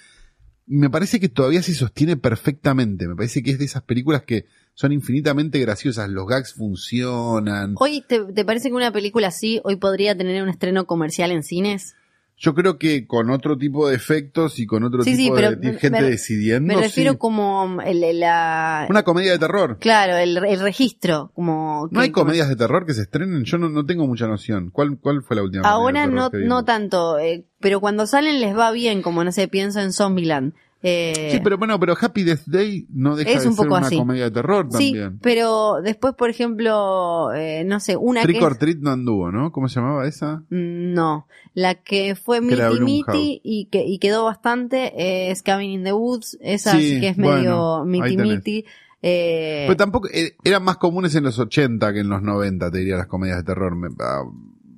Y 0.67 0.77
me 0.77 0.89
parece 0.89 1.21
que 1.21 1.29
todavía 1.29 1.63
se 1.63 1.75
sostiene 1.75 2.17
perfectamente. 2.17 3.07
Me 3.09 3.15
parece 3.17 3.43
que 3.43 3.51
es 3.51 3.59
de 3.59 3.67
esas 3.67 3.83
películas 3.83 4.23
que 4.23 4.47
son 4.81 4.93
infinitamente 4.93 5.59
graciosas. 5.59 6.09
Los 6.09 6.27
gags 6.27 6.55
funcionan. 6.55 7.75
Hoy, 7.79 8.03
¿te, 8.07 8.21
te 8.33 8.45
parece 8.47 8.69
que 8.71 8.75
una 8.75 8.91
película 8.91 9.29
así 9.29 9.61
hoy 9.63 9.77
podría 9.77 10.17
tener 10.17 10.43
un 10.43 10.49
estreno 10.49 10.87
comercial 10.87 11.31
en 11.33 11.43
cines? 11.43 11.97
Yo 12.39 12.55
creo 12.55 12.79
que 12.79 13.07
con 13.07 13.29
otro 13.29 13.59
tipo 13.59 13.87
de 13.91 13.95
efectos 13.97 14.59
y 14.59 14.65
con 14.65 14.83
otro 14.83 15.03
Sí, 15.03 15.15
tipo 15.15 15.37
de 15.37 15.75
gente 15.79 15.91
me- 16.01 16.03
decidiendo. 16.09 16.73
Me 16.75 16.81
refiero 16.81 17.13
sí. 17.13 17.19
como 17.19 17.83
el, 17.85 18.21
la... 18.21 18.87
Una 18.89 19.03
comedia 19.03 19.33
de 19.33 19.39
terror. 19.39 19.77
Claro, 19.79 20.17
el, 20.17 20.39
el 20.47 20.61
registro, 20.61 21.31
como... 21.35 21.89
¿No 21.91 22.01
hay 22.01 22.11
comedias 22.11 22.49
de 22.49 22.57
terror 22.57 22.87
que 22.87 22.95
se 22.95 23.03
estrenen? 23.03 23.45
Yo 23.45 23.59
no, 23.59 23.69
no 23.69 23.85
tengo 23.85 24.07
mucha 24.07 24.27
noción. 24.27 24.71
¿Cuál, 24.73 24.97
cuál 24.99 25.23
fue 25.23 25.37
la 25.37 25.43
última? 25.43 25.69
Ahora 25.69 26.07
no, 26.07 26.31
no 26.33 26.65
tanto, 26.65 27.19
eh, 27.19 27.45
pero 27.61 27.81
cuando 27.81 28.07
salen 28.07 28.41
les 28.41 28.57
va 28.57 28.73
bien, 28.73 29.03
como 29.03 29.23
no 29.23 29.33
sé, 29.33 29.47
pienso 29.47 29.81
en 29.81 29.93
Zombieland. 29.93 30.55
Eh, 30.83 31.29
Sí, 31.33 31.41
pero 31.45 31.59
bueno, 31.59 31.79
pero 31.79 31.95
Happy 32.01 32.23
Death 32.23 32.47
Day 32.47 32.87
no 32.91 33.15
deja 33.15 33.31
Es 33.33 33.43
de 33.43 33.49
un 33.49 33.55
ser 33.55 33.67
poco 33.67 33.77
una 33.79 33.87
así. 33.89 33.97
comedia 33.99 34.25
de 34.25 34.31
terror 34.31 34.67
sí, 34.71 34.93
también. 34.93 35.19
pero 35.21 35.83
después, 35.83 36.15
por 36.15 36.31
ejemplo, 36.31 37.33
eh, 37.35 37.65
no 37.67 37.81
sé, 37.81 37.97
una 37.97 38.23
Trick 38.23 38.39
que 38.39 38.45
or 38.45 38.53
es- 38.53 38.59
Treat 38.59 38.79
no 38.79 38.91
anduvo, 38.91 39.31
¿no? 39.31 39.53
¿Cómo 39.53 39.69
se 39.69 39.81
llamaba 39.81 40.07
esa? 40.07 40.39
Mm, 40.49 40.95
No, 40.95 41.27
la 41.55 41.75
que 41.75 42.15
fue 42.15 42.41
Mitty. 42.41 42.81
Mitty 42.81 43.41
y, 43.45 43.67
que, 43.67 43.85
y 43.87 43.99
quedó 43.99 44.25
bastante 44.25 45.31
es 45.31 45.43
Cabin 45.43 45.71
in 45.71 45.85
the 45.85 45.93
Woods, 45.93 46.39
esa 46.41 46.73
Sí, 46.79 46.95
sí 46.95 47.01
que 47.01 47.09
es 47.09 47.19
medio 47.19 47.85
Mitty. 47.85 48.17
Mitty. 48.17 48.65
Eh, 49.03 49.65
Pero 49.67 49.77
tampoco, 49.77 50.09
eh, 50.13 50.35
eran 50.45 50.63
más 50.63 50.77
comunes 50.77 51.15
en 51.15 51.25
los 51.25 51.39
80 51.39 51.93
que 51.93 52.01
en 52.01 52.09
los 52.09 52.23
90, 52.23 52.71
te 52.71 52.79
diría, 52.79 52.97
las 52.97 53.07
comedias 53.07 53.39
de 53.39 53.45
terror. 53.45 53.75
Me- 53.77 53.89
ah, 54.01 54.23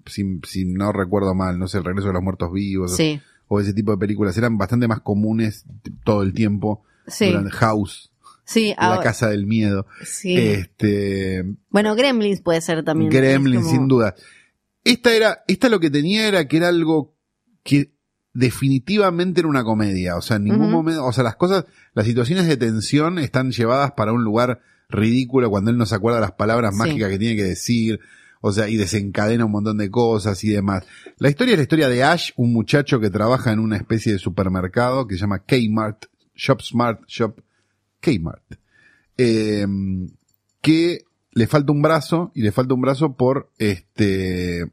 si, 0.07 0.41
si 0.47 0.65
no 0.65 0.93
recuerdo 0.93 1.35
mal, 1.35 1.59
no 1.59 1.69
sé, 1.69 1.79
El 1.79 1.85
regreso 1.85 2.09
de 2.09 2.15
los 2.15 2.23
muertos 2.23 2.53
vivos 2.53 2.97
sí, 2.97 3.21
o 3.21 3.32
ese 3.61 3.73
tipo 3.75 3.91
de 3.93 3.99
películas 3.99 4.37
eran 4.39 4.57
bastante 4.59 4.89
más 4.89 5.01
comunes 5.01 5.65
todo 6.05 6.23
el 6.23 6.33
tiempo. 6.33 6.85
sí, 7.07 7.27
Durante 7.27 7.51
House, 7.51 8.13
sí, 8.45 8.75
La 8.79 8.87
ahora- 8.89 9.03
casa 9.03 9.29
del 9.29 9.47
miedo. 9.47 9.87
sí. 10.05 10.37
Este, 10.39 11.45
Bueno, 11.71 11.95
Gremlins 11.97 12.41
puede 12.41 12.61
ser 12.61 12.85
también. 12.85 13.11
Gremlin, 13.11 13.59
es 13.61 13.65
como- 13.65 13.75
sin 13.77 13.89
duda. 13.89 14.15
Esta 14.85 15.13
era, 15.15 15.43
esta 15.49 15.69
lo 15.69 15.81
que 15.81 15.91
tenía 15.91 16.27
era 16.29 16.47
que 16.49 16.57
era 16.59 16.69
algo 16.69 17.15
que 17.65 17.93
definitivamente 18.35 19.41
era 19.41 19.49
una 19.49 19.65
comedia. 19.65 20.17
O 20.17 20.23
sea, 20.23 20.37
en 20.37 20.45
ningún 20.45 20.71
momento, 20.71 21.05
o 21.05 21.13
sea, 21.13 21.25
las 21.25 21.37
cosas, 21.37 21.65
las 21.95 22.07
situaciones 22.07 22.47
de 22.47 22.57
tensión 22.57 23.19
están 23.19 23.51
llevadas 23.53 23.93
para 23.93 24.13
un 24.13 24.25
lugar 24.25 24.61
ridículo 24.89 25.51
cuando 25.51 25.71
él 25.71 25.77
no 25.79 25.87
se 25.87 25.95
acuerda 25.95 26.21
las 26.21 26.33
palabras 26.33 26.73
Sí. 26.75 26.79
mágicas 26.79 27.11
que 27.11 27.19
tiene 27.19 27.37
que 27.37 27.45
decir. 27.45 28.01
O 28.45 28.53
sea, 28.53 28.69
y 28.69 28.77
desencadena 28.77 29.45
un 29.47 29.53
montón 29.53 29.79
de 29.79 29.89
cosas 29.91 30.43
y 30.45 30.49
demás. 30.51 30.85
La 31.19 31.31
historia 31.31 31.53
es 31.53 31.59
la 31.59 31.63
historia 31.63 31.89
de 31.89 32.03
Ash, 32.03 32.33
un 32.37 32.53
muchacho 32.53 33.01
que 33.01 33.09
trabaja 33.09 33.53
en 33.53 33.61
una 33.61 33.77
especie 33.77 34.13
de 34.13 34.19
supermercado 34.19 35.07
que 35.07 35.15
se 35.15 35.21
llama 35.23 35.45
Kmart, 35.47 36.07
Shop 36.35 36.61
Smart 36.61 37.01
Shop 37.07 37.41
Kmart. 38.01 38.43
Eh, 39.17 39.67
que 40.61 41.05
le 41.33 41.47
falta 41.47 41.73
un 41.73 41.83
brazo 41.83 42.33
y 42.35 42.43
le 42.43 42.53
falta 42.53 42.75
un 42.75 42.81
brazo 42.83 43.17
por 43.17 43.51
este 43.59 44.71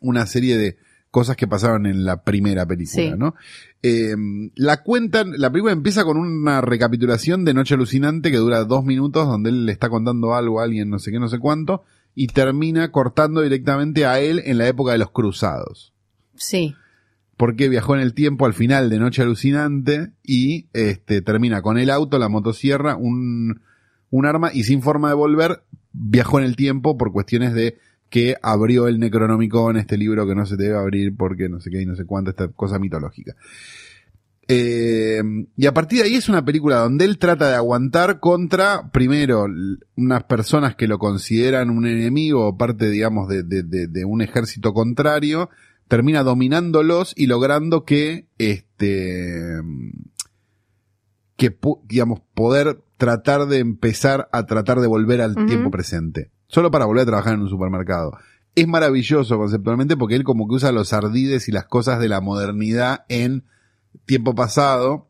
una 0.00 0.26
serie 0.26 0.56
de 0.56 0.76
cosas 1.10 1.36
que 1.36 1.48
pasaron 1.48 1.86
en 1.86 2.04
la 2.04 2.22
primera 2.22 2.66
película, 2.66 3.02
Sí. 3.02 3.12
¿no? 3.16 3.34
Eh, 3.82 4.14
la 4.54 4.82
cuentan, 4.82 5.32
la 5.36 5.50
película 5.50 5.72
empieza 5.72 6.04
con 6.04 6.16
una 6.18 6.60
recapitulación 6.60 7.44
de 7.44 7.54
Noche 7.54 7.74
Alucinante 7.74 8.30
que 8.30 8.36
dura 8.36 8.64
dos 8.64 8.84
minutos, 8.84 9.26
donde 9.26 9.50
él 9.50 9.66
le 9.66 9.72
está 9.72 9.88
contando 9.88 10.34
algo 10.34 10.60
a 10.60 10.64
alguien, 10.64 10.90
no 10.90 10.98
sé 10.98 11.10
qué, 11.10 11.18
no 11.18 11.28
sé 11.28 11.38
cuánto, 11.38 11.82
y 12.20 12.26
termina 12.26 12.90
cortando 12.90 13.42
directamente 13.42 14.04
a 14.04 14.18
él 14.18 14.42
en 14.44 14.58
la 14.58 14.66
época 14.66 14.90
de 14.90 14.98
los 14.98 15.12
cruzados 15.12 15.94
Sí, 16.34 16.74
porque 17.36 17.68
viajó 17.68 17.94
en 17.94 18.00
el 18.00 18.12
tiempo 18.12 18.44
al 18.44 18.54
final 18.54 18.90
de 18.90 18.98
Noche 18.98 19.22
Alucinante 19.22 20.10
y 20.24 20.66
este 20.72 21.22
termina 21.22 21.62
con 21.62 21.78
el 21.78 21.90
auto, 21.90 22.18
la 22.18 22.28
motosierra, 22.28 22.96
un, 22.96 23.60
un 24.10 24.26
arma 24.26 24.50
y 24.52 24.64
sin 24.64 24.82
forma 24.82 25.08
de 25.08 25.14
volver 25.14 25.62
viajó 25.92 26.40
en 26.40 26.46
el 26.46 26.56
tiempo 26.56 26.98
por 26.98 27.12
cuestiones 27.12 27.54
de 27.54 27.78
que 28.10 28.36
abrió 28.42 28.88
el 28.88 28.98
Necronomicon, 28.98 29.76
este 29.76 29.96
libro 29.96 30.26
que 30.26 30.34
no 30.34 30.46
se 30.46 30.56
debe 30.56 30.76
abrir 30.76 31.16
porque 31.16 31.48
no 31.48 31.60
sé 31.60 31.70
qué 31.70 31.82
y 31.82 31.86
no 31.86 31.94
sé 31.94 32.04
cuánto, 32.04 32.30
esta 32.30 32.48
cosa 32.48 32.80
mitológica. 32.80 33.36
Eh, 34.50 35.22
y 35.56 35.66
a 35.66 35.74
partir 35.74 35.98
de 36.00 36.06
ahí 36.06 36.14
es 36.14 36.30
una 36.30 36.42
película 36.44 36.76
donde 36.78 37.04
él 37.04 37.18
trata 37.18 37.48
de 37.50 37.54
aguantar 37.56 38.18
contra, 38.18 38.90
primero, 38.92 39.46
unas 39.96 40.24
personas 40.24 40.74
que 40.74 40.88
lo 40.88 40.98
consideran 40.98 41.68
un 41.68 41.86
enemigo 41.86 42.46
o 42.46 42.56
parte, 42.56 42.88
digamos, 42.88 43.28
de, 43.28 43.42
de- 43.42 43.62
de- 43.62 43.88
de 43.88 44.04
un 44.06 44.22
ejército 44.22 44.72
contrario, 44.72 45.50
termina 45.86 46.22
dominándolos 46.22 47.12
y 47.14 47.26
logrando 47.26 47.84
que, 47.84 48.26
este, 48.38 49.60
que, 51.36 51.56
digamos, 51.84 52.20
poder 52.34 52.80
tratar 52.96 53.46
de 53.46 53.58
empezar 53.58 54.28
a 54.32 54.46
tratar 54.46 54.80
de 54.80 54.86
volver 54.86 55.20
al 55.20 55.34
tiempo 55.46 55.70
presente. 55.70 56.30
Solo 56.48 56.70
para 56.70 56.86
volver 56.86 57.02
a 57.02 57.06
trabajar 57.06 57.34
en 57.34 57.40
un 57.42 57.48
supermercado. 57.48 58.16
Es 58.54 58.66
maravilloso 58.66 59.36
conceptualmente 59.36 59.96
porque 59.96 60.14
él 60.16 60.24
como 60.24 60.48
que 60.48 60.54
usa 60.54 60.72
los 60.72 60.92
ardides 60.92 61.48
y 61.48 61.52
las 61.52 61.66
cosas 61.66 62.00
de 62.00 62.08
la 62.08 62.20
modernidad 62.20 63.04
en 63.08 63.44
tiempo 64.06 64.34
pasado 64.34 65.06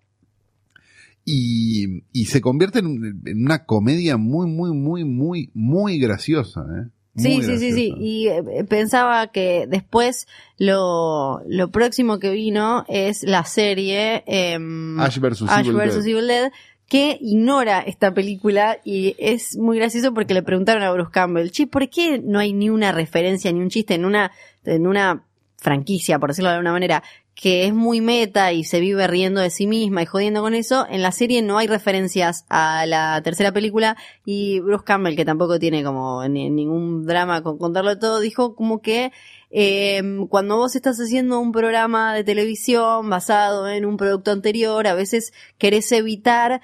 y, 1.24 2.04
y 2.12 2.26
se 2.26 2.40
convierte 2.40 2.78
en, 2.78 2.86
un- 2.86 3.22
en 3.26 3.44
una 3.44 3.64
comedia 3.64 4.16
muy, 4.16 4.46
muy, 4.46 4.72
muy, 4.72 5.04
muy, 5.04 5.50
muy 5.54 5.98
graciosa. 5.98 6.60
¿eh? 6.62 6.88
Muy 7.14 7.24
sí, 7.24 7.42
sí, 7.42 7.58
sí, 7.58 7.72
sí. 7.72 7.94
Y 7.98 8.28
eh, 8.28 8.64
pensaba 8.68 9.26
que 9.28 9.66
después 9.68 10.26
lo, 10.56 11.40
lo 11.46 11.70
próximo 11.70 12.18
que 12.18 12.30
vino 12.30 12.84
es 12.88 13.22
la 13.24 13.44
serie 13.44 14.22
em, 14.26 14.98
Ash 15.00 15.18
vs. 15.18 15.42
Evil. 15.42 15.80
Evil 15.80 16.26
Dead, 16.28 16.52
que 16.88 17.18
ignora 17.20 17.80
esta 17.80 18.14
película 18.14 18.78
y 18.82 19.14
es 19.18 19.58
muy 19.58 19.76
gracioso 19.76 20.14
porque 20.14 20.32
le 20.32 20.42
preguntaron 20.42 20.82
a 20.82 20.90
Bruce 20.92 21.10
Campbell, 21.12 21.50
che, 21.50 21.66
¿por 21.66 21.90
qué 21.90 22.18
no 22.24 22.38
hay 22.38 22.54
ni 22.54 22.70
una 22.70 22.92
referencia 22.92 23.52
ni 23.52 23.60
un 23.60 23.68
chiste 23.68 23.94
en 23.94 24.06
una, 24.06 24.30
en 24.64 24.86
una 24.86 25.24
franquicia, 25.58 26.18
por 26.18 26.30
decirlo 26.30 26.48
de 26.48 26.56
alguna 26.56 26.72
manera, 26.72 27.02
que 27.40 27.66
es 27.66 27.72
muy 27.72 28.00
meta 28.00 28.52
y 28.52 28.64
se 28.64 28.80
vive 28.80 29.06
riendo 29.06 29.40
de 29.40 29.50
sí 29.50 29.68
misma 29.68 30.02
y 30.02 30.06
jodiendo 30.06 30.40
con 30.40 30.54
eso? 30.54 30.86
En 30.90 31.02
la 31.02 31.12
serie 31.12 31.40
no 31.40 31.56
hay 31.56 31.68
referencias 31.68 32.44
a 32.48 32.84
la 32.84 33.20
tercera 33.22 33.52
película 33.52 33.96
y 34.24 34.58
Bruce 34.58 34.82
Campbell, 34.84 35.14
que 35.14 35.24
tampoco 35.24 35.60
tiene 35.60 35.84
como 35.84 36.26
ni- 36.26 36.50
ningún 36.50 37.06
drama 37.06 37.42
con 37.44 37.56
contarlo 37.56 37.96
todo, 37.96 38.18
dijo 38.18 38.56
como 38.56 38.82
que 38.82 39.12
eh, 39.50 40.02
cuando 40.28 40.56
vos 40.56 40.74
estás 40.74 40.98
haciendo 40.98 41.38
un 41.38 41.52
programa 41.52 42.12
de 42.12 42.24
televisión 42.24 43.08
basado 43.08 43.68
en 43.68 43.86
un 43.86 43.96
producto 43.96 44.32
anterior, 44.32 44.88
a 44.88 44.94
veces 44.94 45.32
querés 45.58 45.92
evitar 45.92 46.60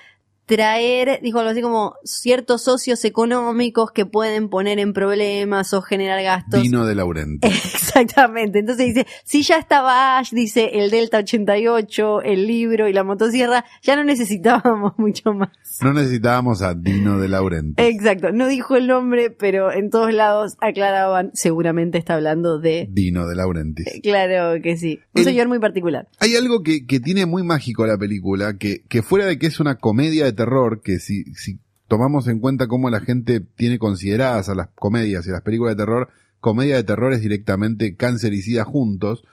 traer, 0.46 1.20
dijo 1.22 1.38
algo 1.38 1.52
así 1.52 1.62
como 1.62 1.94
ciertos 2.04 2.62
socios 2.64 3.04
económicos 3.04 3.90
que 3.92 4.04
pueden 4.06 4.50
poner 4.50 4.78
en 4.78 4.92
problemas 4.92 5.72
o 5.72 5.80
generar 5.82 6.20
gastos. 6.22 6.62
Dino 6.62 6.84
de 6.84 6.94
Laurenti. 6.96 7.48
Exactamente. 7.94 8.58
Entonces 8.58 8.86
dice, 8.86 9.06
si 9.24 9.42
ya 9.42 9.58
estaba 9.58 10.18
Ash, 10.18 10.30
dice 10.32 10.70
el 10.74 10.90
Delta 10.90 11.18
88, 11.18 12.22
el 12.22 12.46
libro 12.46 12.88
y 12.88 12.92
la 12.92 13.04
motosierra, 13.04 13.64
ya 13.82 13.96
no 13.96 14.04
necesitábamos 14.04 14.92
mucho 14.98 15.32
más. 15.32 15.50
No 15.82 15.92
necesitábamos 15.92 16.62
a 16.62 16.74
Dino 16.74 17.18
de 17.18 17.28
Laurenti. 17.28 17.82
Exacto. 17.82 18.32
No 18.32 18.46
dijo 18.48 18.76
el 18.76 18.86
nombre, 18.86 19.30
pero 19.30 19.72
en 19.72 19.90
todos 19.90 20.12
lados 20.12 20.56
aclaraban, 20.60 21.30
seguramente 21.34 21.98
está 21.98 22.14
hablando 22.14 22.58
de... 22.58 22.88
Dino 22.90 23.26
de 23.28 23.36
Laurenti. 23.36 23.84
Claro 24.02 24.60
que 24.62 24.76
sí. 24.76 25.00
Un 25.14 25.20
El- 25.20 25.24
señor 25.24 25.48
muy 25.48 25.58
particular. 25.58 26.08
Hay 26.20 26.34
algo 26.36 26.62
que, 26.62 26.86
que 26.86 27.00
tiene 27.00 27.26
muy 27.26 27.42
mágico 27.42 27.86
la 27.86 27.96
película, 27.98 28.56
que, 28.58 28.82
que 28.88 29.02
fuera 29.02 29.26
de 29.26 29.38
que 29.38 29.46
es 29.46 29.60
una 29.60 29.76
comedia 29.76 30.24
de 30.24 30.32
terror, 30.32 30.80
que 30.82 30.98
si, 30.98 31.24
si 31.34 31.58
tomamos 31.88 32.28
en 32.28 32.40
cuenta 32.40 32.66
cómo 32.66 32.90
la 32.90 33.00
gente 33.00 33.40
tiene 33.40 33.78
consideradas 33.78 34.48
a 34.48 34.54
las 34.54 34.68
comedias 34.74 35.26
y 35.26 35.30
a 35.30 35.34
las 35.34 35.42
películas 35.42 35.76
de 35.76 35.82
terror, 35.82 36.08
comedia 36.44 36.76
de 36.76 36.84
terror 36.84 37.14
es 37.14 37.22
directamente 37.22 37.96
cáncer 37.96 38.34
y 38.34 38.42
sida 38.42 38.64
juntos, 38.64 39.24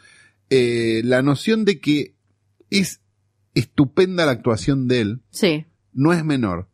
eh, 0.50 1.02
la 1.04 1.22
noción 1.22 1.66
de 1.66 1.82
que 1.82 2.16
es 2.70 3.02
estupenda 3.54 4.26
la 4.26 4.32
actuación 4.32 4.88
de 4.88 5.02
él, 5.02 5.22
Sí. 5.30 5.66
no 5.92 6.14
es 6.14 6.24
menor. 6.24 6.70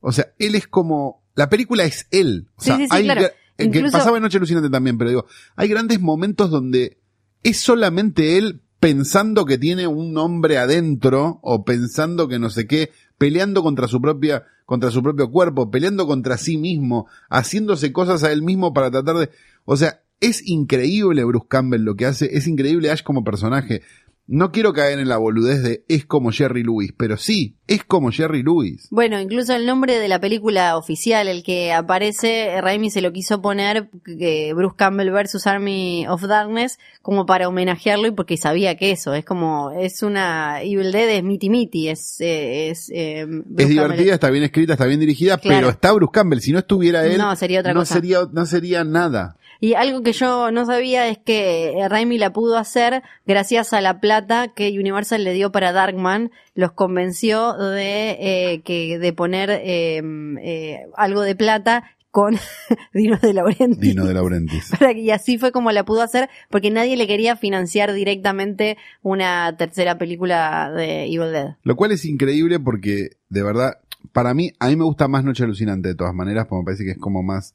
O 0.00 0.10
sea, 0.10 0.28
él 0.38 0.54
es 0.54 0.66
como, 0.66 1.22
la 1.34 1.50
película 1.50 1.84
es 1.84 2.06
él. 2.10 2.48
O 2.56 2.62
sea, 2.62 2.76
sí, 2.78 2.84
sí, 2.84 2.88
hay 2.92 3.04
claro. 3.04 3.26
eh, 3.58 3.70
que 3.70 3.82
pasaba 3.90 4.16
en 4.16 4.22
Noche 4.22 4.38
Alucinante 4.38 4.70
también, 4.70 4.96
pero 4.96 5.10
digo, 5.10 5.26
hay 5.54 5.68
grandes 5.68 6.00
momentos 6.00 6.48
donde 6.50 6.98
es 7.42 7.60
solamente 7.60 8.38
él 8.38 8.62
pensando 8.80 9.44
que 9.44 9.58
tiene 9.58 9.86
un 9.86 10.16
hombre 10.16 10.56
adentro 10.56 11.40
o 11.42 11.62
pensando 11.62 12.26
que 12.26 12.38
no 12.38 12.48
sé 12.48 12.66
qué, 12.66 12.90
peleando 13.18 13.62
contra 13.62 13.86
su 13.86 14.00
propia, 14.00 14.44
contra 14.64 14.90
su 14.90 15.02
propio 15.02 15.30
cuerpo, 15.30 15.70
peleando 15.70 16.06
contra 16.06 16.38
sí 16.38 16.56
mismo, 16.56 17.06
haciéndose 17.28 17.92
cosas 17.92 18.24
a 18.24 18.32
él 18.32 18.42
mismo 18.42 18.72
para 18.72 18.90
tratar 18.90 19.16
de, 19.16 19.30
o 19.64 19.76
sea, 19.76 20.00
es 20.20 20.46
increíble 20.46 21.24
Bruce 21.24 21.46
Campbell 21.48 21.82
lo 21.82 21.96
que 21.96 22.06
hace, 22.06 22.36
es 22.36 22.46
increíble 22.46 22.90
Ash 22.90 23.02
como 23.02 23.24
personaje. 23.24 23.82
No 24.26 24.52
quiero 24.52 24.72
caer 24.72 24.98
en 24.98 25.08
la 25.08 25.18
boludez 25.18 25.62
de 25.62 25.84
es 25.86 26.06
como 26.06 26.30
Jerry 26.32 26.62
Lewis, 26.62 26.94
pero 26.96 27.18
sí, 27.18 27.56
es 27.66 27.84
como 27.84 28.10
Jerry 28.10 28.42
Lewis. 28.42 28.88
Bueno, 28.90 29.20
incluso 29.20 29.54
el 29.54 29.66
nombre 29.66 29.98
de 29.98 30.08
la 30.08 30.18
película 30.18 30.78
oficial, 30.78 31.28
el 31.28 31.42
que 31.42 31.74
aparece, 31.74 32.58
Raimi 32.62 32.88
se 32.90 33.02
lo 33.02 33.12
quiso 33.12 33.42
poner 33.42 33.90
que 34.06 34.54
Bruce 34.54 34.76
Campbell 34.78 35.10
versus 35.10 35.46
Army 35.46 36.06
of 36.08 36.22
Darkness 36.22 36.78
como 37.02 37.26
para 37.26 37.48
homenajearlo 37.48 38.06
y 38.08 38.12
porque 38.12 38.38
sabía 38.38 38.76
que 38.78 38.92
eso 38.92 39.12
es 39.12 39.26
como 39.26 39.72
es 39.72 40.02
una 40.02 40.62
Evil 40.62 40.90
Dead 40.90 41.10
es 41.10 41.22
miti 41.22 41.50
miti, 41.50 41.88
es 41.90 42.18
eh, 42.20 42.70
es 42.70 42.88
eh, 42.88 43.20
es 43.20 43.26
Campbell. 43.28 43.68
divertida, 43.68 44.14
está 44.14 44.30
bien 44.30 44.44
escrita, 44.44 44.72
está 44.72 44.86
bien 44.86 45.00
dirigida, 45.00 45.36
Claro. 45.36 45.56
pero 45.58 45.68
está 45.70 45.92
Bruce 45.92 46.12
Campbell. 46.14 46.40
Si 46.40 46.50
no 46.52 46.60
estuviera 46.60 47.04
él, 47.04 47.18
No, 47.18 47.36
sería 47.36 47.60
otra 47.60 47.74
no 47.74 47.80
cosa. 47.80 47.94
sería, 47.96 48.20
no 48.32 48.46
sería 48.46 48.84
nada. 48.84 49.36
Y 49.64 49.72
algo 49.72 50.02
que 50.02 50.12
yo 50.12 50.50
no 50.50 50.66
sabía 50.66 51.08
es 51.08 51.16
que 51.16 51.70
eh, 51.70 51.88
Raimi 51.88 52.18
la 52.18 52.34
pudo 52.34 52.58
hacer 52.58 53.02
gracias 53.26 53.72
a 53.72 53.80
la 53.80 53.98
plata 53.98 54.48
que 54.48 54.78
Universal 54.78 55.24
le 55.24 55.32
dio 55.32 55.52
para 55.52 55.72
Darkman. 55.72 56.32
Los 56.54 56.72
convenció 56.72 57.54
de 57.54 58.10
eh, 58.20 58.60
que 58.62 58.98
de 58.98 59.12
poner 59.14 59.48
eh, 59.48 60.02
eh, 60.42 60.80
algo 60.98 61.22
de 61.22 61.34
plata 61.34 61.84
con 62.10 62.36
Dino 62.92 63.16
de 63.16 63.32
Laurentiis. 63.32 63.80
Dino 63.80 64.04
de 64.04 64.12
Laurentiis. 64.12 64.70
Y 64.96 65.10
así 65.12 65.38
fue 65.38 65.50
como 65.50 65.72
la 65.72 65.86
pudo 65.86 66.02
hacer 66.02 66.28
porque 66.50 66.70
nadie 66.70 66.98
le 66.98 67.06
quería 67.06 67.34
financiar 67.34 67.94
directamente 67.94 68.76
una 69.00 69.56
tercera 69.56 69.96
película 69.96 70.70
de 70.72 71.04
Evil 71.06 71.32
Dead. 71.32 71.56
Lo 71.62 71.74
cual 71.74 71.92
es 71.92 72.04
increíble 72.04 72.60
porque, 72.60 73.12
de 73.30 73.42
verdad, 73.42 73.78
para 74.12 74.34
mí, 74.34 74.52
a 74.58 74.68
mí 74.68 74.76
me 74.76 74.84
gusta 74.84 75.08
más 75.08 75.24
Noche 75.24 75.44
Alucinante 75.44 75.88
de 75.88 75.94
todas 75.94 76.12
maneras, 76.12 76.48
porque 76.48 76.60
me 76.60 76.64
parece 76.66 76.84
que 76.84 76.90
es 76.90 76.98
como 76.98 77.22
más... 77.22 77.54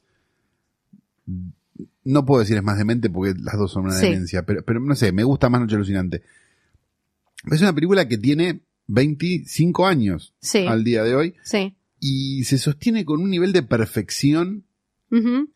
No 2.12 2.26
puedo 2.26 2.40
decir 2.42 2.58
es 2.58 2.64
más 2.64 2.78
demente 2.78 3.10
porque 3.10 3.34
las 3.40 3.58
dos 3.58 3.72
son 3.72 3.86
una 3.86 3.94
Sí. 3.94 4.08
demencia, 4.08 4.44
pero, 4.46 4.64
pero 4.64 4.80
no 4.80 4.96
sé, 4.96 5.12
me 5.12 5.24
gusta 5.24 5.50
más 5.50 5.62
Noche 5.62 5.76
Alucinante. 5.76 6.24
Es 7.52 7.62
una 7.62 7.74
película 7.74 8.08
que 8.08 8.18
tiene 8.18 8.62
25 8.88 9.86
años 9.86 10.34
Sí, 10.42 10.66
al 10.66 10.84
día 10.84 11.04
de 11.04 11.16
hoy 11.16 11.36
sí. 11.44 11.76
y 12.00 12.44
se 12.46 12.58
sostiene 12.58 13.06
con 13.06 13.22
un 13.22 13.30
nivel 13.30 13.54
de 13.54 13.64
perfección 13.64 14.66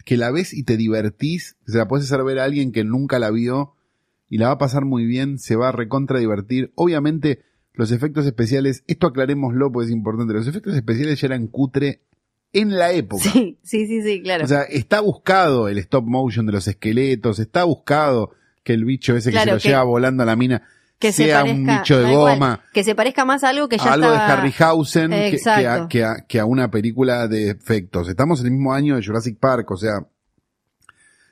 que 0.04 0.18
la 0.18 0.32
ves 0.32 0.52
y 0.54 0.64
te 0.64 0.78
divertís, 0.78 1.58
se 1.68 1.78
la 1.78 1.88
puedes 1.88 2.06
hacer 2.12 2.24
ver 2.26 2.40
a 2.40 2.44
alguien 2.44 2.72
que 2.72 2.84
nunca 2.84 3.20
la 3.20 3.30
vio 3.30 3.76
y 4.30 4.40
la 4.40 4.48
va 4.48 4.54
a 4.54 4.58
pasar 4.58 4.84
muy 4.84 5.06
bien, 5.06 5.38
se 5.38 5.56
va 5.56 5.70
a 5.70 5.72
recontra 5.72 6.18
divertir. 6.18 6.72
Obviamente, 6.74 7.44
los 7.76 7.92
efectos 7.92 8.26
especiales, 8.26 8.84
esto 8.88 9.06
aclarémoslo 9.06 9.72
porque 9.72 9.86
es 9.88 9.92
importante, 9.92 10.34
los 10.34 10.48
efectos 10.48 10.76
especiales 10.76 11.22
ya 11.22 11.28
eran 11.28 11.46
cutre 11.48 12.02
en 12.54 12.78
la 12.78 12.92
época. 12.92 13.24
Sí, 13.24 13.58
sí, 13.64 13.88
sí, 13.88 14.02
sí, 14.04 14.22
claro. 14.22 14.46
O 14.46 14.48
sea, 14.48 14.62
está 14.64 15.00
buscado 15.02 15.68
el 15.68 15.78
stop 15.80 16.06
motion 16.06 16.46
de 16.46 16.52
los 16.54 16.68
esqueletos, 16.68 17.40
está 17.40 17.64
buscado 17.66 18.32
que 18.64 18.74
el 18.74 18.86
bicho 18.86 19.16
ese 19.16 19.32
que 19.32 19.40
se 19.40 19.46
lo 19.46 19.58
que- 19.58 19.68
lleva 19.70 19.84
volando 19.84 20.24
a 20.24 20.26
la 20.26 20.36
mina 20.36 20.62
que 21.00 21.12
se 21.12 21.26
sea 21.26 21.42
parezca, 21.42 21.60
un 21.60 21.66
bicho 21.80 22.00
de 22.02 22.12
igual, 22.14 22.36
goma. 22.40 22.62
que 22.74 22.84
se 22.86 22.96
parezca 22.96 23.26
más 23.26 23.44
a 23.44 23.50
algo 23.50 23.68
que 23.68 23.78
ya 23.78 23.92
algo 23.92 24.10
de 24.10 24.16
Harryhausen 24.18 25.10
que, 25.12 25.18
que, 25.18 25.24
a, 25.26 25.30
Exacto. 25.32 25.88
que, 25.90 26.04
a, 26.06 26.16
que 26.26 26.40
a 26.40 26.46
una 26.46 26.72
película 26.72 27.28
de 27.28 27.50
efectos. 27.50 28.08
Estamos 28.08 28.40
en 28.40 28.46
el 28.46 28.52
mismo 28.54 28.74
año 28.74 28.96
de 28.96 29.04
Jurassic 29.06 29.38
Park, 29.38 29.70
o 29.72 29.76
sea, 29.76 30.06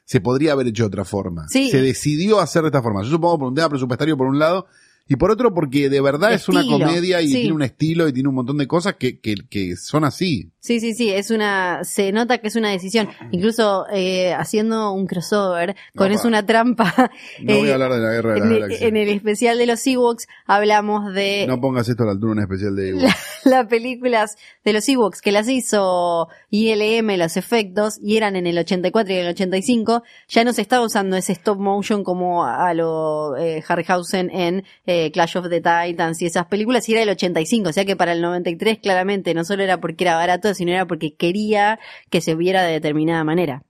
se 0.03 0.19
podría 0.19 0.51
haber 0.53 0.67
hecho 0.67 0.83
de 0.83 0.87
otra 0.87 1.05
forma. 1.05 1.47
Sí. 1.47 1.69
Se 1.71 1.81
decidió 1.81 2.41
hacer 2.41 2.63
de 2.63 2.67
esta 2.67 2.81
forma. 2.81 3.01
Yo 3.03 3.09
supongo 3.11 3.39
por 3.39 3.47
un 3.47 3.55
tema 3.55 3.69
presupuestario 3.69 4.17
por 4.17 4.27
un 4.27 4.39
lado 4.39 4.67
y 5.07 5.15
por 5.15 5.31
otro 5.31 5.53
porque 5.53 5.89
de 5.89 6.01
verdad 6.01 6.33
es 6.33 6.47
una 6.47 6.65
comedia 6.65 7.21
y 7.21 7.27
sí. 7.27 7.33
tiene 7.41 7.53
un 7.53 7.63
estilo 7.63 8.07
y 8.07 8.13
tiene 8.13 8.29
un 8.29 8.35
montón 8.35 8.57
de 8.57 8.67
cosas 8.67 8.95
que, 8.95 9.19
que, 9.19 9.35
que 9.49 9.75
son 9.75 10.03
así. 10.03 10.51
Sí, 10.59 10.79
sí, 10.79 10.93
sí, 10.93 11.09
es 11.09 11.31
una, 11.31 11.83
se 11.83 12.11
nota 12.11 12.37
que 12.37 12.47
es 12.47 12.55
una 12.55 12.69
decisión. 12.69 13.09
Incluso 13.31 13.87
eh, 13.91 14.33
haciendo 14.33 14.91
un 14.91 15.07
crossover 15.07 15.75
con 15.95 16.09
No, 16.09 16.15
Es 16.15 16.25
una 16.25 16.45
trampa. 16.45 17.11
No 17.41 17.57
voy 17.57 17.67
eh, 17.67 17.71
a 17.71 17.73
hablar 17.73 17.93
de 17.93 17.99
la 17.99 18.11
guerra 18.11 18.33
de 18.35 18.59
las 18.59 18.81
en, 18.81 18.87
en 18.87 18.97
el 18.97 19.09
especial 19.09 19.57
de 19.57 19.65
los 19.65 19.85
Ewoks 19.87 20.27
hablamos 20.45 21.13
de 21.13 21.45
No 21.47 21.59
pongas 21.59 21.89
esto 21.89 22.03
a 22.03 22.05
la 22.07 22.11
altura 22.11 22.33
un 22.33 22.39
especial 22.39 22.75
de 22.75 22.89
Ewoks. 22.89 23.15
las 23.45 23.67
películas 23.67 24.37
de 24.63 24.73
los 24.73 24.87
Ewoks 24.87 25.21
que 25.21 25.31
las 25.31 25.49
hizo 25.49 26.29
ILM, 26.49 27.17
los 27.17 27.37
efectos, 27.37 27.99
y 28.01 28.17
eran 28.17 28.35
en 28.35 28.47
el 28.47 28.57
84 28.57 29.13
y 29.13 29.17
el 29.17 29.27
85. 29.29 30.03
Ya 30.27 30.43
no 30.43 30.53
se 30.53 30.61
estaba 30.61 30.85
usando 30.85 31.17
ese 31.17 31.33
stop 31.33 31.57
motion 31.57 32.03
como 32.03 32.45
a 32.45 32.73
lo 32.73 33.35
eh, 33.37 33.63
Harryhausen 33.67 34.29
en 34.29 34.63
eh, 34.91 35.11
Clash 35.11 35.37
of 35.37 35.49
the 35.49 35.61
Titans 35.61 36.21
y 36.21 36.25
esas 36.25 36.45
películas, 36.47 36.87
y 36.89 36.93
era 36.93 37.03
el 37.03 37.09
85. 37.09 37.69
O 37.69 37.73
sea 37.73 37.85
que 37.85 37.95
para 37.95 38.13
el 38.13 38.21
93 38.21 38.79
claramente 38.79 39.33
no 39.33 39.43
solo 39.43 39.63
era 39.63 39.79
porque 39.79 40.03
era 40.03 40.15
barato, 40.15 40.53
sino 40.53 40.71
era 40.71 40.85
porque 40.85 41.15
quería 41.15 41.79
que 42.09 42.21
se 42.21 42.35
viera 42.35 42.63
de 42.63 42.73
determinada 42.73 43.23
manera. 43.23 43.63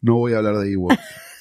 No 0.00 0.16
voy 0.16 0.34
a 0.34 0.38
hablar 0.38 0.56
de 0.58 0.72
Ewoks. 0.72 0.98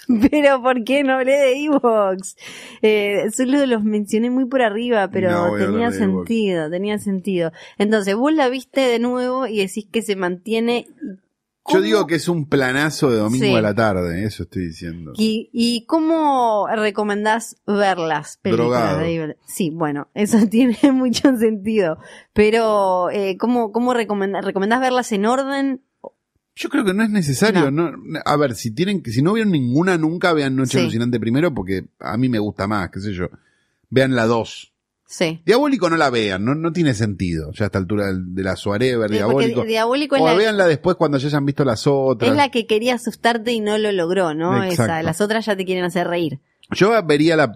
Pero 0.32 0.62
¿por 0.62 0.84
qué 0.84 1.04
no 1.04 1.14
hablé 1.14 1.34
de 1.34 1.66
Ewoks? 1.66 2.38
Eh, 2.82 3.30
solo 3.32 3.66
los 3.66 3.84
mencioné 3.84 4.30
muy 4.30 4.46
por 4.46 4.62
arriba, 4.62 5.10
pero 5.10 5.32
No 5.32 5.58
tenía 5.58 5.92
sentido, 5.92 6.70
tenía 6.70 7.00
sentido. 7.00 7.52
Entonces, 7.78 8.16
vos 8.16 8.34
la 8.34 8.50
viste 8.50 8.82
de 8.82 9.00
nuevo 9.00 9.48
y 9.48 9.60
decís 9.60 9.86
que 9.90 10.02
se 10.02 10.16
mantiene. 10.16 10.88
Yo 11.66 11.76
¿Cómo- 11.76 11.82
digo 11.82 12.08
que 12.08 12.16
es 12.16 12.28
un 12.28 12.50
planazo 12.50 13.10
de 13.10 13.18
domingo 13.20 13.46
Sí. 13.46 13.56
a 13.56 13.62
la 13.62 13.74
tarde, 13.74 14.26
eso 14.26 14.44
estoy 14.44 14.66
diciendo. 14.68 15.14
¿Y, 15.16 15.50
y 15.54 15.86
cómo 15.86 16.68
recomendás 16.76 17.56
ver 17.66 17.98
las 18.00 18.36
películas 18.38 18.82
Drogado. 18.98 19.00
de? 19.00 19.38
Sí, 19.48 19.70
bueno, 19.70 20.10
eso 20.14 20.38
tiene 20.52 20.78
mucho 20.92 21.36
sentido. 21.38 21.98
Pero, 22.34 23.10
eh, 23.12 23.38
¿cómo, 23.38 23.72
cómo 23.72 23.94
recomendás, 23.94 24.44
recomendás 24.44 24.82
verlas 24.82 25.12
en 25.14 25.26
orden? 25.26 25.82
Yo 26.56 26.70
creo 26.70 26.84
que 26.84 26.94
no 26.94 27.02
es 27.04 27.10
necesario, 27.10 27.72
no. 27.72 27.92
a 28.26 28.36
ver, 28.38 28.56
si 28.56 28.70
tienen 28.72 29.02
que, 29.02 29.12
si 29.12 29.22
no 29.22 29.34
vieron 29.34 29.52
ninguna 29.54 29.98
nunca, 29.98 30.34
vean 30.34 30.56
Noche 30.58 30.78
Sí. 30.78 30.80
Alucinante 30.80 31.20
primero, 31.20 31.54
porque 31.54 31.86
a 32.00 32.18
mí 32.18 32.28
me 32.30 32.40
gusta 32.40 32.68
más, 32.68 32.90
qué 32.92 33.00
sé 33.00 33.14
yo. 33.14 33.28
Vean 33.90 34.16
la 34.16 34.26
2. 34.26 34.73
Sí. 35.14 35.42
Diabólico 35.46 35.92
no 35.92 35.96
la 35.96 36.10
vean, 36.10 36.44
no, 36.44 36.56
no 36.56 36.74
tiene 36.74 36.96
sentido, 36.96 37.52
ya 37.54 37.66
a 37.66 37.68
esta 37.68 37.78
altura 37.78 38.12
de 38.12 38.44
la 38.44 38.56
Suarever, 38.56 38.98
porque 39.02 39.14
Diabólico. 39.18 39.62
Di- 39.62 39.68
Diabólico 39.68 40.16
O 40.16 40.26
la, 40.26 40.66
después 40.66 40.96
cuando 40.96 41.20
ya 41.20 41.28
hayan 41.28 41.46
visto 41.46 41.64
las 41.64 41.86
otras. 41.86 42.32
es 42.32 42.36
la 42.36 42.50
que 42.50 42.66
quería 42.66 42.96
asustarte 42.96 43.52
y 43.52 43.60
no 43.60 43.78
lo 43.78 43.92
logró, 43.92 44.34
¿no? 44.34 44.64
Exacto. 44.64 44.84
Esa. 44.86 45.04
Las 45.04 45.22
otras 45.22 45.46
ya 45.46 45.56
te 45.56 45.66
quieren 45.66 45.84
hacer 45.86 46.08
reír. 46.08 46.40
Yo 46.72 46.92
vería 47.06 47.36
la 47.36 47.54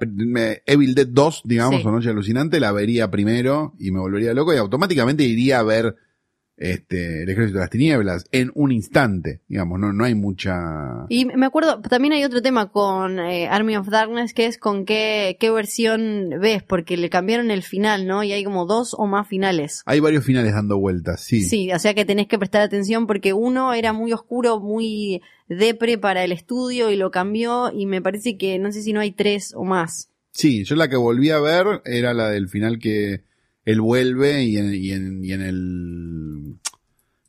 Evil 0.67 0.93
Dead 0.93 1.07
2, 1.09 1.41
digamos, 1.45 1.81
Sí. 1.81 1.87
o 1.87 1.91
Noche 1.91 2.09
Alucinante, 2.09 2.59
la 2.59 2.71
vería 2.71 3.09
primero 3.09 3.73
y 3.79 3.89
me 3.89 3.99
volvería 3.99 4.35
loco 4.35 4.53
y 4.53 4.57
automáticamente 4.57 5.23
iría 5.23 5.57
a 5.57 5.63
ver 5.63 5.95
este 6.57 7.23
El 7.23 7.29
Ejército 7.29 7.59
de 7.59 7.63
las 7.63 7.69
Tinieblas 7.69 8.25
en 8.31 8.51
un 8.55 8.71
instante, 8.71 9.41
digamos, 9.47 9.79
no, 9.79 9.93
no 9.93 10.03
hay 10.03 10.15
mucha... 10.15 11.05
Y 11.09 11.25
me 11.25 11.45
acuerdo, 11.45 11.79
también 11.81 12.13
hay 12.13 12.23
otro 12.23 12.41
tema 12.41 12.71
con 12.71 13.19
eh, 13.19 13.47
Army 13.47 13.77
of 13.77 13.87
Darkness, 13.87 14.33
que 14.33 14.47
es 14.47 14.57
con 14.57 14.85
qué, 14.85 15.37
qué 15.39 15.51
versión 15.51 16.29
ves, 16.41 16.63
porque 16.63 16.97
le 16.97 17.09
cambiaron 17.09 17.51
el 17.51 17.63
final, 17.63 18.07
¿no? 18.07 18.23
Y 18.23 18.33
hay 18.33 18.43
como 18.43 18.65
dos 18.65 18.95
o 18.97 19.05
más 19.05 19.27
finales. 19.27 19.83
Hay 19.85 19.99
varios 19.99 20.25
finales 20.25 20.53
dando 20.53 20.79
vueltas, 20.79 21.21
sí. 21.21 21.41
Sí, 21.41 21.71
o 21.71 21.79
sea 21.79 21.93
que 21.93 22.05
tenés 22.05 22.27
que 22.27 22.39
prestar 22.39 22.61
atención 22.61 23.07
porque 23.07 23.33
uno 23.33 23.73
era 23.73 23.93
muy 23.93 24.11
oscuro, 24.11 24.59
muy 24.59 25.21
depre 25.47 25.97
para 25.97 26.23
el 26.23 26.31
estudio 26.31 26.91
y 26.91 26.97
lo 26.97 27.11
cambió 27.11 27.71
y 27.71 27.85
me 27.85 28.01
parece 28.01 28.37
que 28.37 28.59
no 28.59 28.71
sé 28.71 28.81
si 28.81 28.93
no 28.93 28.99
hay 28.99 29.11
tres 29.11 29.53
o 29.55 29.63
más. 29.63 30.09
Sí, 30.31 30.63
yo 30.65 30.75
la 30.75 30.89
que 30.89 30.97
volví 30.97 31.29
a 31.31 31.39
ver 31.39 31.81
era 31.85 32.13
la 32.13 32.29
del 32.29 32.47
final 32.47 32.79
que 32.79 33.23
él 33.67 33.81
vuelve 33.81 34.43
y 34.43 34.57
en, 34.57 34.73
y 34.73 34.91
en, 34.91 35.23
y 35.23 35.31
en 35.33 35.41
el 35.41 36.55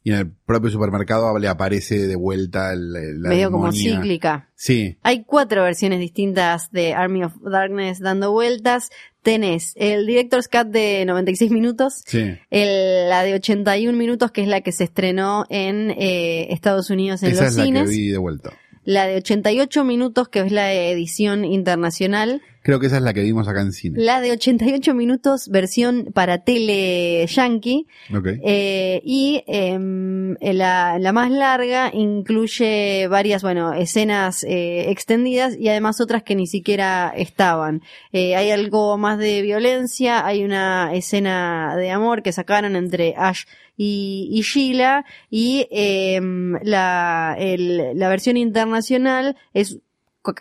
y 0.05 0.13
en 0.13 0.17
el 0.21 0.31
propio 0.31 0.71
supermercado 0.71 1.37
le 1.39 1.49
aparece 1.49 2.07
de 2.07 2.17
vuelta 2.17 2.73
el- 2.73 2.95
el- 2.97 3.21
la 3.23 3.29
medio 3.29 3.51
como 3.51 3.71
cíclica. 3.73 4.49
Sí, 4.55 4.97
Hay 5.03 5.25
cuatro 5.25 5.65
versiones 5.65 5.99
distintas 6.01 6.71
de 6.71 6.95
Army 6.95 7.25
of 7.25 7.35
Darkness 7.43 7.99
dando 7.99 8.33
vueltas. 8.33 8.89
Tenés 9.23 9.75
el 9.77 10.07
Director's 10.07 10.49
Cut 10.49 10.69
de 10.69 11.05
96 11.05 11.51
minutos, 11.51 12.03
sí. 12.07 12.37
el- 12.51 13.09
la 13.11 13.23
de 13.25 13.35
81 13.35 13.99
minutos, 13.99 14.31
que 14.31 14.41
es 14.43 14.49
la 14.49 14.63
que 14.63 14.73
se 14.73 14.85
estrenó 14.85 15.45
en 15.51 15.91
eh, 15.91 16.53
Estados 16.55 16.89
Unidos 16.89 17.23
en 17.25 17.33
Esa 17.33 17.43
los 17.43 17.51
es 17.53 17.59
la 17.59 17.65
cines. 17.65 17.91
que 17.91 17.97
vi 17.97 18.09
de 18.09 18.19
vuelta. 18.19 18.53
La 18.89 19.07
de 19.07 19.17
88 19.17 19.85
minutos, 19.85 20.31
que 20.31 20.41
es 20.41 20.51
la 20.51 20.73
edición 20.73 21.45
internacional. 21.45 22.41
Creo 22.63 22.81
que 22.81 22.87
esa 22.87 22.97
es 22.97 23.03
la 23.03 23.13
que 23.13 23.23
vimos 23.23 23.47
acá 23.47 23.61
en 23.61 23.73
cine. 23.73 24.01
La 24.01 24.23
de 24.23 24.33
88 24.33 24.95
minutos, 24.95 25.51
versión 25.51 26.07
para 26.15 26.39
tele 26.39 27.27
yankee. 27.27 27.87
Ok. 28.17 28.29
Eh, 28.43 29.03
y 29.05 29.45
em, 29.47 30.37
la, 30.41 30.99
la 30.99 31.13
más 31.13 31.31
larga 31.31 31.91
incluye 31.93 33.07
varias, 33.09 33.43
bueno, 33.43 33.75
escenas 33.75 34.43
eh, 34.45 34.91
extendidas 34.91 35.55
y 35.55 35.69
además 35.69 36.01
otras 36.01 36.23
que 36.23 36.35
ni 36.35 36.47
siquiera 36.47 37.13
estaban. 37.15 37.83
Eh, 38.13 38.37
hay 38.37 38.53
algo 38.53 38.97
más 38.97 39.19
de 39.19 39.43
violencia, 39.43 40.25
hay 40.25 40.45
una 40.45 40.95
escena 40.95 41.77
de 41.77 41.91
amor 41.91 42.23
que 42.23 42.33
sacaron 42.33 42.75
entre 42.75 43.15
Ash 43.19 43.45
y, 43.79 44.29
y 44.31 44.43
Sheila 44.43 45.07
y 45.31 45.67
em, 45.71 46.59
la, 46.63 47.35
el- 47.39 47.99
la 47.99 48.09
versión 48.11 48.37
internacional 48.37 49.37
es 49.55 49.79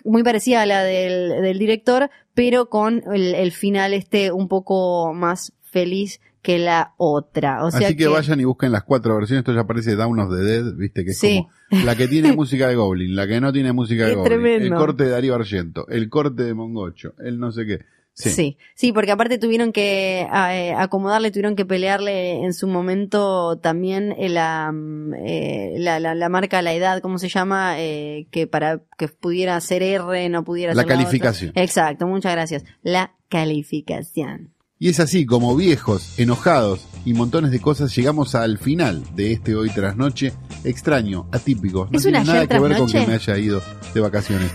muy 0.03 0.23
parecida 0.23 0.63
a 0.63 0.65
la 0.65 0.83
del, 0.83 1.41
del 1.41 1.57
director, 1.59 2.09
pero 2.33 2.67
con 2.69 3.01
el, 3.13 3.35
el 3.35 3.51
final 3.53 3.93
este 3.93 4.31
un 4.33 4.49
poco 4.49 5.13
más 5.13 5.53
feliz 5.61 6.19
que 6.41 6.57
la 6.59 6.93
otra. 6.97 7.63
O 7.63 7.71
sea 7.71 7.87
Así 7.87 7.95
que, 7.95 8.07
vayan 8.07 8.39
y 8.39 8.45
busquen 8.45 8.71
las 8.71 8.83
cuatro 8.83 9.15
versiones. 9.15 9.41
Esto 9.41 9.53
ya 9.53 9.65
parece 9.65 9.95
Down 9.95 10.19
of 10.19 10.29
the 10.35 10.41
Dead, 10.43 10.73
viste, 10.75 11.05
que 11.05 11.11
es 11.11 11.19
Sí. 11.19 11.45
como 11.69 11.83
la 11.85 11.95
que 11.95 12.07
tiene 12.07 12.31
música 12.35 12.67
de 12.67 12.75
Goblin, 12.75 13.15
la 13.15 13.27
que 13.27 13.39
no 13.39 13.53
tiene 13.53 13.71
música 13.71 14.05
de 14.05 14.11
Es 14.11 14.17
Goblin, 14.17 14.33
tremendo. 14.41 14.65
el 14.65 14.73
corte 14.81 15.03
de 15.05 15.09
Darío 15.11 15.35
Argento, 15.35 15.87
el 15.89 16.09
corte 16.09 16.43
de 16.43 16.53
Mongocho, 16.53 17.13
el 17.19 17.37
no 17.39 17.51
sé 17.51 17.65
qué. 17.65 17.79
Sí. 18.19 18.31
Sí. 18.31 18.57
sí, 18.73 18.91
porque 18.93 19.11
aparte 19.11 19.37
tuvieron 19.37 19.71
que 19.71 20.21
eh, 20.21 20.73
acomodarle, 20.75 21.29
tuvieron 21.29 21.55
que 21.55 21.65
pelearle 21.67 22.43
en 22.43 22.51
su 22.55 22.65
momento 22.67 23.59
también 23.59 24.11
eh, 24.17 24.27
la, 24.27 24.71
mm, 24.73 25.13
eh, 25.23 25.75
la, 25.77 25.99
la, 25.99 26.15
la 26.15 26.27
marca, 26.27 26.63
la 26.63 26.73
edad, 26.73 26.99
¿cómo 27.01 27.19
se 27.19 27.29
llama? 27.29 27.75
Eh, 27.77 28.25
que 28.31 28.47
para 28.47 28.81
que 28.97 29.07
pudiera 29.07 29.61
ser 29.61 29.83
R, 29.83 30.29
no 30.29 30.43
pudiera 30.43 30.73
La 30.73 30.81
ser 30.81 30.85
otra. 30.91 30.97
calificación. 30.97 31.51
Exacto, 31.53 32.07
muchas 32.07 32.31
gracias. 32.31 32.63
La 32.81 33.13
calificación. 33.29 34.51
Y 34.79 34.89
es 34.89 34.99
así, 34.99 35.25
como 35.25 35.55
viejos, 35.55 36.19
enojados 36.19 36.81
y 37.03 37.13
montones 37.13 37.49
de 37.49 37.59
cosas, 37.59 37.95
llegamos 37.95 38.35
al 38.35 38.59
final 38.59 39.03
de 39.15 39.31
este 39.33 39.55
hoy 39.55 39.69
tras 39.71 39.95
noche 39.97 40.33
extraño, 40.63 41.27
atípico. 41.31 41.87
No 41.91 41.97
¿Es 41.97 42.03
tiene 42.03 42.23
nada 42.23 42.45
que 42.45 42.59
ver 42.59 42.77
con 42.77 42.87
que 42.87 43.07
me 43.07 43.13
haya 43.15 43.37
ido 43.39 43.61
de 43.95 44.01
vacaciones. 44.01 44.51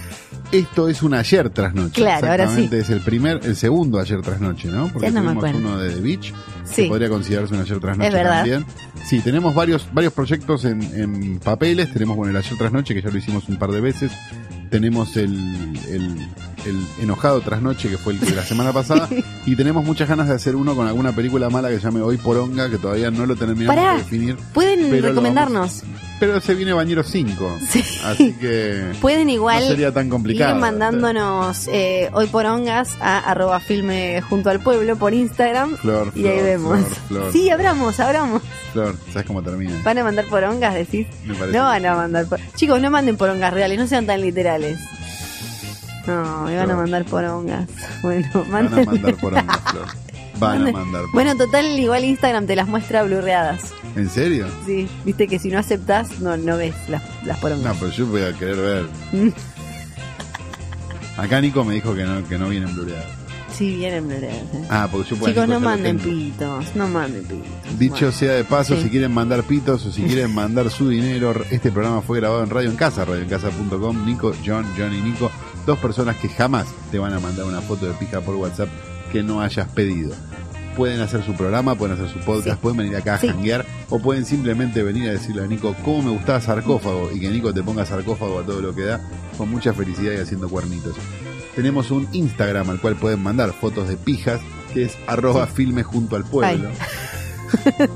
Esto 0.53 0.89
es 0.89 1.03
un 1.03 1.15
ayer 1.15 1.51
tras 1.51 1.75
noche. 1.75 1.95
Claro, 2.03 2.27
ahora 2.29 2.45
Exactamente, 2.45 2.79
es 2.79 2.91
el 2.91 3.01
primer, 3.01 3.41
el 3.43 3.57
segundo 3.57 3.99
ayer 3.99 4.21
tras 4.23 4.41
noche, 4.41 4.69
¿no? 4.69 4.93
Porque 4.93 5.11
no 5.11 5.23
tuvimos 5.23 5.55
uno 5.55 5.79
de 5.79 5.91
The 5.95 6.01
Beach, 6.01 6.33
Sí. 6.65 6.83
que 6.85 6.89
podría 6.89 7.09
considerarse 7.09 7.55
un 7.55 7.61
ayer 7.63 7.81
tras 7.81 7.97
noche 7.97 8.09
Es 8.09 8.15
verdad. 8.15 8.37
también. 8.41 8.67
Sí, 9.05 9.21
tenemos 9.21 9.55
varios, 9.57 9.89
varios 9.93 10.13
proyectos 10.13 10.65
en, 10.67 10.83
en 10.95 11.39
papeles. 11.41 11.93
Tenemos, 11.93 12.17
bueno, 12.17 12.31
el 12.31 12.37
ayer 12.37 12.57
tras 12.57 12.71
noche, 12.73 12.95
que 12.95 13.03
ya 13.03 13.11
lo 13.11 13.19
hicimos 13.19 13.49
un 13.49 13.57
par 13.57 13.73
de 13.73 13.81
veces. 13.81 14.13
Tenemos 14.73 15.17
el, 15.19 15.33
el, 15.91 16.17
el 16.67 16.87
enojado 17.03 17.41
tras 17.43 17.61
noche, 17.63 17.91
que 17.91 17.99
fue 17.99 18.15
el 18.15 18.21
de 18.21 18.31
la 18.35 18.43
semana 18.43 18.73
pasada. 18.81 19.09
y 19.47 19.55
tenemos 19.55 19.85
muchas 19.85 20.09
ganas 20.09 20.29
de 20.29 20.35
hacer 20.35 20.57
uno 20.57 20.75
con 20.75 20.87
alguna 20.89 21.13
película 21.15 21.49
mala 21.51 21.69
que 21.69 21.77
se 21.77 21.83
llame 21.83 22.01
Hoy 22.01 22.17
Poronga, 22.17 22.71
que 22.71 22.79
todavía 22.79 23.11
no 23.11 23.27
lo 23.27 23.37
terminamos 23.37 23.77
Pará. 23.77 23.93
de 23.93 23.99
definir. 23.99 24.37
Pueden 24.55 24.91
recomendarnos. 25.03 25.83
Pero 26.23 26.41
se 26.41 26.55
viene 26.55 26.73
Bañero 26.73 27.03
5. 27.03 27.59
Sí. 27.69 27.83
Así 28.05 28.33
que 28.35 28.93
Pueden 29.01 29.29
igual 29.29 29.61
no 29.61 29.67
sería 29.71 29.93
tan 29.93 30.09
complicado. 30.09 30.55
ir 30.55 30.61
mandándonos 30.61 31.69
eh, 31.73 32.11
hoy 32.13 32.29
por 32.29 32.47
ongas 32.47 32.91
a 33.01 33.19
arroba 33.19 33.59
filme 33.59 34.23
junto 34.29 34.49
al 34.49 34.61
pueblo 34.61 34.95
por 34.95 35.15
Instagram 35.15 35.77
Flor, 35.79 36.13
y 36.15 36.21
ahí 36.27 36.35
Flor, 36.35 36.45
vemos. 36.45 36.81
Flor, 37.09 37.33
Sí, 37.33 37.51
abramos, 37.51 37.99
abramos. 37.99 38.41
Flor, 38.73 38.95
¿sabes 39.13 39.27
cómo 39.27 39.43
termina? 39.43 39.81
¿Van 39.83 39.99
a 39.99 40.05
mandar 40.05 40.27
por 40.27 40.45
ongas, 40.45 40.75
decís? 40.75 41.09
Me 41.25 41.35
parece. 41.35 41.59
No 41.59 41.65
van 41.65 41.87
a 41.87 41.97
mandar 41.97 42.27
por... 42.27 42.39
Chicos, 42.55 42.81
no 42.81 42.89
manden 42.91 43.17
por 43.17 43.29
ongas 43.29 43.53
reales, 43.53 43.77
no 43.81 43.89
sean 43.89 44.07
tan 44.07 44.21
literales. 44.21 44.79
No, 46.07 46.45
me 46.45 46.57
van 46.57 46.71
a 46.71 46.77
mandar 46.77 47.05
por 47.05 47.25
ongas. 47.25 47.69
Bueno, 48.03 48.29
Van 48.49 48.67
a 48.67 48.71
manden... 48.71 48.87
mandar 48.87 49.15
por 49.17 49.35
onda, 49.35 49.53
Flor. 49.73 49.87
Van 50.43 50.57
a 50.63 50.65
Manden- 50.65 50.73
mandar 50.75 51.03
por 51.03 51.13
Bueno, 51.13 51.37
total, 51.37 51.79
igual 51.79 52.05
Instagram 52.05 52.47
te 52.47 52.57
las 52.57 52.69
muestra 52.69 53.03
blurreadas. 53.03 53.73
¿En 53.97 54.09
serio? 54.11 54.47
Sí, 54.67 54.89
viste 55.05 55.27
que 55.29 55.39
si 55.39 55.49
no 55.49 55.59
aceptás, 55.59 56.21
no, 56.21 56.37
no 56.37 56.57
ves 56.57 56.75
las, 56.89 57.03
las 57.25 57.37
No, 57.37 57.41
porongas. 57.43 57.77
pero 57.79 57.91
yo 57.93 58.07
voy 58.07 58.23
a 58.23 58.33
querer 58.33 58.57
ver. 58.57 58.87
Acá 61.17 61.41
Nico 61.41 61.65
me 61.65 61.75
dijo 61.75 61.95
que 61.95 62.05
no, 62.05 62.27
que 62.27 62.39
no 62.39 62.49
vienen 62.49 62.75
blureadas. 62.75 63.07
Sí, 63.55 63.77
vienen 63.77 64.09
blurreadas. 64.09 64.43
eh. 64.55 64.65
Ah, 64.71 64.89
porque 64.91 65.11
yo 65.11 65.17
pues, 65.17 65.33
Chicos, 65.35 65.47
no 65.47 65.61
manden 65.61 65.99
pitos, 65.99 66.75
no 66.75 66.89
manden 66.89 67.23
pitos. 67.25 67.79
Dicho 67.79 67.95
Bueno. 67.97 68.13
sea 68.13 68.33
de 68.33 68.45
paso, 68.45 68.77
Sí. 68.77 68.85
si 68.85 68.89
quieren 68.91 69.13
mandar 69.13 69.43
pitos 69.43 69.85
o 69.85 69.93
si 69.93 70.03
quieren 70.03 70.35
mandar 70.35 70.71
su 70.71 70.89
dinero, 70.89 71.35
este 71.51 71.71
programa 71.71 72.01
fue 72.01 72.19
grabado 72.19 72.43
en 72.43 72.49
Radio 72.51 72.71
en 72.71 72.77
Casa, 72.77 73.05
radioencasa.com. 73.05 74.07
Nico, 74.07 74.33
John, 74.45 74.67
John 74.77 74.95
y 74.95 75.03
Nico, 75.03 75.31
dos 75.67 75.79
personas 75.79 76.17
que 76.17 76.31
jamás 76.31 76.67
te 76.91 76.99
van 76.99 77.13
a 77.13 77.21
mandar 77.21 77.45
una 77.45 77.61
foto 77.61 77.87
de 77.87 77.93
pija 77.93 78.23
por 78.23 78.37
WhatsApp 78.37 78.69
que 79.13 79.23
no 79.23 79.43
hayas 79.43 79.69
pedido. 79.69 80.15
Pueden 80.77 81.01
hacer 81.01 81.23
su 81.25 81.35
programa, 81.35 81.75
pueden 81.75 81.97
hacer 81.97 82.09
su 82.13 82.19
podcast, 82.25 82.57
Sí. 82.57 82.63
pueden 82.63 82.79
venir 82.79 82.97
acá 82.97 83.15
a 83.15 83.19
Sí. 83.19 83.29
janguear 83.29 83.65
o 83.91 83.99
pueden 83.99 84.25
simplemente 84.25 84.83
venir 84.83 85.09
a 85.09 85.13
decirle 85.13 85.45
a 85.45 85.47
Nico 85.47 85.75
cómo 85.85 86.03
me 86.03 86.11
gustaba 86.13 86.41
sarcófago 86.41 87.11
y 87.13 87.21
que 87.21 87.29
Nico 87.29 87.53
te 87.53 87.63
ponga 87.63 87.85
sarcófago 87.85 88.39
a 88.41 88.43
todo 88.43 88.61
lo 88.63 88.75
que 88.75 88.83
da 88.85 89.01
con 89.37 89.51
mucha 89.51 89.73
felicidad 89.75 90.13
y 90.13 90.17
haciendo 90.21 90.49
cuernitos. 90.49 90.95
Tenemos 91.55 91.91
un 91.91 92.09
Instagram 92.13 92.71
al 92.71 92.81
cual 92.81 92.97
pueden 92.97 93.23
mandar 93.23 93.53
fotos 93.53 93.87
de 93.89 93.97
pijas 93.99 94.41
que 94.73 94.85
es 94.85 94.97
arroba 95.07 95.47
filme 95.47 95.83
junto 95.83 96.17
al 96.17 96.25
pueblo. 96.25 96.71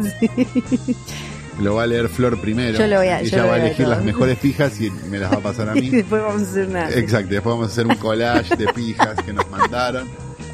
Lo 1.60 1.74
va 1.76 1.84
a 1.84 1.86
leer 1.86 2.10
Flor 2.10 2.38
primero. 2.38 2.78
Yo 2.78 2.86
lo 2.86 2.96
voy 2.98 3.06
a- 3.08 3.20
Ella 3.20 3.38
lo 3.42 3.48
va 3.48 3.54
a 3.54 3.58
elegir 3.58 3.86
todo. 3.86 3.94
las 3.94 4.04
mejores 4.04 4.36
pijas 4.38 4.78
y 4.78 4.90
me 4.90 5.18
las 5.18 5.32
va 5.32 5.36
a 5.36 5.40
pasar 5.40 5.70
a 5.70 5.72
Y 5.78 5.80
mí. 5.80 5.88
después 5.88 6.20
vamos 6.22 6.42
a 6.42 6.44
hacer 6.50 6.66
una. 6.68 6.90
Exacto, 6.90 7.30
después 7.32 7.54
vamos 7.54 7.68
a 7.68 7.72
hacer 7.72 7.86
un 7.86 7.94
collage 7.96 8.56
de 8.56 8.66
pijas 8.74 9.14
que 9.24 9.32
nos 9.32 9.48
mandaron. 9.50 10.06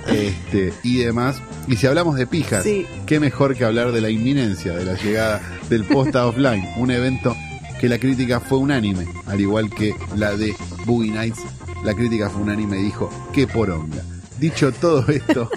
Este, 0.08 0.72
y 0.82 0.98
demás. 0.98 1.40
Y 1.68 1.76
si 1.76 1.86
hablamos 1.86 2.16
de 2.16 2.26
pijas, 2.26 2.64
Sí. 2.64 2.86
qué 3.06 3.20
mejor 3.20 3.54
que 3.56 3.64
hablar 3.64 3.92
de 3.92 4.00
la 4.00 4.10
inminencia 4.10 4.72
de 4.74 4.84
la 4.84 4.94
llegada 4.94 5.40
del 5.68 5.84
Posta 5.84 6.26
Offline, 6.26 6.66
un 6.76 6.90
evento 6.90 7.36
que 7.80 7.88
la 7.88 7.98
crítica 7.98 8.40
fue 8.40 8.58
unánime, 8.58 9.06
al 9.26 9.40
igual 9.40 9.70
que 9.70 9.94
la 10.16 10.36
de 10.36 10.54
Boogie 10.86 11.10
Nights. 11.12 11.40
La 11.84 11.94
crítica 11.94 12.30
fue 12.30 12.42
unánime 12.42 12.78
y 12.78 12.84
dijo, 12.84 13.10
qué 13.32 13.46
poronga. 13.46 14.02
Dicho 14.38 14.70
todo 14.72 15.06
esto, 15.08 15.50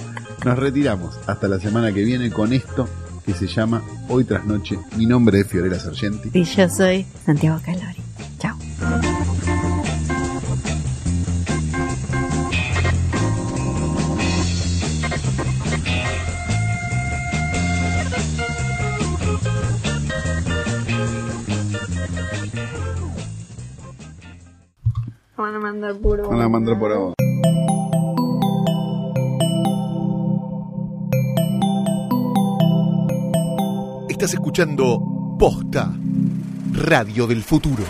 nos 0.44 0.58
retiramos 0.58 1.16
hasta 1.28 1.48
la 1.48 1.60
semana 1.60 1.92
que 1.94 2.04
viene 2.04 2.30
con 2.32 2.52
esto 2.54 2.88
que 3.26 3.34
se 3.34 3.48
llama 3.48 3.82
Hoy 4.08 4.24
tras 4.24 4.46
Noche. 4.46 4.78
Mi 4.98 5.06
nombre 5.08 5.40
es 5.42 5.48
Fiorella 5.48 5.80
Sargenti. 5.80 6.30
Y 6.34 6.44
yo 6.44 6.70
soy 6.70 7.06
Santiago 7.26 7.60
Calori. 7.66 8.02
Chao. 8.40 8.56
Mandar 25.76 25.96
puro. 25.96 26.30
Van 26.30 26.42
a 26.42 26.48
mandar 26.48 26.80
por 26.80 26.90
ahora. 26.90 27.14
Estás 34.08 34.34
escuchando 34.34 35.02
Posta, 35.38 35.94
Radio 36.72 37.28
del 37.28 37.44
Futuro. 37.44 37.84